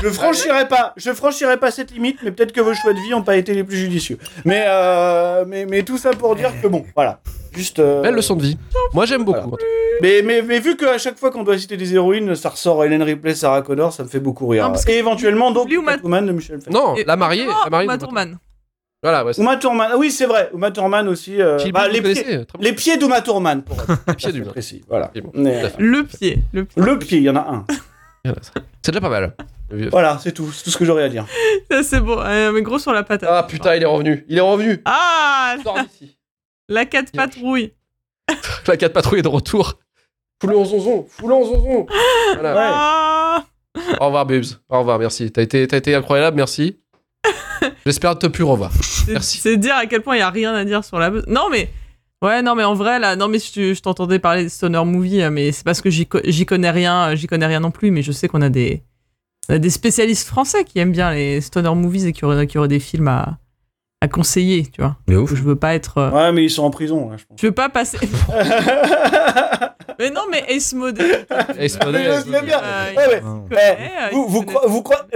Je 0.02 0.08
franchirai 0.08 0.66
pas, 0.68 0.94
je 0.96 1.12
franchirai 1.12 1.58
pas 1.58 1.70
cette 1.70 1.90
limite, 1.92 2.16
mais 2.24 2.30
peut-être 2.32 2.52
que 2.52 2.60
vos 2.62 2.72
choix 2.72 2.92
de 2.94 2.98
vie 2.98 3.12
ont 3.12 3.22
pas 3.22 3.36
été 3.36 3.52
les 3.54 3.62
plus 3.62 3.76
judicieux. 3.76 4.16
Mais 4.46 4.64
euh, 4.66 5.44
mais, 5.46 5.66
mais 5.66 5.82
tout 5.82 5.98
ça 5.98 6.10
pour 6.12 6.34
dire 6.34 6.50
que 6.62 6.66
bon, 6.66 6.84
voilà, 6.96 7.20
juste. 7.54 7.78
euh, 7.78 8.02
Belle 8.02 8.14
leçon 8.14 8.34
de 8.36 8.42
vie. 8.42 8.58
Moi, 8.94 9.06
j'aime 9.06 9.24
beaucoup. 9.24 9.56
Mais, 10.00 10.22
mais, 10.22 10.42
mais 10.42 10.58
vu 10.58 10.76
qu'à 10.76 10.98
chaque 10.98 11.18
fois 11.18 11.30
qu'on 11.30 11.42
doit 11.44 11.58
citer 11.58 11.76
des 11.76 11.94
héroïnes, 11.94 12.34
ça 12.34 12.48
ressort 12.50 12.84
Hélène 12.84 13.02
Ripley, 13.02 13.34
Sarah 13.34 13.62
Connor, 13.62 13.92
ça 13.92 14.02
me 14.02 14.08
fait 14.08 14.20
beaucoup 14.20 14.46
rire. 14.48 14.64
Non, 14.64 14.70
parce 14.72 14.88
Et 14.88 14.94
éventuellement 14.98 15.50
donc 15.52 15.68
Catwoman 15.70 16.26
de 16.26 16.32
Michel 16.32 16.58
Pfeiffer. 16.58 16.70
Non, 16.72 16.94
Et- 16.96 17.04
la 17.04 17.16
mariée. 17.16 17.46
Oh, 17.48 17.52
La 17.64 17.70
mariée. 17.70 17.86
Uma 17.86 17.96
de- 17.96 18.02
Thurman. 18.04 18.38
Voilà, 19.02 19.24
ouais. 19.24 19.32
c'est- 19.32 19.42
Uma 19.42 19.56
Thurman, 19.56 19.88
ah 19.92 19.96
oui 19.98 20.10
c'est 20.12 20.26
vrai, 20.26 20.50
Uma 20.54 20.70
Thurman 20.70 21.08
aussi. 21.08 21.40
euh, 21.42 21.58
bah, 21.72 21.88
les, 21.88 22.00
pieds, 22.00 22.24
les 22.60 22.72
pieds 22.72 22.96
d'Uma 22.96 23.20
Thurman, 23.20 23.62
pour 23.62 23.76
être 23.80 23.86
Les 24.26 24.32
pieds 24.32 24.40
précis. 24.42 24.84
Voilà. 24.88 25.10
Bon. 25.22 25.30
Mais. 25.34 25.62
Le 25.78 26.04
pied. 26.04 26.38
Le 26.52 26.64
pied. 26.64 26.82
le 26.82 26.98
pied, 26.98 27.18
il 27.18 27.24
y 27.24 27.30
en 27.30 27.36
a 27.36 27.40
un. 27.40 27.64
C'est 28.82 28.92
déjà 28.92 29.00
pas 29.00 29.08
mal. 29.08 29.34
Voilà, 29.90 30.18
c'est 30.22 30.32
tout, 30.32 30.52
c'est 30.52 30.64
tout 30.64 30.70
ce 30.70 30.76
que 30.76 30.84
j'aurais 30.84 31.02
à 31.04 31.08
dire. 31.08 31.24
C'est 31.82 32.00
bon. 32.00 32.18
Euh, 32.20 32.52
mais 32.52 32.62
gros 32.62 32.78
sur 32.78 32.92
la 32.92 33.02
patate. 33.02 33.28
Ah 33.32 33.42
putain, 33.48 33.74
il 33.74 33.82
est 33.82 33.86
revenu. 33.86 34.24
Il 34.28 34.36
est 34.38 34.42
revenu. 34.42 34.80
Ah 34.84 35.56
Sors 35.64 35.78
d'ici. 35.82 36.16
La 36.72 36.86
4 36.86 37.12
patrouille. 37.12 37.72
La 38.66 38.76
4 38.76 38.92
patrouille 38.92 39.18
est 39.18 39.22
de 39.22 39.28
retour. 39.28 39.78
Foulons 40.40 40.64
zonzon. 40.64 41.06
Foulons 41.08 41.44
zonzon. 41.44 41.86
Voilà. 42.34 42.54
Ouais. 42.54 42.60
Ah 42.74 43.44
Au 44.00 44.06
revoir, 44.06 44.24
Bubs. 44.26 44.44
Au 44.70 44.78
revoir, 44.78 44.98
merci. 44.98 45.30
T'as 45.30 45.42
été, 45.42 45.62
été 45.62 45.94
incroyable, 45.94 46.36
merci. 46.36 46.78
J'espère 47.86 48.18
te 48.18 48.26
plus 48.26 48.42
revoir. 48.44 48.70
Merci. 49.08 49.38
C'est 49.38 49.56
dire 49.58 49.74
à 49.76 49.86
quel 49.86 50.00
point 50.02 50.16
il 50.16 50.20
y 50.20 50.22
a 50.22 50.30
rien 50.30 50.54
à 50.54 50.64
dire 50.64 50.82
sur 50.84 50.98
la. 50.98 51.10
Non 51.28 51.48
mais 51.50 51.68
ouais 52.22 52.40
non 52.40 52.54
mais 52.54 52.64
en 52.64 52.74
vrai 52.74 52.98
là 53.00 53.16
non 53.16 53.26
mais 53.28 53.38
je, 53.40 53.74
je 53.74 53.80
t'entendais 53.82 54.18
parler 54.20 54.44
de 54.44 54.48
stoner 54.48 54.84
movie 54.84 55.22
euh, 55.22 55.30
mais 55.30 55.50
c'est 55.50 55.64
parce 55.64 55.80
que 55.80 55.90
j'y 55.90 56.06
co- 56.06 56.20
j'y 56.24 56.46
connais 56.46 56.70
rien 56.70 57.08
euh, 57.10 57.16
j'y 57.16 57.26
connais 57.26 57.46
rien 57.46 57.58
non 57.58 57.72
plus 57.72 57.90
mais 57.90 58.02
je 58.02 58.12
sais 58.12 58.28
qu'on 58.28 58.42
a 58.42 58.48
des 58.48 58.84
on 59.48 59.54
a 59.54 59.58
des 59.58 59.70
spécialistes 59.70 60.28
français 60.28 60.62
qui 60.64 60.78
aiment 60.78 60.92
bien 60.92 61.12
les 61.12 61.40
stoner 61.40 61.74
movies 61.74 62.06
et 62.06 62.12
qui 62.12 62.24
auraient, 62.24 62.46
qui 62.46 62.58
auraient 62.58 62.68
des 62.68 62.78
films 62.78 63.08
à, 63.08 63.38
à 64.02 64.08
conseiller 64.08 64.66
tu 64.66 64.80
vois. 64.80 64.96
Mais 65.06 65.14
ouf. 65.14 65.32
Je 65.32 65.42
veux 65.42 65.54
pas 65.54 65.74
être 65.76 65.98
euh, 65.98 66.10
Ouais, 66.10 66.32
mais 66.32 66.42
ils 66.42 66.50
sont 66.50 66.64
en 66.64 66.70
prison, 66.70 67.08
là, 67.08 67.16
je 67.16 67.24
pense. 67.24 67.40
je 67.40 67.46
veux 67.46 67.52
pas 67.52 67.68
passer 67.68 67.98
mais 70.00 70.10
non 70.10 70.22
mais 70.28 70.42
Ace 70.48 70.72
Mode 70.72 71.00
Ace 71.56 71.78
Model, 71.84 72.22
je 72.26 72.32
l'aime 72.32 72.44
bien. 72.46 72.58
Ouais, 72.96 73.06
ouais. 73.06 73.20
Non. 73.20 73.46
Eh, 73.52 73.54
euh, 73.54 74.08
vous, 74.12 74.44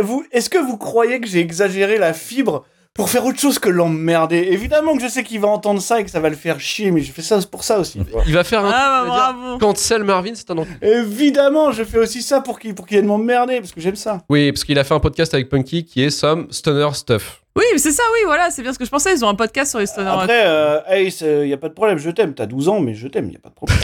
vous, 0.00 0.24
est-ce 0.30 0.48
que 0.48 0.58
vous 0.58 0.76
croyez 0.76 1.20
que 1.20 1.26
j'ai 1.26 1.40
exagéré 1.40 1.98
la 1.98 2.12
fibre 2.12 2.64
pour 2.96 3.10
faire 3.10 3.24
autre 3.24 3.38
chose 3.38 3.58
que 3.58 3.68
l'emmerder 3.68 4.48
Évidemment 4.50 4.96
que 4.96 5.02
je 5.02 5.08
sais 5.08 5.22
qu'il 5.22 5.40
va 5.40 5.48
entendre 5.48 5.80
ça 5.80 6.00
et 6.00 6.04
que 6.04 6.10
ça 6.10 6.20
va 6.20 6.28
le 6.28 6.36
faire 6.36 6.60
chier, 6.60 6.90
mais 6.90 7.00
je 7.00 7.12
fais 7.12 7.22
ça 7.22 7.38
pour 7.50 7.64
ça 7.64 7.78
aussi. 7.78 8.00
Il 8.26 8.34
va 8.34 8.44
faire 8.44 8.64
un. 8.64 8.70
ah 8.72 9.02
il 9.04 9.08
bah 9.08 9.32
bravo 9.32 9.58
Cancel 9.58 10.04
Marvin, 10.04 10.32
c'est 10.34 10.50
un 10.50 10.58
enculé. 10.58 10.76
Évidemment, 10.82 11.72
je 11.72 11.84
fais 11.84 11.98
aussi 11.98 12.22
ça 12.22 12.40
pour 12.40 12.58
qu'il 12.58 12.74
pour 12.74 12.86
qu'il 12.86 12.98
vienne 12.98 13.06
m'emmerder 13.06 13.60
parce 13.60 13.72
que 13.72 13.80
j'aime 13.80 13.96
ça. 13.96 14.22
Oui, 14.28 14.52
parce 14.52 14.64
qu'il 14.64 14.78
a 14.78 14.84
fait 14.84 14.94
un 14.94 15.00
podcast 15.00 15.32
avec 15.34 15.48
Punky 15.48 15.84
qui 15.84 16.02
est 16.02 16.10
Some 16.10 16.48
Stoner 16.50 16.88
Stuff. 16.94 17.42
Oui, 17.56 17.64
mais 17.72 17.78
c'est 17.78 17.92
ça, 17.92 18.02
oui, 18.12 18.20
voilà, 18.26 18.50
c'est 18.50 18.62
bien 18.62 18.72
ce 18.72 18.78
que 18.78 18.84
je 18.84 18.90
pensais. 18.90 19.14
Ils 19.14 19.24
ont 19.24 19.28
un 19.28 19.34
podcast 19.34 19.70
sur 19.70 19.78
les 19.78 19.86
Stoner. 19.86 20.10
Après, 20.10 20.42
euh, 20.44 20.80
Ace, 20.88 21.22
il 21.22 21.48
y 21.48 21.54
a 21.54 21.56
pas 21.56 21.68
de 21.68 21.74
problème, 21.74 21.98
je 21.98 22.10
t'aime. 22.10 22.34
T'as 22.34 22.46
12 22.46 22.68
ans, 22.68 22.80
mais 22.80 22.94
je 22.94 23.08
t'aime, 23.08 23.30
y 23.30 23.36
a 23.36 23.38
pas 23.38 23.48
de 23.48 23.54
problème. 23.54 23.78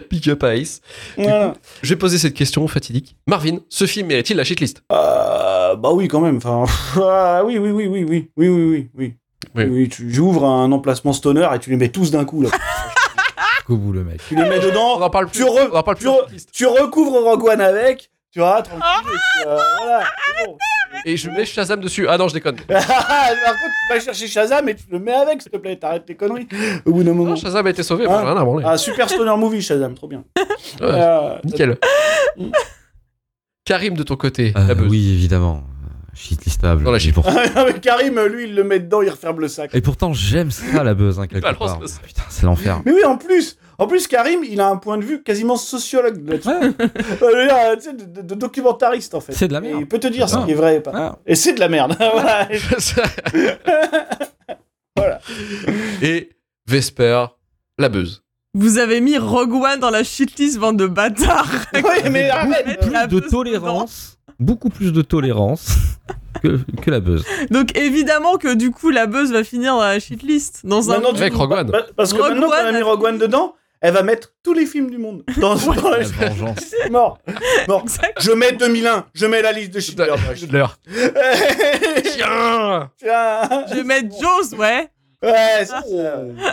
Big 0.10 0.28
up 0.30 0.42
Ace. 0.44 0.80
Voilà. 1.16 1.54
Je 1.82 1.88
vais 1.90 1.96
poser 1.96 2.18
cette 2.18 2.34
question 2.34 2.66
fatidique. 2.68 3.16
Marvin, 3.26 3.58
ce 3.68 3.86
film 3.86 4.08
mérite-t-il 4.08 4.36
la 4.36 4.44
shitlist? 4.44 4.82
Euh, 4.90 4.96
bah 5.76 5.90
oui, 5.92 6.08
quand 6.08 6.20
même. 6.20 6.36
Enfin, 6.38 6.64
ah, 7.02 7.42
oui, 7.44 7.58
oui, 7.58 7.70
oui, 7.70 7.86
oui, 7.86 8.04
oui, 8.08 8.30
oui, 8.36 8.48
oui, 8.48 8.48
oui, 8.48 8.90
oui. 8.94 9.14
Oui. 9.54 9.64
Oui, 9.70 9.88
tu 9.88 10.12
j'ouvre 10.12 10.44
un 10.44 10.70
emplacement 10.72 11.12
stoner 11.14 11.48
et 11.54 11.58
tu 11.58 11.70
les 11.70 11.76
mets 11.76 11.88
tous 11.88 12.10
d'un 12.10 12.24
coup 12.24 12.42
là. 12.42 12.50
Bout 13.68 13.92
le 13.92 14.04
mec. 14.04 14.20
tu 14.28 14.36
les 14.36 14.42
mets 14.48 14.58
On 14.62 14.66
dedans, 14.68 15.00
en 15.00 15.10
parle 15.10 15.26
plus. 15.26 15.38
tu 15.38 15.44
re- 15.44 15.68
on 15.72 15.76
en 15.76 15.82
parle 15.82 15.96
tu 15.96 16.04
plus. 16.04 16.10
re- 16.10 16.46
tu 16.52 16.66
recouvres 16.66 17.20
Rogue 17.24 17.44
One 17.48 17.60
avec, 17.60 18.10
tu 18.30 18.38
vois, 18.38 18.62
tranquille. 18.62 18.82
et 19.42 19.46
euh, 19.48 19.58
voilà, 19.78 20.04
bon. 20.46 20.56
Et 21.04 21.16
je 21.16 21.30
mets 21.30 21.44
Shazam 21.44 21.80
dessus. 21.80 22.06
Ah 22.08 22.16
non, 22.16 22.28
je 22.28 22.34
déconne. 22.34 22.56
Par 22.68 22.78
contre, 22.86 22.88
tu 23.88 23.94
vas 23.94 24.00
chercher 24.00 24.28
Shazam 24.28 24.68
et 24.68 24.74
tu 24.76 24.84
le 24.90 24.98
mets 25.00 25.12
avec, 25.14 25.42
s'il 25.42 25.50
te 25.50 25.56
plaît. 25.56 25.76
T'arrêtes 25.76 26.06
tes 26.06 26.14
conneries. 26.14 26.48
Au 26.84 26.92
bout 26.92 27.02
d'un 27.02 27.12
moment. 27.12 27.30
Non, 27.30 27.36
Shazam 27.36 27.66
a 27.66 27.70
été 27.70 27.82
sauvé. 27.82 28.06
moi, 28.06 28.16
Ah. 28.18 28.22
j'ai 28.22 28.28
rien 28.32 28.40
à 28.40 28.44
branler. 28.44 28.64
Ah, 28.66 28.76
super 28.78 29.08
stoner 29.08 29.36
movie, 29.36 29.62
Shazam, 29.62 29.94
trop 29.94 30.06
bien. 30.08 30.22
Ouais, 30.36 30.44
Euh, 30.82 31.36
Nickel. 31.44 31.76
Karim, 33.66 33.94
de 33.94 34.02
ton 34.02 34.16
côté, 34.16 34.54
Euh, 34.56 34.66
la 34.68 34.74
buzz. 34.74 34.88
oui, 34.88 35.10
évidemment. 35.12 35.56
Euh, 35.84 35.88
Shitlistable. 36.14 36.84
La 36.90 36.96
Et 36.96 37.00
shit. 37.00 37.12
pour- 37.14 37.26
Karim, 37.82 38.18
lui, 38.24 38.44
il 38.44 38.54
le 38.54 38.64
met 38.64 38.80
dedans, 38.80 39.02
il 39.02 39.10
referme 39.10 39.40
le 39.40 39.48
sac. 39.48 39.74
Et 39.74 39.82
pourtant, 39.82 40.14
j'aime 40.14 40.50
ça, 40.50 40.82
la 40.82 40.94
buzz, 40.94 41.18
hein, 41.20 41.26
quelque 41.26 41.42
part. 41.58 41.78
Putain, 41.80 42.22
c'est 42.30 42.46
l'enfer. 42.46 42.80
Mais 42.86 42.92
oui, 42.92 43.04
en 43.04 43.18
plus, 43.18 43.58
en 43.78 43.86
plus, 43.86 44.06
Karim, 44.06 44.40
il 44.48 44.60
a 44.62 44.68
un 44.68 44.76
point 44.76 44.96
de 44.96 45.04
vue 45.04 45.22
quasiment 45.22 45.56
sociologue 45.56 46.26
là-dessus. 46.26 46.48
Ouais. 46.48 46.72
Euh, 47.22 47.76
de, 47.76 48.04
de- 48.04 48.22
de 48.22 48.34
documentariste 48.34 49.14
en 49.14 49.20
fait. 49.20 49.32
C'est 49.32 49.48
de 49.48 49.52
la 49.52 49.58
Et 49.58 49.62
merde. 49.62 49.78
il 49.80 49.86
peut 49.86 49.98
te 49.98 50.06
dire 50.06 50.28
ce 50.28 50.38
qui 50.44 50.52
est 50.52 50.54
vrai 50.54 50.76
et 50.76 50.80
pas. 50.80 50.92
Ah. 50.94 51.18
Et 51.26 51.34
c'est 51.34 51.52
de 51.54 51.60
la 51.60 51.68
merde. 51.68 51.96
voilà. 54.96 55.20
Et 56.02 56.30
Vesper, 56.66 57.26
la 57.78 57.88
buzz. 57.88 58.22
Vous 58.58 58.78
avez 58.78 59.02
mis 59.02 59.18
Rogue 59.18 59.52
One 59.52 59.80
dans 59.80 59.90
la 59.90 60.02
shitlist, 60.02 60.58
bande 60.58 60.78
de 60.78 60.86
bâtards. 60.86 61.46
ouais, 61.74 62.08
mais 62.10 62.30
arrête. 62.30 62.66
Beaucoup 62.80 62.88
Plus 62.88 63.20
de 63.20 63.20
tolérance. 63.28 64.18
Beaucoup 64.40 64.68
plus 64.70 64.92
de 64.94 65.02
tolérance 65.02 65.68
que, 66.42 66.58
que 66.82 66.90
la 66.90 67.00
buzz. 67.00 67.24
Donc 67.50 67.76
évidemment 67.76 68.36
que 68.38 68.54
du 68.54 68.70
coup 68.70 68.88
la 68.90 69.06
buzz 69.06 69.30
va 69.30 69.44
finir 69.44 69.74
dans 69.74 69.82
la 69.82 69.98
shitlist. 70.00 70.60
Dans 70.64 70.90
un 70.90 70.94
Maintenant, 70.94 71.12
du 71.12 71.20
Avec 71.20 71.34
coup, 71.34 71.38
Rogue 71.40 71.52
One. 71.52 71.70
pa- 71.70 71.86
Parce 71.96 72.12
que 72.14 72.18
Rogue 72.22 72.30
maintenant 72.32 72.48
qu'on 72.48 72.54
a 72.66 72.72
mis 72.72 72.82
Rogue 72.82 73.04
One 73.04 73.18
dedans, 73.18 73.54
elle 73.82 73.92
va 73.92 74.02
mettre 74.02 74.32
tous 74.42 74.54
les 74.54 74.64
films 74.64 74.90
du 74.90 74.96
monde. 74.98 75.22
Dans, 75.38 75.54
dans 75.74 75.90
la- 75.90 75.98
La 75.98 76.04
vengeance. 76.04 76.58
C'est 76.70 76.88
mort. 76.90 77.18
Je 78.20 78.32
mets 78.32 78.52
2001. 78.52 79.04
Je 79.14 79.26
mets 79.26 79.42
la 79.42 79.52
liste 79.52 79.72
de 79.74 79.80
Schindler. 79.80 80.14
Tiens 82.14 82.90
Tiens. 82.98 83.48
Je 83.74 83.80
mettre 83.82 84.08
Jaws, 84.20 84.56
ouais. 84.58 84.88
Ouais, 85.22 85.58
c'est 85.60 85.66
ça. 85.66 85.82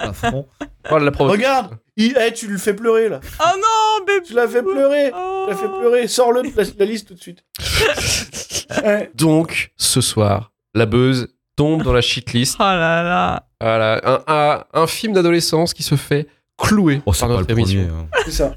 À 0.02 0.14
fond. 0.14 0.46
Oh, 0.92 0.98
la 0.98 1.12
provocation. 1.12 1.48
Regarde. 1.50 1.78
Il, 1.96 2.18
eh, 2.20 2.34
tu 2.34 2.48
le 2.48 2.58
fais 2.58 2.74
pleurer 2.74 3.08
là. 3.10 3.20
Oh 3.40 3.50
non, 3.56 4.06
bébé. 4.06 4.26
Tu 4.26 4.34
l'as 4.34 4.48
fait 4.48 4.64
pleurer. 4.64 5.12
Oh. 5.16 5.46
Tu 5.48 5.52
l'as 5.52 5.58
fait 5.58 5.68
pleurer. 5.68 6.08
Sors-le 6.08 6.42
de 6.44 6.48
la, 6.58 6.64
la 6.80 6.86
liste 6.86 7.08
tout 7.10 7.14
de 7.14 7.20
suite. 7.22 7.44
Ouais. 8.84 9.12
Donc, 9.14 9.72
ce 9.78 10.02
soir, 10.02 10.52
la 10.74 10.86
buzz 10.86 11.28
tombe 11.56 11.84
dans 11.84 11.94
la 11.94 12.02
shitlist. 12.02 12.56
Oh 12.60 12.64
là 12.64 13.04
là. 13.04 13.46
Voilà, 13.62 14.02
un, 14.04 14.24
un, 14.28 14.64
un 14.74 14.88
film 14.88 15.14
d'adolescence 15.14 15.74
qui 15.74 15.84
se 15.84 15.96
fait 15.96 16.28
clouer 16.58 17.02
Oh, 17.06 17.14
c'est 17.14 17.20
par 17.22 17.30
pas 17.30 17.34
le 17.36 17.40
notre 17.42 17.54
premier. 17.54 17.72
émission. 17.74 17.94
hein. 18.12 18.18
C'est 18.26 18.32
ça. 18.32 18.56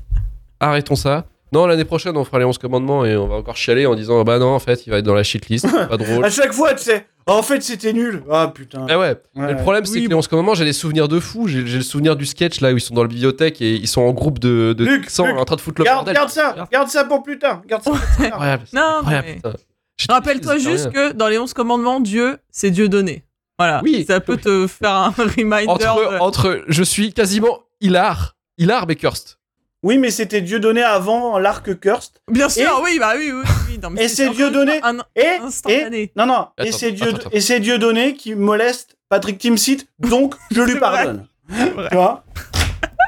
Arrêtons 0.58 0.96
ça. 0.96 1.26
Non, 1.56 1.66
l'année 1.66 1.84
prochaine, 1.86 2.16
on 2.16 2.24
fera 2.24 2.38
les 2.38 2.44
11 2.44 2.58
commandements 2.58 3.04
et 3.06 3.16
on 3.16 3.26
va 3.26 3.36
encore 3.36 3.56
chialer 3.56 3.86
en 3.86 3.94
disant 3.94 4.22
Bah 4.24 4.38
non, 4.38 4.48
en 4.54 4.58
fait, 4.58 4.86
il 4.86 4.90
va 4.90 4.98
être 4.98 5.04
dans 5.06 5.14
la 5.14 5.22
shitlist. 5.22 5.66
c'est 5.66 5.88
pas 5.88 5.96
drôle. 5.96 6.22
À 6.26 6.30
chaque 6.30 6.52
fois, 6.52 6.74
tu 6.74 6.84
sais. 6.84 7.06
En 7.28 7.42
fait, 7.42 7.60
c'était 7.62 7.92
nul. 7.92 8.22
Ah 8.30 8.52
putain. 8.54 8.86
Ah 8.88 8.98
ouais. 8.98 9.08
Ouais. 9.08 9.16
Mais 9.34 9.52
le 9.52 9.56
problème, 9.56 9.84
c'est 9.84 9.94
Oui, 9.94 10.04
que 10.04 10.08
les 10.10 10.14
11 10.14 10.28
commandements, 10.28 10.54
j'ai 10.54 10.64
des 10.66 10.72
souvenirs 10.72 11.08
de 11.08 11.18
fou. 11.18 11.48
J'ai 11.48 11.66
j'ai 11.66 11.78
le 11.78 11.82
souvenir 11.82 12.14
du 12.14 12.26
sketch 12.26 12.60
là 12.60 12.72
où 12.72 12.76
ils 12.76 12.80
sont 12.80 12.94
dans 12.94 13.02
la 13.02 13.08
bibliothèque 13.08 13.60
et 13.62 13.74
ils 13.74 13.88
sont 13.88 14.02
en 14.02 14.12
groupe 14.12 14.38
de, 14.38 14.74
de 14.76 14.84
Luc, 14.84 15.08
100 15.10 15.26
Luc, 15.28 15.38
en 15.38 15.44
train 15.46 15.56
de 15.56 15.60
foutre 15.62 15.80
le 15.80 15.84
Garde, 15.86 15.96
bordel. 16.04 16.14
garde 16.14 16.28
ça. 16.30 16.68
Garde 16.70 16.88
ça 16.88 17.04
pour 17.04 17.22
plus 17.22 17.38
tard. 17.38 17.62
Garde 17.66 17.82
ça. 17.82 17.90
pour 17.90 17.98
plus 18.00 18.16
tard. 18.16 18.26
Incroyable. 18.26 18.62
c'est 18.70 18.76
Non, 18.76 18.98
incroyable, 18.98 19.26
mais- 19.28 19.34
putain. 19.36 19.52
J'ai- 19.98 20.06
Rappelle-toi 20.12 20.58
juste 20.58 20.90
rien. 20.94 21.10
que 21.10 21.12
dans 21.14 21.28
les 21.28 21.38
11 21.38 21.52
commandements, 21.54 22.00
Dieu, 22.00 22.36
c'est 22.50 22.70
Dieu 22.70 22.88
donné. 22.90 23.24
Voilà. 23.58 23.80
Oui. 23.82 24.04
Ça 24.06 24.20
peut 24.20 24.36
te 24.36 24.66
faire 24.66 24.90
un 24.90 25.10
reminder. 25.16 25.66
Entre, 25.68 25.78
de- 26.12 26.18
entre, 26.20 26.62
je 26.68 26.82
suis 26.82 27.12
quasiment 27.14 27.60
hilar, 27.80 28.36
hilar 28.58 28.86
Beckhurst. 28.86 29.38
Oui, 29.82 29.98
mais 29.98 30.10
c'était 30.10 30.40
Dieu 30.40 30.58
donné 30.58 30.82
avant 30.82 31.38
l'arc 31.38 31.78
Cursed. 31.78 32.12
Bien 32.30 32.48
sûr, 32.48 32.62
Et- 32.64 32.82
oui, 32.82 32.98
bah 32.98 33.12
oui, 33.16 33.30
oui. 33.32 33.42
oui. 33.68 33.78
Non, 33.82 33.90
mais 33.90 34.04
Et 34.04 34.08
c'est 34.08 34.24
encore 34.24 34.34
Dieu 34.36 34.46
une 34.48 34.52
fois 34.52 34.64
donné. 34.64 34.80
Un 34.82 34.98
Et, 35.14 35.20
et 35.20 35.28
instantané. 35.42 36.12
non 36.16 36.26
non. 36.26 36.46
et 36.58 36.72
c'est 36.72 36.92
Dieu 36.92 37.12
et 37.30 37.40
c'est 37.40 37.60
Dieu 37.60 37.78
donné 37.78 38.14
qui 38.14 38.34
moleste 38.34 38.96
Patrick 39.08 39.38
Timsit. 39.38 39.86
Donc 39.98 40.34
je 40.50 40.62
lui 40.62 40.78
pardonne. 40.80 41.26
vrai. 41.48 41.88
Tu 41.90 41.94
vois? 41.94 42.24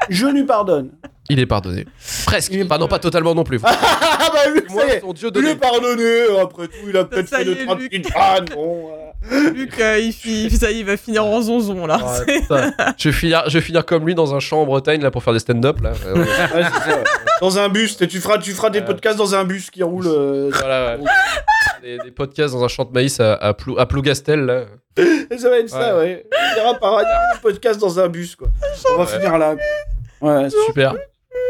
Je 0.09 0.27
lui 0.27 0.43
pardonne. 0.45 0.91
Il 1.31 1.39
est 1.39 1.45
pardonné. 1.45 1.85
Presque. 2.25 2.51
Il 2.53 2.61
est 2.61 2.77
non, 2.79 2.87
pas 2.87 2.97
totalement 2.99 3.35
non 3.35 3.43
plus. 3.43 3.59
Ah 4.21 4.31
bah 4.33 4.49
Luc, 4.53 4.69
Moi, 4.69 4.81
ça 4.83 4.87
y 4.87 4.97
est. 4.97 4.99
son 5.01 5.13
dieu 5.13 5.27
Il 5.29 5.33
donné. 5.33 5.49
est 5.51 5.55
pardonné, 5.55 6.23
après 6.41 6.67
tout, 6.67 6.73
il 6.87 6.97
a 6.97 7.03
peut-être 7.05 7.29
fait 7.29 7.45
petites 7.45 8.11
vannes, 8.13 8.45
bon, 8.53 8.87
voilà. 8.89 9.08
Luc, 9.53 9.77
euh, 9.79 9.99
il, 9.99 10.51
ça 10.57 10.71
y 10.71 10.79
il 10.79 10.85
va 10.85 10.95
finir 10.95 11.25
en 11.25 11.41
zonzon 11.41 11.85
là. 11.85 11.99
Ah, 12.01 12.93
je, 12.97 13.09
vais 13.09 13.13
finir, 13.13 13.43
je 13.47 13.57
vais 13.57 13.63
finir 13.63 13.85
comme 13.85 14.05
lui 14.05 14.15
dans 14.15 14.33
un 14.33 14.39
champ 14.39 14.61
en 14.61 14.65
Bretagne 14.65 15.01
là 15.01 15.11
pour 15.11 15.23
faire 15.23 15.33
des 15.33 15.39
stand-up 15.39 15.81
là. 15.81 15.91
Ouais, 16.13 16.19
ouais. 16.21 16.65
Dans 17.41 17.57
un 17.59 17.67
bus, 17.69 18.01
et 18.01 18.07
tu 18.07 18.19
feras, 18.21 18.37
tu 18.37 18.53
feras 18.53 18.69
des 18.69 18.79
Ouais. 18.79 18.85
podcasts 18.85 19.17
dans 19.17 19.35
un 19.35 19.43
bus 19.43 19.69
qui 19.69 19.83
roule. 19.83 20.07
euh, 20.07 20.49
voilà, 20.53 20.97
ouais. 20.97 21.03
des, 21.81 21.97
des 21.97 22.11
podcasts 22.11 22.53
dans 22.53 22.63
un 22.63 22.67
champ 22.69 22.85
de 22.85 22.91
maïs 22.91 23.19
à, 23.19 23.33
à, 23.33 23.53
Plou- 23.53 23.77
à 23.77 23.85
Plougastel 23.85 24.45
là. 24.45 24.63
Ça 25.37 25.49
va 25.49 25.59
être 25.59 25.69
ça, 25.69 25.97
ouais. 25.97 26.25
Il 26.31 26.61
ira 26.61 26.73
par 26.79 26.97
des 26.99 27.05
podcasts 27.41 27.79
dans 27.79 27.99
un 27.99 28.07
bus, 28.07 28.35
quoi. 28.35 28.47
On 28.93 28.97
va 28.97 29.03
Ouais. 29.03 29.09
finir 29.17 29.37
là. 29.37 29.55
Ouais, 30.21 30.49
Super. 30.67 30.95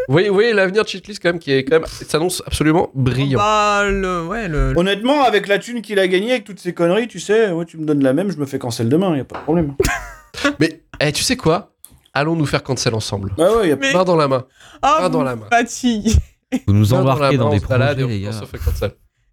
Vous 0.07 0.13
voyez, 0.13 0.29
vous 0.29 0.33
voyez 0.35 0.53
l'avenir 0.53 0.83
de 0.83 0.87
Cheatlist 0.87 1.21
quand 1.21 1.29
même 1.29 1.39
qui 1.39 1.51
est 1.51 1.63
quand 1.63 1.79
même 1.79 1.85
s'annonce 1.87 2.41
absolument 2.47 2.89
brillant. 2.95 3.37
Bah, 3.39 3.83
le, 3.87 4.25
ouais, 4.25 4.47
le, 4.47 4.73
Honnêtement, 4.75 5.23
avec 5.23 5.47
la 5.47 5.59
thune 5.59 5.81
qu'il 5.83 5.99
a 5.99 6.07
gagnée, 6.07 6.31
avec 6.31 6.45
toutes 6.45 6.59
ces 6.59 6.73
conneries, 6.73 7.07
tu 7.07 7.19
sais, 7.19 7.51
ouais, 7.51 7.65
tu 7.65 7.77
me 7.77 7.85
donnes 7.85 8.03
la 8.03 8.13
même, 8.13 8.31
je 8.31 8.37
me 8.37 8.45
fais 8.47 8.57
cancel 8.57 8.89
demain, 8.89 9.15
y 9.15 9.19
a 9.19 9.23
pas 9.25 9.37
de 9.37 9.43
problème. 9.43 9.75
Mais 10.59 10.81
eh, 10.99 11.11
tu 11.11 11.23
sais 11.23 11.37
quoi? 11.37 11.73
Allons 12.13 12.35
nous 12.35 12.47
faire 12.47 12.63
cancel 12.63 12.95
ensemble. 12.95 13.33
Bah 13.37 13.55
ouais, 13.57 13.69
y 13.69 13.71
a 13.71 13.75
Mais- 13.75 13.93
Main 13.93 14.03
dans 14.03 14.15
la 14.15 14.27
main. 14.27 14.45
Ah, 14.81 14.99
main 15.01 15.09
dans 15.09 15.19
vous 15.19 15.25
la 15.25 15.35
me 15.35 15.41
main. 15.41 15.47
fatiguez. 15.49 16.13
Vous 16.67 16.73
nous 16.73 16.87
Main 16.89 17.01
embarquez 17.01 17.37
dans 17.37 17.45
main, 17.45 17.51
des 17.51 17.57
on 17.57 17.61
se 17.61 17.67
balade 17.67 17.99
projets, 17.99 18.15
et 18.15 18.19
les 18.19 18.27
on, 18.27 18.31
gars. 18.31 18.37
on 18.41 18.45
se 18.45 18.49
fait 18.49 18.57
cancel. 18.57 18.91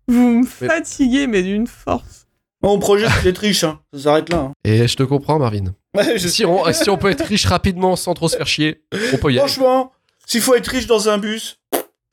Vous 0.09 0.28
me 0.40 0.42
Mais- 0.61 0.66
fatiguez, 0.68 1.26
mais 1.26 1.42
d'une 1.42 1.66
force. 1.66 2.26
Mon 2.62 2.78
projet, 2.78 3.07
c'est 3.09 3.22
d'être 3.24 3.38
riche, 3.38 3.64
hein. 3.64 3.80
Ça 3.94 4.00
s'arrête 4.00 4.28
là. 4.30 4.38
hein. 4.38 4.52
Et 4.64 4.86
je 4.86 4.96
te 4.96 5.02
comprends 5.02 5.38
Marvin. 5.38 5.74
Ouais, 5.96 6.18
je- 6.18 6.28
Si 6.28 6.44
on, 6.44 6.70
si 6.74 6.90
on 6.90 6.98
peut 6.98 7.11
être 7.11 7.24
riche 7.24 7.46
rapidement 7.46 7.96
sans 7.96 8.12
trop 8.12 8.28
se 8.28 8.36
faire 8.36 8.46
chier, 8.46 8.82
on 9.14 9.16
peut 9.16 9.32
y 9.32 9.38
aller. 9.38 9.48
Franchement, 9.48 9.92
s'il 10.27 10.41
faut 10.41 10.55
être 10.57 10.66
riche 10.66 10.87
dans 10.89 11.09
un 11.09 11.18
bus, 11.18 11.59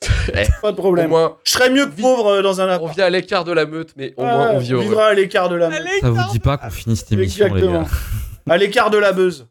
pas 0.61 0.71
de 0.71 0.71
Au 0.71 0.73
problème. 0.73 1.09
moins, 1.09 1.37
Je 1.43 1.51
serais 1.51 1.69
mieux 1.69 1.87
que 1.87 1.99
pauvre 1.99 2.27
euh, 2.27 2.41
dans 2.43 2.61
un 2.61 2.67
on 2.67 2.71
appart. 2.71 2.95
vit 2.95 3.01
à 3.01 3.09
l'écart 3.09 3.43
de 3.43 3.51
la 3.51 3.65
meute, 3.65 3.93
mais 3.97 4.13
au 4.17 4.23
moins 4.23 4.51
on 4.51 4.59
vit 4.59 4.73
heureux. 4.73 4.83
vivra 4.83 5.07
à 5.07 5.13
l'écart 5.13 5.49
de 5.49 5.55
la 5.55 5.69
meute. 5.69 5.81
Ça 6.01 6.09
vous 6.11 6.31
dit 6.31 6.39
pas 6.39 6.57
qu'on 6.57 6.69
finisse 6.69 6.99
cette 6.99 7.13
émission, 7.13 7.45
les 7.47 7.51
Exactement. 7.51 7.81
gars 7.83 7.89
À 8.53 8.57
l'écart 8.57 8.89
de 8.91 8.97
la 8.97 9.13
buzz. 9.13 9.47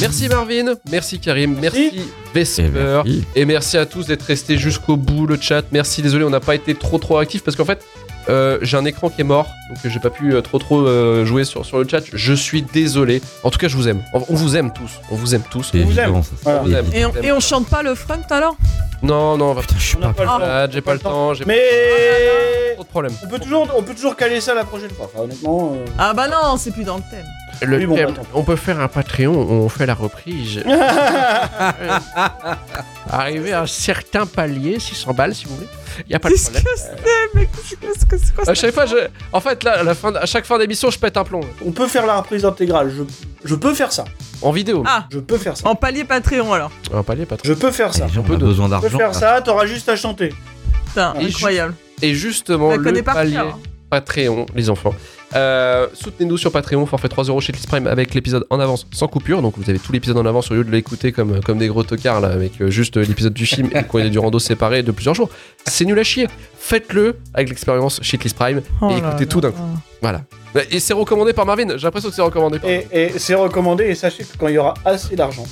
Merci 0.00 0.28
Marvin, 0.28 0.74
merci 0.90 1.18
Karim, 1.18 1.56
merci 1.60 1.86
Et 1.88 2.00
Vesper. 2.32 2.68
merci. 2.72 3.24
Et 3.34 3.44
merci 3.44 3.76
à 3.76 3.84
tous 3.84 4.06
d'être 4.06 4.22
restés 4.22 4.56
jusqu'au 4.56 4.96
bout, 4.96 5.26
le 5.26 5.36
chat. 5.40 5.62
Merci, 5.72 6.02
désolé, 6.02 6.24
on 6.24 6.30
n'a 6.30 6.38
pas 6.40 6.54
été 6.54 6.74
trop 6.76 6.98
trop 6.98 7.18
actif 7.18 7.42
parce 7.42 7.56
qu'en 7.56 7.64
fait, 7.64 7.84
euh, 8.28 8.58
j'ai 8.62 8.76
un 8.76 8.84
écran 8.84 9.08
qui 9.10 9.20
est 9.20 9.24
mort, 9.24 9.46
donc 9.68 9.78
j'ai 9.84 9.98
pas 10.00 10.10
pu 10.10 10.34
euh, 10.34 10.40
trop 10.40 10.58
trop 10.58 10.80
euh, 10.86 11.24
jouer 11.24 11.44
sur, 11.44 11.64
sur 11.64 11.78
le 11.78 11.88
chat. 11.88 12.00
Je 12.12 12.32
suis 12.34 12.62
désolé. 12.62 13.22
En 13.44 13.50
tout 13.50 13.58
cas, 13.58 13.68
je 13.68 13.76
vous 13.76 13.88
aime. 13.88 14.02
On, 14.14 14.22
on 14.28 14.34
vous 14.34 14.56
aime 14.56 14.72
tous. 14.72 14.90
On 15.10 15.16
vous 15.16 15.34
aime 15.34 15.42
tous. 15.50 15.70
On 15.74 15.78
vous 15.78 15.98
évident, 15.98 16.22
ça. 16.22 16.30
Voilà. 16.42 16.60
On 16.60 16.64
vous 16.64 16.74
aime. 16.74 16.86
Et 16.92 17.04
on, 17.06 17.12
et 17.22 17.32
on 17.32 17.40
chante 17.40 17.68
pas 17.68 17.82
le 17.82 17.94
front 17.94 18.20
alors 18.30 18.56
Non, 19.02 19.36
non, 19.36 19.50
on 19.50 19.54
va 19.54 19.60
Putain, 19.62 19.74
je 19.78 19.84
suis 19.84 19.96
pas 19.96 20.12
pas 20.12 20.22
le 20.24 20.28
temps. 20.28 20.38
pas. 20.38 20.70
J'ai 20.70 20.80
pas 20.80 20.92
le 20.94 20.98
temps. 21.00 21.34
J'ai 21.34 21.44
Mais 21.46 21.60
trop 22.74 22.84
de 22.84 22.88
problèmes. 22.88 23.12
on 23.24 23.28
peut 23.28 23.38
toujours, 23.38 23.68
on 23.76 23.82
peut 23.82 23.94
toujours 23.94 24.16
caler 24.16 24.40
ça 24.40 24.54
la 24.54 24.64
prochaine 24.64 24.90
fois. 24.90 25.10
Enfin, 25.12 25.24
honnêtement. 25.24 25.72
euh, 25.76 25.84
Ah 25.98 26.12
bah 26.14 26.28
non, 26.28 26.56
c'est 26.58 26.70
plus 26.70 26.84
dans 26.84 26.96
le 26.96 27.02
thème. 27.10 27.24
Le 27.62 27.76
Oui, 27.78 27.86
bon, 27.86 27.94
thème, 27.96 28.12
bah, 28.14 28.22
on 28.34 28.44
peut 28.44 28.56
faire 28.56 28.78
un 28.80 28.88
Patreon, 28.88 29.32
on 29.34 29.68
fait 29.68 29.86
la 29.86 29.94
reprise. 29.94 30.62
Arriver 33.10 33.52
à 33.52 33.62
un 33.62 33.66
certain 33.66 34.26
palier, 34.26 34.78
600 34.78 35.14
balles 35.14 35.34
si 35.34 35.46
vous 35.46 35.54
voulez. 35.56 35.66
Il 36.06 36.12
y 36.12 36.14
a 36.14 36.18
pas 36.18 36.28
de 36.28 36.34
Qu'est-ce 36.34 36.50
problème. 36.50 36.64
que 36.64 36.80
c'est 36.80 36.96
Mais 37.34 37.48
qu'est-ce 37.80 38.06
que 38.06 38.18
c'est 38.18 38.34
quoi 38.34 38.42
À 38.44 38.46
ça 38.46 38.54
chaque 38.54 38.74
fois, 38.74 38.86
je... 38.86 38.96
en 39.32 39.40
fait, 39.40 39.64
là, 39.64 39.80
à, 39.80 39.82
la 39.82 39.94
fin 39.94 40.12
de- 40.12 40.18
à 40.18 40.26
chaque 40.26 40.44
fin 40.44 40.58
d'émission, 40.58 40.90
je 40.90 40.98
pète 40.98 41.16
un 41.16 41.24
plomb. 41.24 41.40
on 41.64 41.72
peut 41.72 41.88
faire 41.88 42.06
la 42.06 42.18
reprise 42.20 42.44
intégrale. 42.44 42.92
Je, 42.96 43.02
je 43.44 43.54
peux 43.54 43.74
faire 43.74 43.92
ça. 43.92 44.04
En 44.42 44.52
vidéo. 44.52 44.84
Ah, 44.86 45.06
Je 45.10 45.18
peux 45.18 45.38
faire 45.38 45.56
ça. 45.56 45.66
en 45.68 45.74
palier 45.74 46.04
Patreon 46.04 46.52
alors. 46.52 46.70
Un 46.94 47.02
palier, 47.02 47.26
pas 47.26 47.36
trop. 47.36 47.48
Je 47.48 47.54
peux 47.54 47.70
faire 47.72 47.92
ça. 47.94 48.06
On 48.16 48.20
de- 48.20 48.36
besoin 48.36 48.66
Je 48.66 48.74
peux 48.74 48.80
d'argent. 48.82 48.98
faire 48.98 49.14
ça. 49.14 49.40
T'auras 49.40 49.66
juste 49.66 49.88
à 49.88 49.96
chanter. 49.96 50.32
Putain, 50.86 51.14
incroyable. 51.20 51.74
Et 52.02 52.14
justement, 52.14 52.76
le 52.76 53.02
palier, 53.02 53.32
cœur. 53.34 53.58
Patreon, 53.90 54.46
les 54.54 54.70
enfants. 54.70 54.94
Euh, 55.34 55.86
Soutenez-nous 55.92 56.38
sur 56.38 56.50
Patreon, 56.50 56.86
forfait 56.86 57.08
3 57.08 57.24
euros 57.24 57.40
chez 57.40 57.52
Clips 57.52 57.66
Prime 57.66 57.86
avec 57.86 58.14
l'épisode 58.14 58.46
en 58.50 58.60
avance 58.60 58.86
sans 58.92 59.08
coupure. 59.08 59.42
Donc 59.42 59.54
vous 59.58 59.68
avez 59.68 59.78
tout 59.78 59.92
l'épisode 59.92 60.16
en 60.16 60.24
avance 60.26 60.50
au 60.50 60.54
lieu 60.54 60.64
de 60.64 60.70
l'écouter 60.70 61.12
comme, 61.12 61.40
comme 61.42 61.58
des 61.58 61.68
gros 61.68 61.82
tocards 61.82 62.20
là, 62.20 62.28
avec 62.28 62.60
euh, 62.60 62.70
juste 62.70 62.96
l'épisode 62.96 63.34
du 63.34 63.46
film 63.46 63.68
et 63.74 63.82
qu'on 63.84 63.98
est 63.98 64.10
du 64.10 64.18
rando 64.18 64.38
séparé 64.38 64.82
de 64.82 64.90
plusieurs 64.92 65.14
jours. 65.14 65.28
C'est 65.66 65.84
nul 65.84 65.98
à 65.98 66.04
chier. 66.04 66.28
Faites-le 66.58 67.16
avec 67.34 67.48
l'expérience 67.48 68.00
chez 68.02 68.18
Clips 68.18 68.34
Prime 68.34 68.62
Oh 68.80 68.90
et 68.90 68.98
écoutez 68.98 69.20
là. 69.20 69.26
tout 69.26 69.40
d'un 69.40 69.50
coup. 69.50 69.62
Voilà. 70.00 70.22
Et 70.70 70.80
c'est 70.80 70.94
recommandé 70.94 71.32
par 71.32 71.44
Marvin. 71.46 71.76
J'ai 71.76 71.84
l'impression 71.84 72.08
que 72.08 72.14
c'est 72.14 72.22
recommandé 72.22 72.58
par 72.58 72.70
Et, 72.70 72.86
et 72.92 73.18
c'est 73.18 73.34
recommandé, 73.34 73.84
et 73.84 73.94
sachez 73.94 74.24
que 74.24 74.36
quand 74.38 74.48
il 74.48 74.54
y 74.54 74.58
aura 74.58 74.74
assez 74.84 75.14
d'argent, 75.14 75.44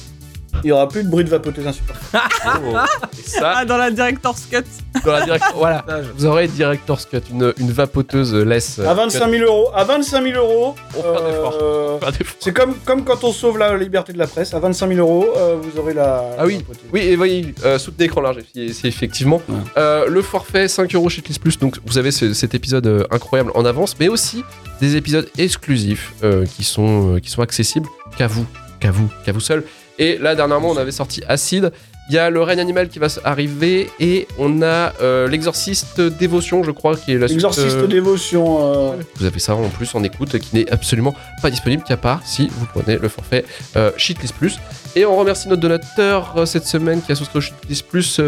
il 0.65 0.69
y 0.69 0.73
aura 0.73 0.89
plus 0.89 1.03
de 1.05 1.09
bruit 1.09 1.25
de 1.25 1.31
vapoteuse 1.31 1.67
insupportable. 1.67 2.25
Oh. 2.47 2.77
Et 3.19 3.29
ça, 3.29 3.55
Ah, 3.57 3.65
dans 3.65 3.77
la 3.77 3.91
Director's 3.91 4.47
Cut. 4.51 4.63
dans 5.05 5.13
la 5.13 5.25
direct... 5.25 5.45
voilà. 5.57 5.85
Vous 6.17 6.25
aurez 6.27 6.47
Director's 6.49 7.05
Cut, 7.07 7.21
une, 7.31 7.53
une 7.59 7.71
vapoteuse 7.73 8.35
laisse. 8.35 8.79
À 8.79 8.95
25 8.95 9.31
000 9.31 9.45
euros, 9.45 9.69
à 9.75 9.85
25 9.85 10.23
000 10.23 10.37
euros, 10.39 10.75
On 10.97 11.03
fera 11.03 11.25
un 11.25 11.31
effort. 11.31 11.59
euh, 11.61 11.99
c'est 12.41 12.53
comme, 12.53 12.75
comme 12.85 13.05
quand 13.05 13.25
on 13.25 13.33
sauve 13.33 13.59
la 13.59 13.77
liberté 13.77 14.13
de 14.13 14.19
la 14.19 14.27
presse. 14.27 14.55
À 14.55 14.61
25 14.61 14.89
000 14.95 15.01
euros, 15.01 15.27
euh, 15.37 15.57
vous 15.61 15.79
aurez 15.81 15.95
la. 15.95 16.23
Ah 16.39 16.47
oui. 16.47 16.65
la. 16.69 16.75
Oui, 16.93 17.01
et 17.01 17.17
voyez, 17.17 17.55
euh, 17.65 17.79
soutenez 17.79 18.05
écran 18.07 18.21
large, 18.21 18.39
c'est 18.55 18.73
c'est 18.73 18.89
effectivement 18.89 19.43
Ouais. 19.49 19.57
euh, 19.77 20.07
le 20.09 20.23
forfait 20.23 20.69
5 20.69 20.95
euros 20.95 21.09
chez 21.09 21.23
Clips 21.23 21.41
Plus. 21.41 21.59
Donc 21.59 21.79
vous 21.85 21.99
avez 21.99 22.11
ce- 22.13 22.33
cet 22.35 22.55
épisode 22.55 22.87
euh, 22.87 23.05
incroyable 23.11 23.51
en 23.55 23.65
avance, 23.65 23.97
mais 23.99 24.09
aussi 24.09 24.45
des 24.81 24.97
épisodes 24.97 25.29
exclusifs 25.39 26.13
euh, 26.23 26.45
qui, 26.47 26.65
sont, 26.65 27.17
euh, 27.17 27.19
qui 27.21 27.31
sont 27.31 27.43
accessibles 27.43 27.89
qu'à 28.17 28.27
vous, 28.29 28.47
qu'à 28.81 28.91
vous, 28.91 29.09
qu'à 29.25 29.33
vous 29.33 29.41
seul. 29.41 29.65
Et 29.99 30.19
là, 30.19 30.35
dernièrement, 30.35 30.71
on 30.71 30.77
avait 30.77 30.93
sorti 30.93 31.23
Acide. 31.29 31.73
Il 32.09 32.15
y 32.15 32.19
a 32.19 32.31
le 32.31 32.41
règne 32.41 32.61
animal 32.61 32.89
qui 32.89 33.01
va 33.01 33.09
arriver 33.25 33.91
et 33.99 34.29
on 34.39 34.63
a 34.63 34.93
euh, 35.01 35.27
l'exorciste 35.27 36.01
dévotion, 36.01 36.63
je 36.63 36.71
crois, 36.71 36.95
qui 36.97 37.11
est 37.13 37.19
la 37.19 37.27
suite. 37.27 37.39
Exorciste 37.39 37.79
euh, 37.79 37.87
dévotion. 37.89 38.93
euh, 38.93 38.97
vous 39.17 39.25
avez 39.25 39.41
ça 39.41 39.57
en 39.57 39.69
plus 39.71 39.93
en 39.97 40.05
écoute 40.05 40.39
qui 40.39 40.55
n'est 40.55 40.71
absolument 40.71 41.17
pas 41.43 41.51
disponible 41.51 41.83
qu'à 41.83 41.97
part 41.97 42.21
si 42.25 42.47
vous 42.47 42.67
prenez 42.67 42.97
le 42.99 43.09
forfait 43.09 43.45
euh, 43.75 43.91
Shitlist 43.97 44.35
Plus. 44.35 44.61
Et 44.95 45.05
on 45.05 45.17
remercie 45.17 45.49
notre 45.49 45.63
donateur 45.63 46.47
cette 46.47 46.67
semaine 46.67 47.03
qui 47.03 47.11
a 47.11 47.17
souscrit 47.17 47.39
au 47.39 47.41
Shitlist 47.41 47.87
Plus, 47.89 48.21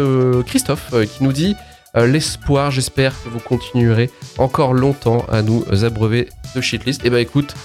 Christophe, 0.45 0.93
qui 1.17 1.23
nous 1.23 1.31
dit 1.31 1.55
l'espoir, 1.95 2.71
j'espère 2.71 3.13
que 3.23 3.29
vous 3.29 3.39
continuerez 3.39 4.09
encore 4.37 4.73
longtemps 4.73 5.25
à 5.31 5.41
nous 5.41 5.63
abreuver 5.85 6.27
de 6.53 6.59
Shitlist. 6.61 7.05
Et 7.05 7.09
bah 7.09 7.21
écoute, 7.21 7.55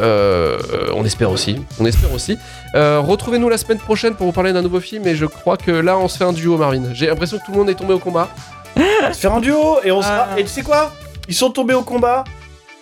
euh, 0.00 0.58
on 0.94 1.04
espère 1.04 1.30
aussi, 1.30 1.60
on 1.78 1.84
espère 1.84 2.12
aussi. 2.12 2.38
Euh, 2.74 3.00
Retrouvez-nous 3.00 3.48
la 3.48 3.58
semaine 3.58 3.78
prochaine 3.78 4.14
pour 4.14 4.26
vous 4.26 4.32
parler 4.32 4.52
d'un 4.52 4.62
nouveau 4.62 4.80
film 4.80 5.06
et 5.06 5.14
je 5.14 5.26
crois 5.26 5.56
que 5.56 5.70
là 5.70 5.98
on 5.98 6.08
se 6.08 6.16
fait 6.18 6.24
un 6.24 6.32
duo 6.32 6.56
Marvin. 6.56 6.92
J'ai 6.92 7.06
l'impression 7.06 7.38
que 7.38 7.44
tout 7.44 7.52
le 7.52 7.58
monde 7.58 7.70
est 7.70 7.74
tombé 7.74 7.92
au 7.94 7.98
combat. 7.98 8.28
on 8.76 8.80
va 9.02 9.12
se 9.12 9.20
faire 9.20 9.34
un 9.34 9.40
duo 9.40 9.78
et 9.84 9.92
on 9.92 10.00
sera. 10.02 10.28
Ah. 10.32 10.38
Et 10.38 10.42
tu 10.44 10.48
sais 10.50 10.62
quoi? 10.62 10.92
Ils 11.28 11.34
sont 11.34 11.50
tombés 11.50 11.74
au 11.74 11.82
combat, 11.82 12.24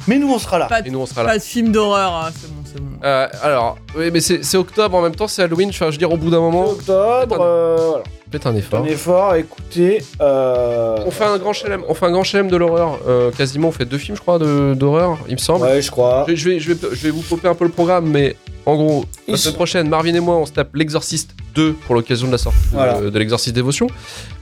mais 0.07 0.19
nous 0.19 0.33
on 0.33 0.39
sera 0.39 0.59
là. 0.59 0.67
Pas, 0.67 0.81
Et 0.81 0.91
nous 0.91 1.01
on 1.01 1.07
sera 1.07 1.23
là. 1.25 1.31
pas 1.31 1.39
de 1.39 1.43
film 1.43 1.73
d'horreur, 1.73 2.15
hein, 2.15 2.31
c'est 2.41 2.49
bon, 2.49 2.60
Euh, 3.05 3.29
alors, 3.43 3.77
oui, 3.97 4.11
mais 4.13 4.21
c'est 4.21 4.57
octobre 4.57 4.97
en 4.97 5.03
même 5.03 5.15
temps, 5.15 5.29
c'est 5.29 5.43
Halloween. 5.43 5.71
Enfin, 5.71 5.87
je 5.87 5.93
veux 5.93 5.99
dire, 5.99 6.13
au 6.13 6.17
bout 6.17 6.31
d'un 6.31 6.41
moment, 6.41 6.71
Octobre, 6.71 7.39
euh, 7.41 7.77
voilà. 7.91 8.03
faites 8.31 8.47
un 8.47 8.55
effort. 8.57 8.81
Un 8.81 8.85
effort, 8.85 9.35
écoutez. 9.35 10.03
euh, 10.21 10.99
On 11.07 11.11
fait 11.11 11.25
un 11.25 11.39
grand 11.39 11.53
chelem, 11.53 11.83
on 11.89 11.95
fait 11.95 12.07
un 12.07 12.11
grand 12.13 12.25
chelem 12.25 12.49
de 12.49 12.57
l'horreur. 12.57 12.99
Euh, 13.09 13.31
quasiment, 13.31 13.69
on 13.69 13.73
fait 13.73 13.85
deux 13.85 13.99
films, 13.99 14.17
je 14.17 14.23
crois, 14.23 14.39
de- 14.39 14.75
d'horreur, 14.75 15.19
il 15.29 15.33
me 15.35 15.39
semble. 15.39 15.63
Ouais, 15.65 15.81
je 15.83 15.91
crois. 15.91 16.25
Je, 16.29 16.35
je 16.35 16.49
vais, 16.51 16.59
je, 16.61 16.73
vais, 16.73 16.89
je 16.93 17.03
vais 17.07 17.11
vous 17.11 17.23
popper 17.23 17.49
un 17.49 17.55
peu 17.55 17.65
le 17.65 17.71
programme, 17.71 18.07
mais 18.07 18.37
en 18.67 18.75
gros, 18.77 19.05
la 19.29 19.37
semaine 19.37 19.55
prochaine, 19.55 19.89
Marvin 19.89 20.15
et 20.15 20.21
moi, 20.21 20.37
on 20.37 20.47
se 20.47 20.53
tape 20.53 20.75
L'Exorciste 20.75 21.31
2 21.55 21.73
pour 21.73 21.95
l'occasion 21.95 22.27
de 22.27 22.33
la 22.33 22.39
sortie 22.39 22.59
de- 22.71 22.75
Voilà. 22.75 23.01
de, 23.01 23.19
l'Exorciste 23.19 23.55
Dévotion. 23.55 23.87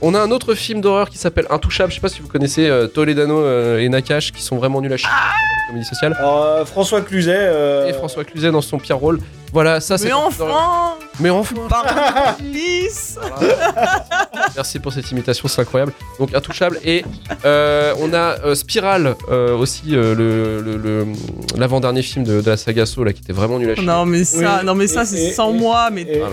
On 0.01 0.13
a 0.13 0.19
un 0.19 0.29
autre 0.31 0.53
film 0.53 0.81
d'horreur 0.81 1.09
qui 1.09 1.17
s'appelle 1.17 1.45
Intouchable. 1.49 1.89
Je 1.91 1.95
sais 1.95 2.01
pas 2.01 2.09
si 2.09 2.21
vous 2.21 2.27
connaissez 2.27 2.67
euh, 2.67 2.87
Toledano 2.87 3.39
euh, 3.39 3.79
et 3.79 3.89
Nakash, 3.89 4.31
qui 4.31 4.43
sont 4.43 4.57
vraiment 4.57 4.81
nuls 4.81 4.93
à 4.93 4.97
chier 4.97 5.07
dans 5.09 5.15
la 5.15 5.67
comédie 5.69 5.85
sociale. 5.87 6.15
Alors, 6.19 6.43
euh, 6.43 6.65
François 6.65 7.01
Cluzet. 7.01 7.87
Et 7.89 7.93
François 7.93 8.23
Cluzet 8.23 8.51
dans 8.51 8.61
son 8.61 8.77
pire 8.77 8.97
rôle. 8.97 9.19
Voilà, 9.51 9.81
ça 9.81 9.97
c'est. 9.97 10.05
Mais 10.05 10.13
enfin 10.13 10.93
Mais 11.19 11.29
enfin 11.29 11.55
Pardon, 11.69 11.89
Lys 12.43 13.17
Merci 14.55 14.79
pour 14.79 14.93
cette 14.93 15.09
imitation, 15.11 15.47
c'est 15.47 15.61
incroyable. 15.61 15.91
Donc 16.19 16.33
intouchable 16.35 16.79
et 16.83 17.03
euh, 17.45 17.93
on 17.99 18.13
a 18.13 18.39
euh, 18.45 18.55
Spiral 18.55 19.15
euh, 19.29 19.55
aussi 19.55 19.95
euh, 19.95 20.13
le- 20.15 20.61
le- 20.61 20.77
le- 20.77 21.07
l'avant-dernier 21.57 22.01
film 22.01 22.25
de, 22.25 22.41
de 22.41 22.49
la 22.49 22.57
saga 22.57 22.85
So 22.85 23.03
là 23.03 23.13
qui 23.13 23.21
était 23.21 23.33
vraiment 23.33 23.59
nul 23.59 23.69
à 23.71 23.75
chier. 23.75 23.85
Non 23.85 24.05
mais 24.05 24.23
ça, 24.23 24.59
Oui, 24.59 24.65
non 24.65 24.75
mais 24.75 24.87
ça 24.87 25.05
c'est 25.05 25.31
sans 25.31 25.53
et- 25.53 25.57
moi, 25.57 25.89
mais 25.91 26.01
et- 26.03 26.21
Ah. 26.21 26.29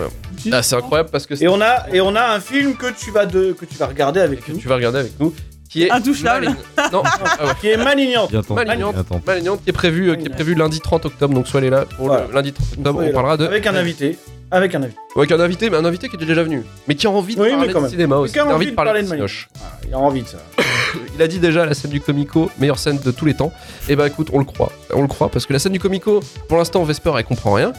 Ah, 0.51 0.63
c'est 0.63 0.75
incroyable 0.75 1.09
parce 1.11 1.25
que, 1.25 1.33
Et 1.43 1.47
on 1.47 1.59
a 1.61 1.87
et 1.91 1.99
on 1.99 2.15
a 2.15 2.23
un 2.35 2.39
film 2.39 2.75
que 2.75 2.87
tu 2.91 3.11
vas 3.11 3.25
de 3.25 3.53
que 3.53 3.65
tu 3.65 3.75
vas 3.77 3.87
regarder 3.87 4.19
avec 4.21 4.45
que 4.45 4.51
nous, 4.51 4.59
tu 4.59 4.67
vas 4.67 4.75
regarder 4.75 4.99
avec 4.99 5.19
nous 5.19 5.33
qui 5.77 5.83
est 5.85 5.91
Intouchable. 5.91 6.47
Non, 6.91 7.03
ah 7.39 7.45
ouais. 7.45 7.51
qui 7.61 7.67
est 7.69 7.77
Malignante. 7.77 8.31
Malignante. 8.49 8.93
bien 8.95 9.03
tenté. 9.03 9.21
Malignante 9.27 9.63
qui 9.63 9.69
est 9.69 9.73
prévu 9.73 10.09
euh, 10.11 10.15
qui 10.15 10.25
est 10.25 10.29
prévu 10.29 10.55
lundi 10.55 10.79
30 10.79 11.05
octobre 11.05 11.33
donc 11.33 11.47
soyez 11.47 11.69
là 11.69 11.85
pour 11.97 12.07
Voilà. 12.07 12.25
le 12.27 12.33
lundi 12.33 12.53
30 12.53 12.67
octobre 12.77 13.01
on 13.03 13.11
parlera 13.11 13.37
de 13.37 13.45
Avec 13.45 13.67
un 13.67 13.75
invité, 13.75 14.17
avec 14.51 14.73
un 14.75 14.81
invité. 14.83 14.97
avec 15.15 15.31
un 15.31 15.39
invité 15.39 15.69
mais 15.69 15.77
un 15.77 15.85
invité 15.85 16.09
qui 16.09 16.15
est 16.15 16.25
déjà 16.25 16.41
venu 16.43 16.63
mais 16.87 16.95
qui 16.95 17.05
a 17.07 17.11
envie 17.11 17.35
de 17.35 17.41
Oui, 17.41 17.49
mais 17.59 17.67
parler 17.71 17.87
de 17.87 17.91
cinéma 17.91 18.15
aussi 18.17 18.33
qui 18.33 18.39
a 18.39 18.45
envie 18.47 18.65
de 18.67 18.71
parler 18.71 19.01
de 19.03 19.07
Cinoche. 19.07 19.49
Voilà, 19.55 19.73
il 19.87 19.93
a 19.93 19.97
envie 19.99 20.21
de 20.23 20.27
ça. 20.27 20.37
Il 21.15 21.21
a 21.21 21.27
dit 21.27 21.39
déjà 21.39 21.65
la 21.65 21.73
scène 21.73 21.91
du 21.91 21.99
Comico, 21.99 22.49
meilleure 22.59 22.79
scène 22.79 22.97
de 23.03 23.11
tous 23.11 23.25
les 23.25 23.33
temps. 23.33 23.51
Et 23.89 23.95
bah 23.97 24.07
écoute, 24.07 24.29
on 24.31 24.39
le 24.39 24.45
croit. 24.45 24.71
On 24.93 25.01
le 25.01 25.07
croit 25.07 25.29
parce 25.29 25.45
que 25.45 25.51
la 25.51 25.59
scène 25.59 25.73
du 25.73 25.79
Comico, 25.79 26.21
pour 26.47 26.57
l'instant, 26.57 26.81
Vesper, 26.85 27.11
elle 27.17 27.25
comprend 27.25 27.53
rien. 27.53 27.73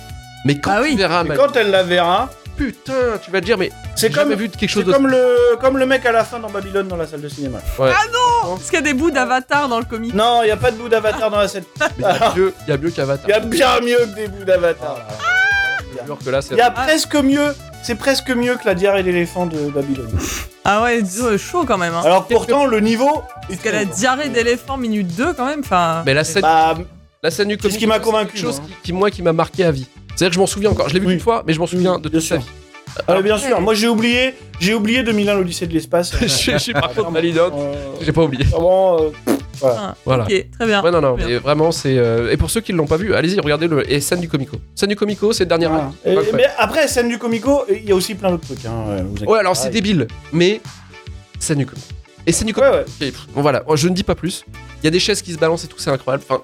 Mais 0.45 0.61
quand 0.61 0.73
Ah 0.75 0.81
oui. 0.83 0.95
Mal- 0.97 1.35
quand 1.37 1.57
elle 1.57 1.71
la 1.71 1.83
verra, 1.83 2.29
putain, 2.59 3.19
tu 3.23 3.31
vas 3.31 3.41
te 3.41 3.47
dire, 3.47 3.57
mais 3.57 3.71
c'est 3.95 4.11
comme 4.11 4.35
vu 4.35 4.49
de 4.49 4.57
quelque 4.57 4.69
chose 4.69 4.85
de. 4.85 4.93
comme 4.93 5.07
le 5.07 5.57
comme 5.61 5.79
le 5.79 5.87
mec 5.87 6.05
à 6.05 6.13
la 6.13 6.25
fin 6.25 6.39
dans 6.39 6.51
Babylone 6.51 6.89
dans 6.89 6.97
la 6.97 7.07
salle 7.07 7.21
de 7.21 7.29
cinéma. 7.29 7.59
Est-ce 7.59 8.67
qu'il 8.67 8.75
y 8.75 8.77
a 8.77 8.81
des 8.83 8.95
bouts 8.95 9.11
d'avatar 9.11 9.69
dans 9.69 9.79
le 9.79 9.85
comic 9.85 10.13
Non, 10.15 10.43
il 10.43 10.49
y 10.49 10.51
a 10.51 10.57
pas 10.57 10.71
de 10.71 10.77
bout 10.77 10.89
d'avatar 10.89 11.31
dans 11.31 11.39
la 11.39 11.49
scène. 11.49 11.65
Mais 11.81 11.89
il 11.99 12.03
y 12.03 12.05
a 12.05 12.35
mieux, 12.35 12.55
il 12.67 12.71
y 12.71 12.73
a 12.73 12.77
mieux 12.77 12.91
qu'Avatar. 12.91 13.27
Il 13.27 13.31
y 13.31 13.35
a 13.35 13.41
bien 13.41 13.81
mieux 13.81 13.99
que 13.99 14.15
des 14.15 14.29
bouts 14.29 14.45
d'avatar. 14.45 14.97
Que 16.25 16.41
c'est. 16.41 16.55
Il 16.55 16.59
y 16.59 16.61
a 16.61 16.71
presque 16.71 17.15
mieux. 17.15 17.55
C'est 17.83 17.95
presque 17.95 18.31
mieux 18.31 18.57
que 18.57 18.67
la 18.67 18.75
diarrhée 18.75 19.03
d'éléphant 19.03 19.47
de 19.47 19.71
Babylone. 19.71 20.11
Ah 20.65 20.83
ouais, 20.83 21.01
chaud 21.39 21.65
quand 21.65 21.79
même. 21.79 21.95
Hein. 21.95 22.03
Alors 22.05 22.27
pourtant 22.27 22.67
le 22.67 22.81
niveau. 22.81 23.23
Parce 23.49 23.61
qu'elle 23.61 23.77
a 23.77 23.85
diarrhée 23.85 24.29
d'éléphant 24.29 24.77
minute 24.77 25.15
2 25.17 25.33
quand 25.33 25.47
même, 25.47 25.61
enfin... 25.61 26.03
Mais 26.05 26.13
la 26.13 26.25
scène, 26.25 26.43
Bah, 26.43 26.77
la 27.23 27.31
scène 27.31 27.49
du 27.49 27.55
c'est 27.55 27.61
Comico, 27.61 27.75
ce 27.75 27.79
qui 27.79 27.87
m'a 27.87 27.99
convaincu, 28.01 28.33
quelque 28.33 28.43
chose 28.43 28.61
qui, 28.61 28.75
qui, 28.83 28.93
moi, 28.93 29.11
qui 29.11 29.23
m'a 29.23 29.33
marqué 29.33 29.65
à 29.65 29.71
vie. 29.71 29.89
C'est-à-dire 30.19 30.31
que 30.31 30.35
je 30.35 30.41
m'en 30.41 30.47
souviens 30.47 30.71
encore. 30.71 30.89
Je 30.89 30.95
l'ai 30.95 31.01
vu 31.01 31.07
Oui. 31.07 31.15
une 31.15 31.21
fois, 31.21 31.45
mais 31.47 31.53
je 31.53 31.61
m'en 31.61 31.67
souviens 31.69 31.95
Oui, 31.95 32.03
de 32.03 32.09
bien 32.09 32.19
toute 32.19 32.29
sa 32.29 32.35
sûr. 32.41 32.45
vie. 32.45 33.03
ah, 33.07 33.23
bien 33.23 33.39
sûr. 33.39 33.61
Moi 33.61 33.75
j'ai 33.75 33.87
oublié, 33.87 34.35
j'ai 34.59 34.75
oublié 34.75 35.05
2001 35.05 35.35
l'Odyssée 35.35 35.69
de 35.69 35.73
l'espace. 35.73 36.13
Je 36.21 36.59
suis 36.59 36.73
par 36.73 36.93
contre 36.93 37.13
Malinote, 37.13 37.53
Euh, 37.57 37.75
j'ai 38.01 38.11
pas 38.11 38.23
oublié. 38.25 38.43
Vraiment. 38.45 39.01
euh, 39.01 39.11
Ah, 39.63 39.95
Voilà. 40.05 40.25
Ok, 40.25 40.47
très 40.57 40.67
bien. 40.67 40.83
Ouais, 40.83 40.91
non, 40.91 41.01
non, 41.01 41.15
Bien. 41.15 41.27
mais 41.27 41.37
vraiment, 41.39 41.71
c'est. 41.71 41.97
euh, 41.99 42.31
Et 42.33 42.37
pour 42.37 42.51
ceux 42.51 42.61
qui 42.61 42.73
ne 42.73 42.79
l'ont 42.79 42.87
pas 42.87 42.97
vu, 42.97 43.15
allez-y, 43.15 43.39
regardez 43.41 43.69
le. 43.69 43.89
Et 43.93 44.01
scène 44.01 44.21
du 44.21 44.29
Comico. 44.29 44.57
Scène 44.75 44.89
du 44.89 44.97
Comico, 44.97 45.33
c'est 45.33 45.45
le 45.45 45.49
dernier 45.49 45.67
voilà. 45.67 45.93
Et- 46.05 46.33
mais 46.35 46.47
après 46.59 46.89
scène 46.89 47.09
du 47.09 47.19
comico, 47.19 47.65
il 47.69 47.85
y 47.85 47.93
a 47.93 47.95
aussi 47.95 48.15
plein 48.17 48.31
d'autres 48.33 48.47
trucs. 48.47 48.65
Hein, 48.67 48.85
ouais, 48.89 49.03
vous 49.03 49.25
Ouais, 49.33 49.39
alors 49.39 49.57
c'est 49.57 49.71
débile, 49.71 50.07
mais 50.33 50.61
scène 51.39 51.59
du 51.59 51.67
Comico. 51.67 51.87
Et 52.27 52.33
scène 52.33 52.47
du 52.49 52.55
Ouais, 52.55 52.61
Comico. 52.61 52.77
ouais. 53.01 53.11
Pff, 53.11 53.27
Bon, 53.35 53.43
voilà, 53.43 53.63
je 53.75 53.89
ne 53.89 53.95
dis 53.95 54.03
pas 54.05 54.15
plus. 54.15 54.45
Il 54.83 54.85
y 54.85 54.89
a 54.89 54.91
des 54.91 55.01
chaises 55.01 55.23
qui 55.23 55.33
se 55.33 55.39
balancent 55.39 55.65
et 55.65 55.69
tout, 55.69 55.79
c'est 55.79 55.91
incroyable. 55.91 56.23
Enfin, 56.29 56.43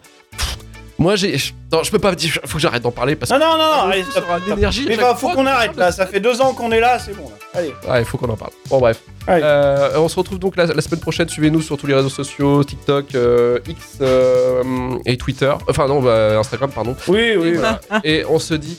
moi, 0.99 1.17
j'ai. 1.17 1.37
je- 1.39 1.53
Non, 1.73 1.83
je 1.83 1.91
peux 1.91 1.99
pas 1.99 2.15
dire. 2.15 2.39
Faut 2.45 2.55
que 2.55 2.61
j'arrête 2.61 2.83
d'en 2.83 2.91
parler 2.93 3.17
parce 3.17 3.31
que. 3.33 3.37
Non, 3.37 3.45
non, 3.45 3.59
non, 3.59 3.77
non, 3.87 3.91
allez, 3.91 4.05
sera 4.05 4.39
stop. 4.39 4.55
d'énergie 4.55 4.85
Mais 4.89 4.97
bah, 4.97 5.15
faut 5.19 5.29
qu'on 5.31 5.47
arrête 5.47 5.77
là, 5.77 5.91
ça 5.93 6.07
fait 6.07 6.21
deux 6.21 6.41
ans 6.41 6.53
qu'on 6.55 6.71
est 6.73 6.81
là, 6.81 6.99
c'est 6.99 7.15
bon 7.17 7.25
là. 7.31 7.37
Allez. 7.61 7.73
Ouais, 7.89 8.01
il 8.01 8.05
faut 8.05 8.17
qu'on 8.19 8.29
en 8.31 8.37
parle. 8.37 8.53
Bon, 8.71 8.79
bref. 8.79 9.01
Euh, 9.29 9.91
on 9.97 10.09
se 10.09 10.17
retrouve 10.17 10.39
donc 10.39 10.57
la, 10.57 10.67
la 10.67 10.81
semaine 10.83 11.01
prochaine. 11.01 11.29
Suivez-nous 11.29 11.63
sur 11.63 11.77
tous 11.77 11.87
les 11.87 11.95
réseaux 11.95 12.09
sociaux 12.09 12.63
TikTok, 12.63 13.15
euh, 13.15 13.59
X 13.67 13.79
euh, 14.03 14.63
et 15.07 15.17
Twitter. 15.17 15.53
Enfin, 15.69 15.87
non, 15.89 16.01
bah, 16.01 16.39
Instagram, 16.39 16.71
pardon. 16.71 16.95
Oui, 17.09 17.19
Et, 17.19 17.37
oui, 17.37 17.53
voilà. 17.55 17.81
et 18.05 18.25
on 18.29 18.39
se 18.39 18.55
dit 18.55 18.77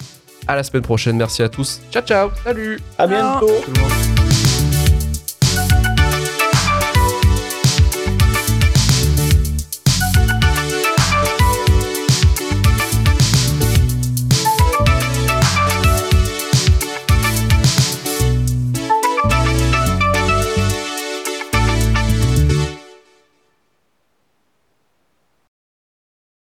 à 0.47 0.55
la 0.55 0.63
semaine 0.63 0.83
prochaine. 0.83 1.17
Merci 1.17 1.43
à 1.43 1.49
tous. 1.49 1.81
Ciao, 1.91 2.03
ciao. 2.03 2.29
Salut. 2.43 2.79
à 2.97 3.07
bientôt. 3.07 3.49